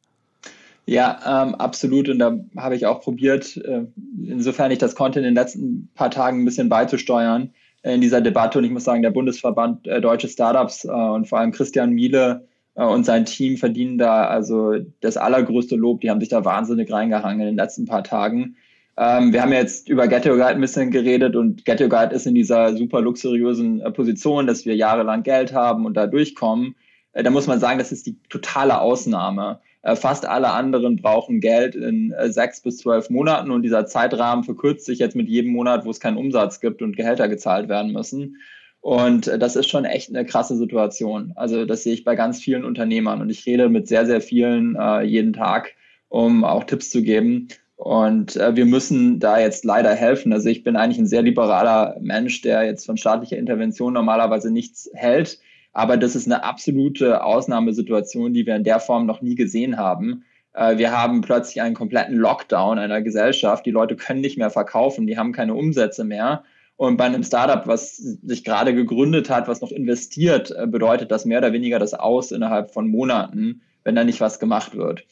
Ja, 0.85 1.43
ähm, 1.43 1.55
absolut. 1.55 2.09
Und 2.09 2.19
da 2.19 2.37
habe 2.57 2.75
ich 2.75 2.85
auch 2.85 3.01
probiert, 3.01 3.57
äh, 3.57 3.85
insofern 4.25 4.71
ich 4.71 4.79
das 4.79 4.95
konnte, 4.95 5.19
in 5.19 5.25
den 5.25 5.35
letzten 5.35 5.89
paar 5.93 6.11
Tagen 6.11 6.41
ein 6.41 6.45
bisschen 6.45 6.69
beizusteuern 6.69 7.51
äh, 7.83 7.93
in 7.93 8.01
dieser 8.01 8.21
Debatte. 8.21 8.57
Und 8.57 8.65
ich 8.65 8.71
muss 8.71 8.83
sagen, 8.83 9.01
der 9.01 9.11
Bundesverband 9.11 9.87
äh, 9.87 10.01
Deutsche 10.01 10.27
Startups 10.27 10.85
äh, 10.85 10.89
und 10.89 11.27
vor 11.27 11.39
allem 11.39 11.51
Christian 11.51 11.91
Miele 11.91 12.47
äh, 12.75 12.83
und 12.83 13.05
sein 13.05 13.25
Team 13.25 13.57
verdienen 13.57 13.97
da 13.97 14.25
also 14.25 14.75
das 15.01 15.17
allergrößte 15.17 15.75
Lob. 15.75 16.01
Die 16.01 16.09
haben 16.09 16.19
sich 16.19 16.29
da 16.29 16.43
wahnsinnig 16.43 16.91
reingehangen 16.91 17.41
in 17.41 17.47
den 17.47 17.57
letzten 17.57 17.85
paar 17.85 18.03
Tagen. 18.03 18.55
Ähm, 18.97 19.31
wir 19.31 19.41
haben 19.41 19.53
jetzt 19.53 19.87
über 19.87 20.07
Get 20.07 20.25
Your 20.25 20.37
Guide 20.37 20.55
ein 20.55 20.61
bisschen 20.61 20.91
geredet 20.91 21.35
und 21.35 21.63
Get 21.65 21.79
Your 21.79 21.89
Guide 21.89 22.13
ist 22.13 22.27
in 22.27 22.35
dieser 22.35 22.75
super 22.75 23.01
luxuriösen 23.01 23.81
äh, 23.81 23.91
Position, 23.91 24.47
dass 24.47 24.65
wir 24.65 24.75
jahrelang 24.75 25.23
Geld 25.23 25.53
haben 25.53 25.85
und 25.85 25.95
da 25.95 26.07
durchkommen. 26.07 26.75
Äh, 27.13 27.23
da 27.23 27.29
muss 27.29 27.47
man 27.47 27.59
sagen, 27.59 27.79
das 27.79 27.91
ist 27.91 28.05
die 28.05 28.17
totale 28.29 28.79
Ausnahme. 28.81 29.59
Äh, 29.81 29.95
fast 29.95 30.25
alle 30.27 30.51
anderen 30.51 30.97
brauchen 30.97 31.39
Geld 31.39 31.75
in 31.75 32.11
äh, 32.11 32.31
sechs 32.31 32.61
bis 32.61 32.77
zwölf 32.77 33.09
Monaten 33.09 33.51
und 33.51 33.63
dieser 33.63 33.85
Zeitrahmen 33.85 34.43
verkürzt 34.43 34.85
sich 34.85 34.99
jetzt 34.99 35.15
mit 35.15 35.27
jedem 35.27 35.51
Monat, 35.51 35.85
wo 35.85 35.89
es 35.89 35.99
keinen 35.99 36.17
Umsatz 36.17 36.59
gibt 36.59 36.81
und 36.81 36.95
Gehälter 36.95 37.27
gezahlt 37.27 37.69
werden 37.69 37.91
müssen. 37.91 38.37
Und 38.81 39.27
das 39.27 39.55
ist 39.55 39.69
schon 39.69 39.85
echt 39.85 40.09
eine 40.09 40.25
krasse 40.25 40.57
Situation. 40.57 41.33
Also 41.35 41.65
das 41.65 41.83
sehe 41.83 41.93
ich 41.93 42.03
bei 42.03 42.15
ganz 42.15 42.41
vielen 42.41 42.65
Unternehmern 42.65 43.21
und 43.21 43.29
ich 43.29 43.45
rede 43.45 43.69
mit 43.69 43.87
sehr, 43.87 44.07
sehr 44.07 44.21
vielen 44.21 44.75
äh, 44.75 45.03
jeden 45.03 45.33
Tag, 45.33 45.73
um 46.09 46.43
auch 46.43 46.63
Tipps 46.63 46.89
zu 46.89 47.03
geben. 47.03 47.47
Und 47.75 48.35
äh, 48.37 48.55
wir 48.55 48.65
müssen 48.65 49.19
da 49.19 49.39
jetzt 49.39 49.65
leider 49.65 49.93
helfen. 49.93 50.33
Also 50.33 50.49
ich 50.49 50.63
bin 50.63 50.75
eigentlich 50.75 50.97
ein 50.97 51.07
sehr 51.07 51.21
liberaler 51.21 51.95
Mensch, 51.99 52.41
der 52.41 52.63
jetzt 52.63 52.85
von 52.85 52.97
staatlicher 52.97 53.37
Intervention 53.37 53.93
normalerweise 53.93 54.51
nichts 54.51 54.89
hält. 54.93 55.39
Aber 55.73 55.97
das 55.97 56.15
ist 56.15 56.25
eine 56.25 56.43
absolute 56.43 57.23
Ausnahmesituation, 57.23 58.33
die 58.33 58.45
wir 58.45 58.55
in 58.55 58.63
der 58.63 58.79
Form 58.79 59.05
noch 59.05 59.21
nie 59.21 59.35
gesehen 59.35 59.77
haben. 59.77 60.25
Äh, 60.53 60.77
wir 60.77 60.91
haben 60.91 61.21
plötzlich 61.21 61.61
einen 61.61 61.75
kompletten 61.75 62.17
Lockdown 62.17 62.77
einer 62.77 63.01
Gesellschaft. 63.01 63.65
Die 63.65 63.71
Leute 63.71 63.95
können 63.95 64.21
nicht 64.21 64.37
mehr 64.37 64.49
verkaufen, 64.49 65.07
die 65.07 65.17
haben 65.17 65.31
keine 65.31 65.55
Umsätze 65.55 66.03
mehr. 66.03 66.43
Und 66.75 66.97
bei 66.97 67.05
einem 67.05 67.23
Startup, 67.23 67.67
was 67.67 67.97
sich 67.97 68.43
gerade 68.43 68.73
gegründet 68.73 69.29
hat, 69.29 69.47
was 69.47 69.61
noch 69.61 69.71
investiert, 69.71 70.51
äh, 70.51 70.67
bedeutet 70.67 71.11
das 71.11 71.25
mehr 71.25 71.39
oder 71.39 71.53
weniger 71.53 71.79
das 71.79 71.93
Aus 71.93 72.31
innerhalb 72.31 72.71
von 72.71 72.87
Monaten, 72.87 73.61
wenn 73.83 73.95
da 73.95 74.03
nicht 74.03 74.19
was 74.19 74.39
gemacht 74.39 74.75
wird. 74.75 75.05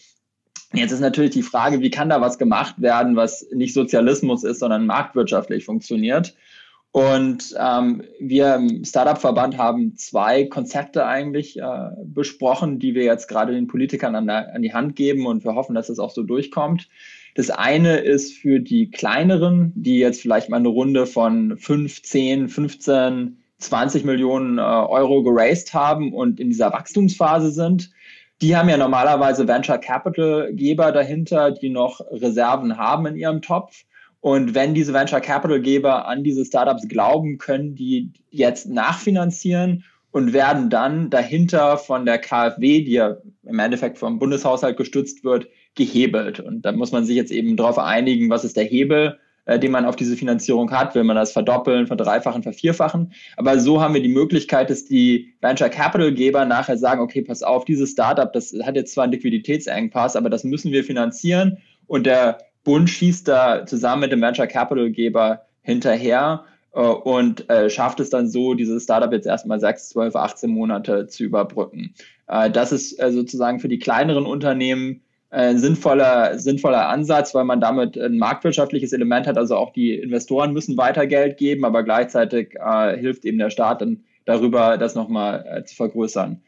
Jetzt 0.73 0.91
ist 0.91 0.99
natürlich 0.99 1.31
die 1.31 1.41
Frage, 1.41 1.81
wie 1.81 1.89
kann 1.89 2.09
da 2.09 2.21
was 2.21 2.37
gemacht 2.37 2.75
werden, 2.79 3.15
was 3.15 3.47
nicht 3.51 3.73
Sozialismus 3.73 4.43
ist, 4.43 4.59
sondern 4.59 4.85
marktwirtschaftlich 4.85 5.65
funktioniert. 5.65 6.35
Und 6.91 7.55
ähm, 7.59 8.03
wir 8.19 8.55
im 8.55 8.83
Startup-Verband 8.83 9.57
haben 9.57 9.95
zwei 9.95 10.45
Konzepte 10.45 11.05
eigentlich 11.05 11.59
äh, 11.59 11.89
besprochen, 12.03 12.79
die 12.79 12.95
wir 12.95 13.03
jetzt 13.03 13.27
gerade 13.27 13.53
den 13.53 13.67
Politikern 13.67 14.15
an, 14.15 14.29
an 14.29 14.61
die 14.61 14.73
Hand 14.73 14.95
geben 14.95 15.27
und 15.27 15.43
wir 15.43 15.53
hoffen, 15.53 15.75
dass 15.75 15.89
es 15.89 15.99
auch 15.99 16.09
so 16.09 16.23
durchkommt. 16.23 16.89
Das 17.35 17.51
eine 17.51 17.97
ist 17.97 18.33
für 18.33 18.59
die 18.59 18.89
kleineren, 18.89 19.71
die 19.75 19.99
jetzt 19.99 20.21
vielleicht 20.21 20.49
mal 20.49 20.57
eine 20.57 20.69
Runde 20.69 21.05
von 21.05 21.57
5, 21.57 22.01
10, 22.01 22.49
15, 22.49 23.37
20 23.59 24.03
Millionen 24.03 24.57
äh, 24.57 24.61
Euro 24.61 25.21
geraced 25.21 25.73
haben 25.75 26.13
und 26.13 26.39
in 26.39 26.49
dieser 26.49 26.73
Wachstumsphase 26.73 27.51
sind. 27.51 27.91
Die 28.41 28.55
haben 28.55 28.69
ja 28.69 28.77
normalerweise 28.77 29.47
Venture 29.47 29.77
Capital 29.77 30.53
Geber 30.53 30.91
dahinter, 30.91 31.51
die 31.51 31.69
noch 31.69 31.99
Reserven 32.09 32.77
haben 32.77 33.05
in 33.05 33.15
ihrem 33.15 33.41
Topf. 33.41 33.83
Und 34.21 34.53
wenn 34.53 34.73
diese 34.73 34.93
Venture 34.93 35.21
Capital 35.21 35.61
Geber 35.61 36.07
an 36.07 36.23
diese 36.23 36.45
Startups 36.45 36.87
glauben, 36.87 37.37
können 37.37 37.75
die 37.75 38.11
jetzt 38.29 38.67
nachfinanzieren 38.67 39.85
und 40.11 40.33
werden 40.33 40.69
dann 40.69 41.09
dahinter 41.09 41.77
von 41.77 42.05
der 42.05 42.17
KfW, 42.17 42.81
die 42.83 42.93
ja 42.93 43.17
im 43.45 43.59
Endeffekt 43.59 43.97
vom 43.97 44.19
Bundeshaushalt 44.19 44.75
gestützt 44.75 45.23
wird, 45.23 45.47
gehebelt. 45.75 46.39
Und 46.39 46.63
da 46.63 46.71
muss 46.71 46.91
man 46.91 47.05
sich 47.05 47.15
jetzt 47.15 47.31
eben 47.31 47.55
darauf 47.55 47.77
einigen, 47.77 48.29
was 48.29 48.43
ist 48.43 48.57
der 48.57 48.65
Hebel, 48.65 49.19
äh, 49.45 49.59
den 49.59 49.71
man 49.71 49.85
auf 49.85 49.95
diese 49.95 50.17
Finanzierung 50.17 50.71
hat. 50.71 50.95
Will 50.95 51.03
man 51.03 51.15
das 51.15 51.31
verdoppeln, 51.31 51.87
verdreifachen, 51.87 52.43
vervierfachen? 52.43 53.13
Aber 53.37 53.59
so 53.59 53.79
haben 53.79 53.93
wir 53.93 54.01
die 54.01 54.09
Möglichkeit, 54.09 54.69
dass 54.69 54.85
die 54.85 55.33
Venture 55.41 55.69
Capital 55.69 56.11
Geber 56.11 56.43
nachher 56.43 56.77
sagen, 56.77 57.01
okay, 57.01 57.21
pass 57.21 57.43
auf, 57.43 57.63
dieses 57.63 57.91
Startup, 57.91 58.33
das 58.33 58.53
hat 58.63 58.75
jetzt 58.75 58.93
zwar 58.93 59.05
einen 59.05 59.13
Liquiditätsengpass, 59.13 60.15
aber 60.15 60.29
das 60.29 60.43
müssen 60.43 60.71
wir 60.71 60.83
finanzieren. 60.83 61.59
Und 61.87 62.05
der 62.05 62.39
Bund 62.63 62.89
schießt 62.89 63.27
da 63.27 63.65
zusammen 63.65 64.01
mit 64.01 64.11
dem 64.11 64.21
Venture 64.21 64.47
Capital 64.47 64.89
Geber 64.91 65.45
hinterher 65.61 66.43
äh, 66.73 66.81
und 66.81 67.49
äh, 67.49 67.69
schafft 67.69 67.99
es 67.99 68.09
dann 68.09 68.27
so, 68.27 68.53
dieses 68.53 68.83
Startup 68.83 69.11
jetzt 69.11 69.27
erstmal 69.27 69.59
6, 69.59 69.89
12, 69.89 70.15
18 70.15 70.49
Monate 70.49 71.07
zu 71.07 71.23
überbrücken. 71.23 71.93
Äh, 72.27 72.49
das 72.51 72.71
ist 72.71 72.99
äh, 73.01 73.11
sozusagen 73.11 73.59
für 73.59 73.69
die 73.69 73.79
kleineren 73.79 74.25
Unternehmen 74.25 75.01
ein 75.31 75.57
äh, 75.57 75.59
sinnvoller, 75.59 76.39
sinnvoller 76.39 76.89
Ansatz, 76.89 77.35
weil 77.35 77.45
man 77.45 77.61
damit 77.61 77.97
ein 77.97 78.17
marktwirtschaftliches 78.17 78.93
Element 78.93 79.27
hat. 79.27 79.37
Also 79.37 79.55
auch 79.55 79.71
die 79.73 79.93
Investoren 79.95 80.53
müssen 80.53 80.75
weiter 80.77 81.05
Geld 81.05 81.37
geben, 81.37 81.65
aber 81.65 81.83
gleichzeitig 81.83 82.55
äh, 82.55 82.97
hilft 82.97 83.25
eben 83.25 83.37
der 83.37 83.51
Staat 83.51 83.81
dann 83.81 84.03
darüber, 84.25 84.77
das 84.77 84.95
nochmal 84.95 85.63
zu 85.65 85.75
vergrößern. 85.75 86.41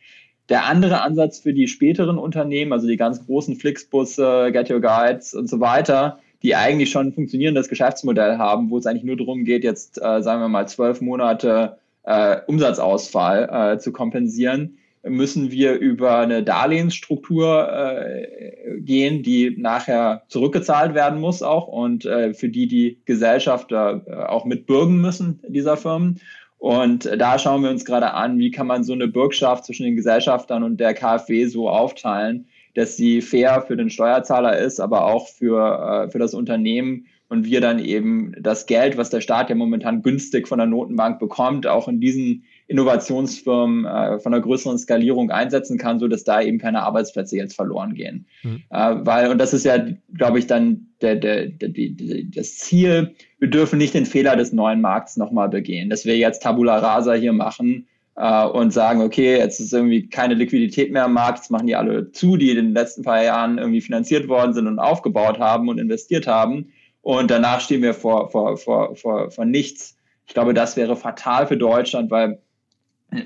Der 0.51 0.65
andere 0.65 1.01
Ansatz 1.01 1.39
für 1.39 1.53
die 1.53 1.69
späteren 1.69 2.17
Unternehmen, 2.17 2.73
also 2.73 2.85
die 2.85 2.97
ganz 2.97 3.25
großen 3.25 3.55
Flixbusse, 3.55 4.51
Get 4.51 4.69
Your 4.69 4.81
Guides 4.81 5.33
und 5.33 5.49
so 5.49 5.61
weiter, 5.61 6.19
die 6.43 6.57
eigentlich 6.57 6.91
schon 6.91 7.07
ein 7.07 7.13
funktionierendes 7.13 7.69
Geschäftsmodell 7.69 8.37
haben, 8.37 8.69
wo 8.69 8.77
es 8.77 8.85
eigentlich 8.85 9.05
nur 9.05 9.15
darum 9.15 9.45
geht, 9.45 9.63
jetzt, 9.63 9.97
äh, 9.99 10.21
sagen 10.21 10.41
wir 10.41 10.49
mal, 10.49 10.67
zwölf 10.67 10.99
Monate 10.99 11.77
äh, 12.03 12.37
Umsatzausfall 12.47 13.75
äh, 13.75 13.79
zu 13.79 13.93
kompensieren, 13.93 14.77
müssen 15.03 15.51
wir 15.51 15.79
über 15.79 16.17
eine 16.17 16.43
Darlehensstruktur 16.43 17.71
äh, 17.71 18.81
gehen, 18.81 19.23
die 19.23 19.55
nachher 19.57 20.23
zurückgezahlt 20.27 20.93
werden 20.93 21.21
muss 21.21 21.41
auch 21.41 21.67
und 21.67 22.05
äh, 22.05 22.33
für 22.33 22.49
die 22.49 22.67
die 22.67 22.99
Gesellschafter 23.05 24.01
äh, 24.05 24.13
auch 24.13 24.43
mitbürgen 24.43 24.99
müssen 24.99 25.39
dieser 25.47 25.77
Firmen. 25.77 26.19
Und 26.61 27.09
da 27.17 27.39
schauen 27.39 27.63
wir 27.63 27.71
uns 27.71 27.85
gerade 27.85 28.13
an, 28.13 28.37
wie 28.37 28.51
kann 28.51 28.67
man 28.67 28.83
so 28.83 28.93
eine 28.93 29.07
Bürgschaft 29.07 29.65
zwischen 29.65 29.83
den 29.83 29.95
Gesellschaftern 29.95 30.61
und 30.61 30.79
der 30.79 30.93
KfW 30.93 31.47
so 31.47 31.67
aufteilen, 31.67 32.45
dass 32.75 32.95
sie 32.95 33.23
fair 33.23 33.63
für 33.63 33.75
den 33.75 33.89
Steuerzahler 33.89 34.59
ist, 34.59 34.79
aber 34.79 35.07
auch 35.07 35.27
für, 35.27 36.05
äh, 36.05 36.11
für 36.11 36.19
das 36.19 36.35
Unternehmen 36.35 37.07
und 37.29 37.45
wir 37.45 37.61
dann 37.61 37.79
eben 37.79 38.35
das 38.39 38.67
Geld, 38.67 38.95
was 38.95 39.09
der 39.09 39.21
Staat 39.21 39.49
ja 39.49 39.55
momentan 39.55 40.03
günstig 40.03 40.47
von 40.47 40.59
der 40.59 40.67
Notenbank 40.67 41.17
bekommt, 41.17 41.65
auch 41.65 41.87
in 41.87 41.99
diesen 41.99 42.43
Innovationsfirmen 42.71 43.85
äh, 43.85 44.19
von 44.19 44.33
einer 44.33 44.41
größeren 44.41 44.77
Skalierung 44.77 45.29
einsetzen 45.29 45.77
kann, 45.77 45.99
so 45.99 46.07
dass 46.07 46.23
da 46.23 46.41
eben 46.41 46.57
keine 46.57 46.81
Arbeitsplätze 46.81 47.37
jetzt 47.37 47.55
verloren 47.55 47.93
gehen. 47.93 48.25
Mhm. 48.43 48.63
Äh, 48.69 48.95
weil, 49.01 49.29
und 49.29 49.37
das 49.37 49.53
ist 49.53 49.65
ja, 49.65 49.85
glaube 50.13 50.39
ich, 50.39 50.47
dann 50.47 50.87
der, 51.01 51.15
der, 51.15 51.47
der, 51.47 51.69
der, 51.69 52.23
das 52.33 52.57
Ziel, 52.57 53.15
wir 53.39 53.49
dürfen 53.49 53.77
nicht 53.77 53.93
den 53.93 54.05
Fehler 54.05 54.35
des 54.35 54.53
neuen 54.53 54.81
Markts 54.81 55.17
nochmal 55.17 55.49
begehen, 55.49 55.89
dass 55.89 56.05
wir 56.05 56.17
jetzt 56.17 56.41
Tabula 56.41 56.77
Rasa 56.77 57.13
hier 57.13 57.33
machen, 57.33 57.87
äh, 58.15 58.45
und 58.45 58.71
sagen, 58.71 59.01
okay, 59.01 59.37
jetzt 59.37 59.59
ist 59.59 59.73
irgendwie 59.73 60.07
keine 60.07 60.33
Liquidität 60.33 60.91
mehr 60.91 61.05
am 61.05 61.13
Markt, 61.13 61.39
jetzt 61.39 61.51
machen 61.51 61.67
die 61.67 61.75
alle 61.75 62.11
zu, 62.11 62.37
die 62.37 62.49
in 62.51 62.55
den 62.57 62.73
letzten 62.73 63.03
paar 63.03 63.23
Jahren 63.23 63.57
irgendwie 63.57 63.81
finanziert 63.81 64.27
worden 64.27 64.53
sind 64.53 64.67
und 64.67 64.79
aufgebaut 64.79 65.39
haben 65.39 65.69
und 65.69 65.79
investiert 65.79 66.27
haben. 66.27 66.71
Und 67.01 67.31
danach 67.31 67.61
stehen 67.61 67.81
wir 67.81 67.93
vor, 67.93 68.29
vor, 68.29 68.57
vor, 68.57 68.95
vor, 68.95 69.31
vor 69.31 69.45
nichts. 69.45 69.97
Ich 70.27 70.33
glaube, 70.33 70.53
das 70.53 70.77
wäre 70.77 70.95
fatal 70.95 71.47
für 71.47 71.57
Deutschland, 71.57 72.11
weil 72.11 72.39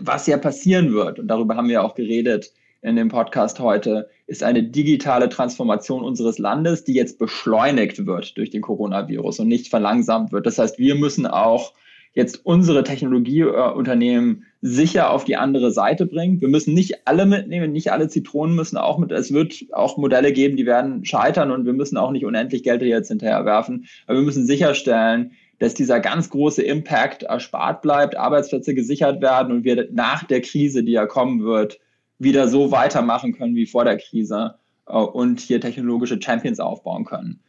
was 0.01 0.27
ja 0.27 0.37
passieren 0.37 0.93
wird, 0.93 1.19
und 1.19 1.27
darüber 1.27 1.55
haben 1.55 1.69
wir 1.69 1.83
auch 1.83 1.95
geredet 1.95 2.51
in 2.81 2.95
dem 2.95 3.09
Podcast 3.09 3.59
heute, 3.59 4.09
ist 4.27 4.43
eine 4.43 4.63
digitale 4.63 5.29
Transformation 5.29 6.03
unseres 6.03 6.37
Landes, 6.37 6.83
die 6.83 6.93
jetzt 6.93 7.17
beschleunigt 7.17 8.05
wird 8.05 8.37
durch 8.37 8.49
den 8.51 8.61
Coronavirus 8.61 9.39
und 9.39 9.47
nicht 9.47 9.69
verlangsamt 9.69 10.31
wird. 10.31 10.45
Das 10.45 10.59
heißt, 10.59 10.77
wir 10.77 10.95
müssen 10.95 11.25
auch 11.25 11.73
jetzt 12.13 12.45
unsere 12.45 12.83
Technologieunternehmen 12.83 14.45
sicher 14.61 15.11
auf 15.11 15.25
die 15.25 15.35
andere 15.35 15.71
Seite 15.71 16.05
bringen. 16.05 16.41
Wir 16.41 16.47
müssen 16.47 16.73
nicht 16.73 17.07
alle 17.07 17.25
mitnehmen, 17.25 17.71
nicht 17.71 17.91
alle 17.91 18.07
Zitronen 18.07 18.55
müssen 18.55 18.77
auch 18.77 18.97
mit. 18.97 19.11
Es 19.11 19.33
wird 19.33 19.65
auch 19.73 19.97
Modelle 19.97 20.31
geben, 20.31 20.55
die 20.55 20.65
werden 20.65 21.03
scheitern 21.05 21.51
und 21.51 21.65
wir 21.65 21.73
müssen 21.73 21.97
auch 21.97 22.11
nicht 22.11 22.25
unendlich 22.25 22.63
Geld 22.63 22.81
jetzt 22.81 23.09
hinterher 23.09 23.45
werfen. 23.45 23.85
Aber 24.07 24.17
wir 24.17 24.25
müssen 24.25 24.45
sicherstellen, 24.45 25.33
dass 25.59 25.73
dieser 25.73 25.99
ganz 25.99 26.29
große 26.29 26.61
Impact 26.61 27.23
erspart 27.23 27.81
bleibt, 27.81 28.17
Arbeitsplätze 28.17 28.75
gesichert 28.75 29.21
werden 29.21 29.53
und 29.53 29.63
wir 29.63 29.89
nach 29.91 30.23
der 30.23 30.41
Krise, 30.41 30.83
die 30.83 30.91
ja 30.91 31.05
kommen 31.05 31.43
wird, 31.43 31.79
wieder 32.19 32.47
so 32.47 32.71
weitermachen 32.71 33.33
können 33.33 33.55
wie 33.55 33.65
vor 33.65 33.85
der 33.85 33.97
Krise 33.97 34.55
äh, 34.87 34.97
und 34.97 35.39
hier 35.39 35.61
technologische 35.61 36.21
Champions 36.21 36.59
aufbauen 36.59 37.05
können. 37.05 37.39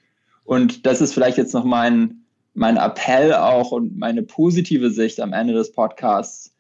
Und 0.45 0.87
das 0.87 1.01
ist 1.01 1.15
vielleicht 1.15 1.39
jetzt 1.39 1.55
noch 1.55 1.65
mein, 1.65 2.23
mein 2.55 2.77
Appell 2.77 3.35
auch 3.35 3.73
und 3.73 3.99
meine 3.99 4.23
positive 4.23 4.91
Sicht 4.91 5.21
am 5.21 5.33
Ende 5.33 5.55
des 5.55 5.73
Podcasts. 5.73 6.55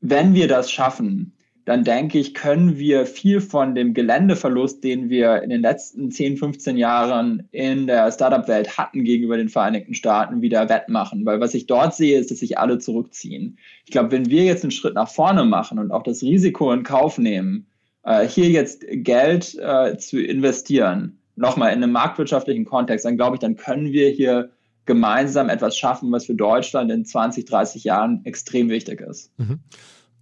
Wenn 0.00 0.34
wir 0.34 0.48
das 0.48 0.70
schaffen, 0.70 1.35
dann 1.66 1.82
denke 1.82 2.20
ich, 2.20 2.32
können 2.32 2.78
wir 2.78 3.06
viel 3.06 3.40
von 3.40 3.74
dem 3.74 3.92
Geländeverlust, 3.92 4.84
den 4.84 5.10
wir 5.10 5.42
in 5.42 5.50
den 5.50 5.62
letzten 5.62 6.12
10, 6.12 6.36
15 6.36 6.76
Jahren 6.76 7.48
in 7.50 7.88
der 7.88 8.12
Startup-Welt 8.12 8.78
hatten 8.78 9.02
gegenüber 9.02 9.36
den 9.36 9.48
Vereinigten 9.48 9.92
Staaten, 9.92 10.42
wieder 10.42 10.68
wettmachen. 10.68 11.26
Weil 11.26 11.40
was 11.40 11.54
ich 11.54 11.66
dort 11.66 11.92
sehe, 11.92 12.20
ist, 12.20 12.30
dass 12.30 12.38
sich 12.38 12.56
alle 12.56 12.78
zurückziehen. 12.78 13.58
Ich 13.84 13.90
glaube, 13.90 14.12
wenn 14.12 14.30
wir 14.30 14.44
jetzt 14.44 14.62
einen 14.62 14.70
Schritt 14.70 14.94
nach 14.94 15.10
vorne 15.10 15.44
machen 15.44 15.80
und 15.80 15.90
auch 15.90 16.04
das 16.04 16.22
Risiko 16.22 16.72
in 16.72 16.84
Kauf 16.84 17.18
nehmen, 17.18 17.66
äh, 18.04 18.28
hier 18.28 18.48
jetzt 18.48 18.84
Geld 18.88 19.58
äh, 19.60 19.98
zu 19.98 20.22
investieren, 20.22 21.18
nochmal 21.34 21.72
in 21.72 21.82
einem 21.82 21.90
marktwirtschaftlichen 21.90 22.64
Kontext, 22.64 23.04
dann 23.04 23.16
glaube 23.16 23.36
ich, 23.36 23.40
dann 23.40 23.56
können 23.56 23.90
wir 23.90 24.08
hier 24.10 24.52
gemeinsam 24.84 25.48
etwas 25.48 25.76
schaffen, 25.76 26.12
was 26.12 26.26
für 26.26 26.36
Deutschland 26.36 26.92
in 26.92 27.04
20, 27.04 27.44
30 27.44 27.82
Jahren 27.82 28.24
extrem 28.24 28.68
wichtig 28.68 29.00
ist. 29.00 29.36
Mhm. 29.36 29.58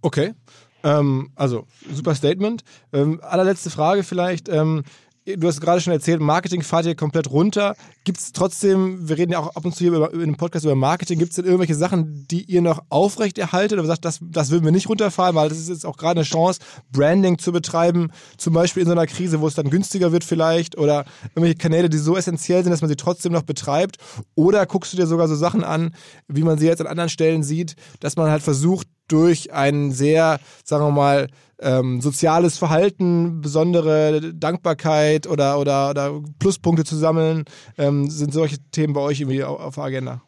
Okay. 0.01 0.33
Ähm, 0.85 1.31
also, 1.35 1.65
super 1.91 2.13
Statement. 2.15 2.63
Ähm, 2.93 3.19
allerletzte 3.21 3.71
Frage 3.71 4.03
vielleicht. 4.03 4.47
Ähm, 4.47 4.83
du 5.25 5.47
hast 5.47 5.59
gerade 5.59 5.81
schon 5.81 5.93
erzählt, 5.93 6.21
Marketing 6.21 6.61
fahrt 6.61 6.85
ihr 6.85 6.95
komplett 6.95 7.29
runter. 7.31 7.75
Gibt 8.03 8.19
es 8.19 8.31
trotzdem, 8.31 9.09
wir 9.09 9.17
reden 9.17 9.31
ja 9.31 9.39
auch 9.39 9.55
ab 9.55 9.65
und 9.65 9.73
zu 9.73 9.79
hier 9.79 9.93
über, 9.93 10.13
in 10.13 10.21
einem 10.21 10.37
Podcast 10.37 10.65
über 10.65 10.75
Marketing, 10.75 11.17
gibt 11.17 11.31
es 11.31 11.37
denn 11.37 11.45
irgendwelche 11.45 11.75
Sachen, 11.75 12.27
die 12.29 12.43
ihr 12.43 12.61
noch 12.61 12.83
aufrechterhaltet 12.89 13.79
oder 13.79 13.87
sagt, 13.87 14.05
das, 14.05 14.19
das 14.21 14.51
würden 14.51 14.65
wir 14.65 14.71
nicht 14.71 14.87
runterfahren, 14.87 15.35
weil 15.35 15.49
das 15.49 15.57
ist 15.57 15.69
jetzt 15.69 15.85
auch 15.85 15.97
gerade 15.97 16.19
eine 16.19 16.27
Chance, 16.27 16.59
Branding 16.91 17.39
zu 17.39 17.51
betreiben, 17.51 18.11
zum 18.37 18.53
Beispiel 18.53 18.81
in 18.81 18.87
so 18.87 18.91
einer 18.91 19.07
Krise, 19.07 19.41
wo 19.41 19.47
es 19.47 19.55
dann 19.55 19.69
günstiger 19.69 20.11
wird 20.11 20.23
vielleicht 20.23 20.77
oder 20.77 21.05
irgendwelche 21.29 21.57
Kanäle, 21.57 21.89
die 21.89 21.97
so 21.97 22.15
essentiell 22.15 22.63
sind, 22.63 22.71
dass 22.71 22.81
man 22.81 22.89
sie 22.89 22.95
trotzdem 22.95 23.31
noch 23.31 23.43
betreibt 23.43 23.97
oder 24.35 24.65
guckst 24.65 24.93
du 24.93 24.97
dir 24.97 25.07
sogar 25.07 25.27
so 25.27 25.35
Sachen 25.35 25.63
an, 25.63 25.95
wie 26.27 26.43
man 26.43 26.59
sie 26.59 26.67
jetzt 26.67 26.81
an 26.81 26.87
anderen 26.87 27.09
Stellen 27.09 27.43
sieht, 27.43 27.75
dass 27.99 28.15
man 28.15 28.29
halt 28.29 28.43
versucht, 28.43 28.87
durch 29.07 29.53
ein 29.53 29.91
sehr, 29.91 30.39
sagen 30.63 30.85
wir 30.85 30.91
mal, 30.91 31.27
ähm, 31.59 32.01
soziales 32.01 32.57
Verhalten, 32.57 33.41
besondere 33.41 34.33
Dankbarkeit 34.33 35.27
oder, 35.27 35.59
oder, 35.59 35.89
oder 35.89 36.21
Pluspunkte 36.39 36.83
zu 36.83 36.95
sammeln, 36.95 37.45
ähm, 37.77 38.09
sind 38.09 38.33
solche 38.33 38.57
Themen 38.71 38.93
bei 38.93 39.01
euch 39.01 39.21
irgendwie 39.21 39.43
auf 39.43 39.75
der 39.75 39.83
Agenda? 39.83 40.21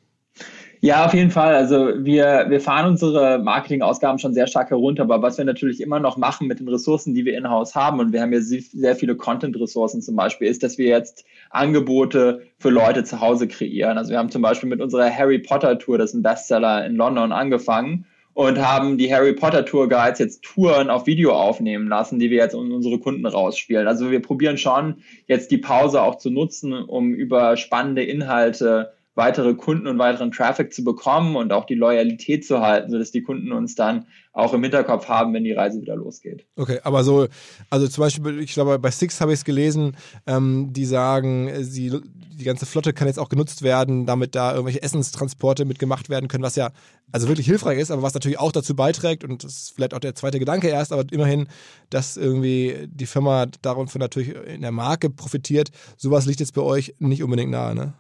Ja, 0.80 1.06
auf 1.06 1.14
jeden 1.14 1.32
Fall. 1.32 1.56
Also 1.56 1.90
wir, 1.98 2.46
wir 2.50 2.62
fahren 2.62 2.86
unsere 2.86 3.40
Marketingausgaben 3.40 4.20
schon 4.20 4.36
sehr 4.36 4.46
stark 4.46 4.70
herunter, 4.70 5.04
aber 5.04 5.22
was 5.24 5.38
wir 5.38 5.46
natürlich 5.46 5.82
immer 5.82 6.00
noch 6.00 6.18
machen 6.18 6.48
mit 6.48 6.60
den 6.60 6.68
Ressourcen, 6.68 7.16
die 7.16 7.26
wir 7.26 7.36
in-house 7.36 7.74
haben, 7.74 8.00
und 8.00 8.14
wir 8.14 8.22
haben 8.22 8.32
ja 8.32 8.42
sehr 8.42 8.96
viele 8.96 9.16
Content-Ressourcen 9.16 10.04
zum 10.04 10.16
Beispiel, 10.16 10.48
ist, 10.48 10.62
dass 10.62 10.78
wir 10.78 10.88
jetzt 10.88 11.26
Angebote 11.50 12.44
für 12.60 12.70
Leute 12.70 13.04
zu 13.04 13.20
Hause 13.22 13.48
kreieren. 13.48 13.98
Also 13.98 14.12
wir 14.12 14.20
haben 14.20 14.30
zum 14.30 14.44
Beispiel 14.44 14.70
mit 14.70 14.80
unserer 14.80 15.10
Harry 15.10 15.40
Potter 15.40 15.80
Tour, 15.80 15.98
das 15.98 16.12
ist 16.12 16.16
ein 16.16 16.24
Bestseller 16.24 16.86
in 16.86 16.96
London, 16.96 17.32
angefangen 17.32 18.06
und 18.38 18.60
haben 18.60 19.00
die 19.00 19.12
Harry 19.12 19.34
Potter 19.34 19.66
Tour 19.66 19.90
Guides 19.90 20.20
jetzt 20.20 20.44
Touren 20.44 20.92
auf 20.92 21.08
Video 21.08 21.34
aufnehmen 21.34 21.88
lassen, 21.88 22.20
die 22.20 22.30
wir 22.30 22.38
jetzt 22.38 22.54
unsere 22.54 23.00
Kunden 23.00 23.26
rausspielen. 23.26 23.88
Also 23.88 24.12
wir 24.12 24.22
probieren 24.22 24.60
schon 24.60 24.98
jetzt 25.26 25.50
die 25.50 25.58
Pause 25.58 26.04
auch 26.04 26.20
zu 26.20 26.30
nutzen, 26.30 26.72
um 26.72 27.16
über 27.16 27.58
spannende 27.58 28.04
Inhalte 28.04 28.94
weitere 29.18 29.56
Kunden 29.56 29.88
und 29.88 29.98
weiteren 29.98 30.32
Traffic 30.32 30.72
zu 30.72 30.84
bekommen 30.84 31.36
und 31.36 31.52
auch 31.52 31.66
die 31.66 31.74
Loyalität 31.74 32.46
zu 32.46 32.62
halten, 32.62 32.92
sodass 32.92 33.12
die 33.12 33.24
Kunden 33.24 33.52
uns 33.52 33.74
dann 33.74 34.06
auch 34.32 34.54
im 34.54 34.62
Hinterkopf 34.62 35.08
haben, 35.08 35.34
wenn 35.34 35.44
die 35.44 35.54
Reise 35.54 35.82
wieder 35.82 35.96
losgeht. 35.96 36.46
Okay, 36.56 36.80
aber 36.84 37.04
so, 37.04 37.28
also 37.72 37.88
zum 37.88 38.04
Beispiel, 38.04 38.40
ich 38.40 38.54
glaube, 38.54 38.78
bei 38.78 38.92
Six 38.92 39.20
habe 39.20 39.34
ich 39.34 39.40
es 39.40 39.46
gelesen, 39.46 39.98
ähm, 40.28 40.72
die 40.72 40.86
sagen, 40.86 41.52
sie, 41.64 42.00
die 42.14 42.44
ganze 42.44 42.68
Flotte 42.68 42.94
kann 42.94 43.08
jetzt 43.08 43.18
auch 43.18 43.30
genutzt 43.30 43.64
werden, 43.64 44.06
damit 44.06 44.36
da 44.36 44.52
irgendwelche 44.52 44.84
Essenstransporte 44.84 45.66
mitgemacht 45.66 46.10
werden 46.10 46.28
können, 46.28 46.44
was 46.44 46.56
ja 46.56 46.70
also 47.12 47.28
wirklich 47.28 47.48
hilfreich 47.48 47.80
ist, 47.80 47.90
aber 47.90 48.04
was 48.04 48.14
natürlich 48.14 48.38
auch 48.38 48.52
dazu 48.52 48.76
beiträgt, 48.76 49.24
und 49.24 49.44
das 49.44 49.54
ist 49.54 49.74
vielleicht 49.76 49.96
auch 49.96 50.00
der 50.00 50.14
zweite 50.14 50.38
Gedanke 50.38 50.68
erst, 50.68 50.94
aber 50.94 51.06
immerhin, 51.10 51.48
dass 51.90 52.18
irgendwie 52.18 52.88
die 52.92 53.08
Firma 53.08 53.48
davon 53.64 53.88
natürlich 53.96 54.36
in 54.36 54.62
der 54.62 54.72
Marke 54.72 55.10
profitiert. 55.10 55.72
Sowas 55.96 56.28
liegt 56.28 56.42
jetzt 56.42 56.54
bei 56.54 56.62
euch 56.62 56.94
nicht 57.00 57.24
unbedingt 57.24 57.50
nahe, 57.50 57.74
ne? 57.74 57.94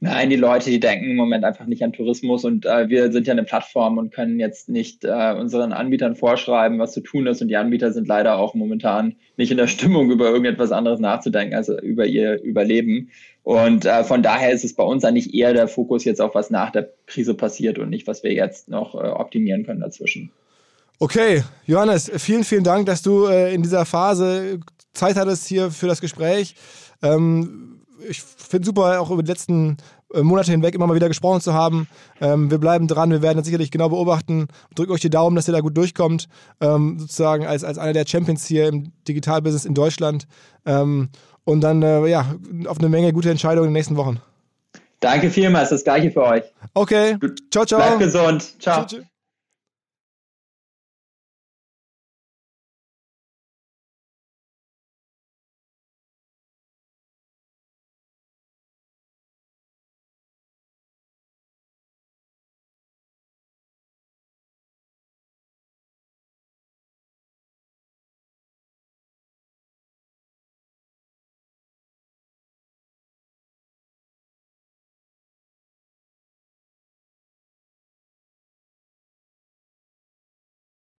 Nein, 0.00 0.30
die 0.30 0.36
Leute, 0.36 0.70
die 0.70 0.80
denken 0.80 1.10
im 1.10 1.16
Moment 1.16 1.44
einfach 1.44 1.66
nicht 1.66 1.82
an 1.82 1.92
Tourismus 1.92 2.44
und 2.44 2.66
äh, 2.66 2.88
wir 2.88 3.12
sind 3.12 3.26
ja 3.26 3.32
eine 3.32 3.44
Plattform 3.44 3.98
und 3.98 4.12
können 4.12 4.38
jetzt 4.38 4.68
nicht 4.68 5.04
äh, 5.04 5.34
unseren 5.38 5.72
Anbietern 5.72 6.16
vorschreiben, 6.16 6.78
was 6.78 6.92
zu 6.92 7.00
tun 7.00 7.26
ist 7.26 7.40
und 7.40 7.48
die 7.48 7.56
Anbieter 7.56 7.92
sind 7.92 8.08
leider 8.08 8.36
auch 8.36 8.54
momentan 8.54 9.16
nicht 9.36 9.50
in 9.50 9.56
der 9.56 9.66
Stimmung, 9.66 10.10
über 10.10 10.26
irgendetwas 10.26 10.72
anderes 10.72 11.00
nachzudenken, 11.00 11.54
als 11.54 11.68
über 11.68 12.06
ihr 12.06 12.42
Überleben. 12.42 13.10
Und 13.42 13.84
äh, 13.84 14.04
von 14.04 14.22
daher 14.22 14.52
ist 14.52 14.64
es 14.64 14.74
bei 14.74 14.84
uns 14.84 15.04
eigentlich 15.04 15.34
eher 15.34 15.52
der 15.52 15.68
Fokus 15.68 16.04
jetzt 16.04 16.20
auf 16.20 16.34
was 16.34 16.50
nach 16.50 16.70
der 16.70 16.90
Krise 17.06 17.34
passiert 17.34 17.78
und 17.78 17.90
nicht, 17.90 18.06
was 18.06 18.22
wir 18.22 18.32
jetzt 18.32 18.68
noch 18.68 18.94
äh, 18.94 18.98
optimieren 18.98 19.66
können 19.66 19.80
dazwischen. 19.80 20.30
Okay, 20.98 21.42
Johannes, 21.66 22.10
vielen, 22.16 22.44
vielen 22.44 22.64
Dank, 22.64 22.86
dass 22.86 23.02
du 23.02 23.26
äh, 23.26 23.52
in 23.52 23.62
dieser 23.62 23.84
Phase 23.84 24.60
Zeit 24.92 25.16
hattest 25.16 25.46
hier 25.48 25.70
für 25.70 25.88
das 25.88 26.00
Gespräch. 26.00 26.54
Ähm, 27.02 27.80
ich 28.08 28.22
finde 28.22 28.66
super, 28.66 29.00
auch 29.00 29.10
über 29.10 29.22
die 29.22 29.30
letzten 29.30 29.76
äh, 30.12 30.22
Monate 30.22 30.50
hinweg 30.50 30.74
immer 30.74 30.86
mal 30.86 30.94
wieder 30.94 31.08
gesprochen 31.08 31.40
zu 31.40 31.54
haben. 31.54 31.88
Ähm, 32.20 32.50
wir 32.50 32.58
bleiben 32.58 32.86
dran, 32.86 33.10
wir 33.10 33.22
werden 33.22 33.38
das 33.38 33.46
sicherlich 33.46 33.70
genau 33.70 33.88
beobachten. 33.88 34.48
Drückt 34.74 34.90
euch 34.90 35.00
die 35.00 35.10
Daumen, 35.10 35.36
dass 35.36 35.48
ihr 35.48 35.52
da 35.52 35.60
gut 35.60 35.76
durchkommt, 35.76 36.28
ähm, 36.60 36.98
sozusagen 36.98 37.46
als, 37.46 37.64
als 37.64 37.78
einer 37.78 37.92
der 37.92 38.06
Champions 38.06 38.46
hier 38.46 38.68
im 38.68 38.92
Digitalbusiness 39.06 39.64
in 39.64 39.74
Deutschland. 39.74 40.26
Ähm, 40.66 41.08
und 41.44 41.60
dann 41.60 41.82
äh, 41.82 42.06
ja, 42.06 42.34
auf 42.66 42.78
eine 42.78 42.88
Menge 42.88 43.12
gute 43.12 43.30
Entscheidungen 43.30 43.68
in 43.68 43.70
den 43.70 43.78
nächsten 43.78 43.96
Wochen. 43.96 44.20
Danke 45.00 45.30
vielmals, 45.30 45.68
das 45.68 45.84
gleiche 45.84 46.10
für 46.10 46.22
euch. 46.22 46.44
Okay, 46.72 47.18
ciao, 47.50 47.66
ciao. 47.66 47.78
Bleibt 47.78 47.98
gesund. 47.98 48.62
Ciao. 48.62 48.84
Tschüss, 48.84 49.00
tschüss. 49.00 49.13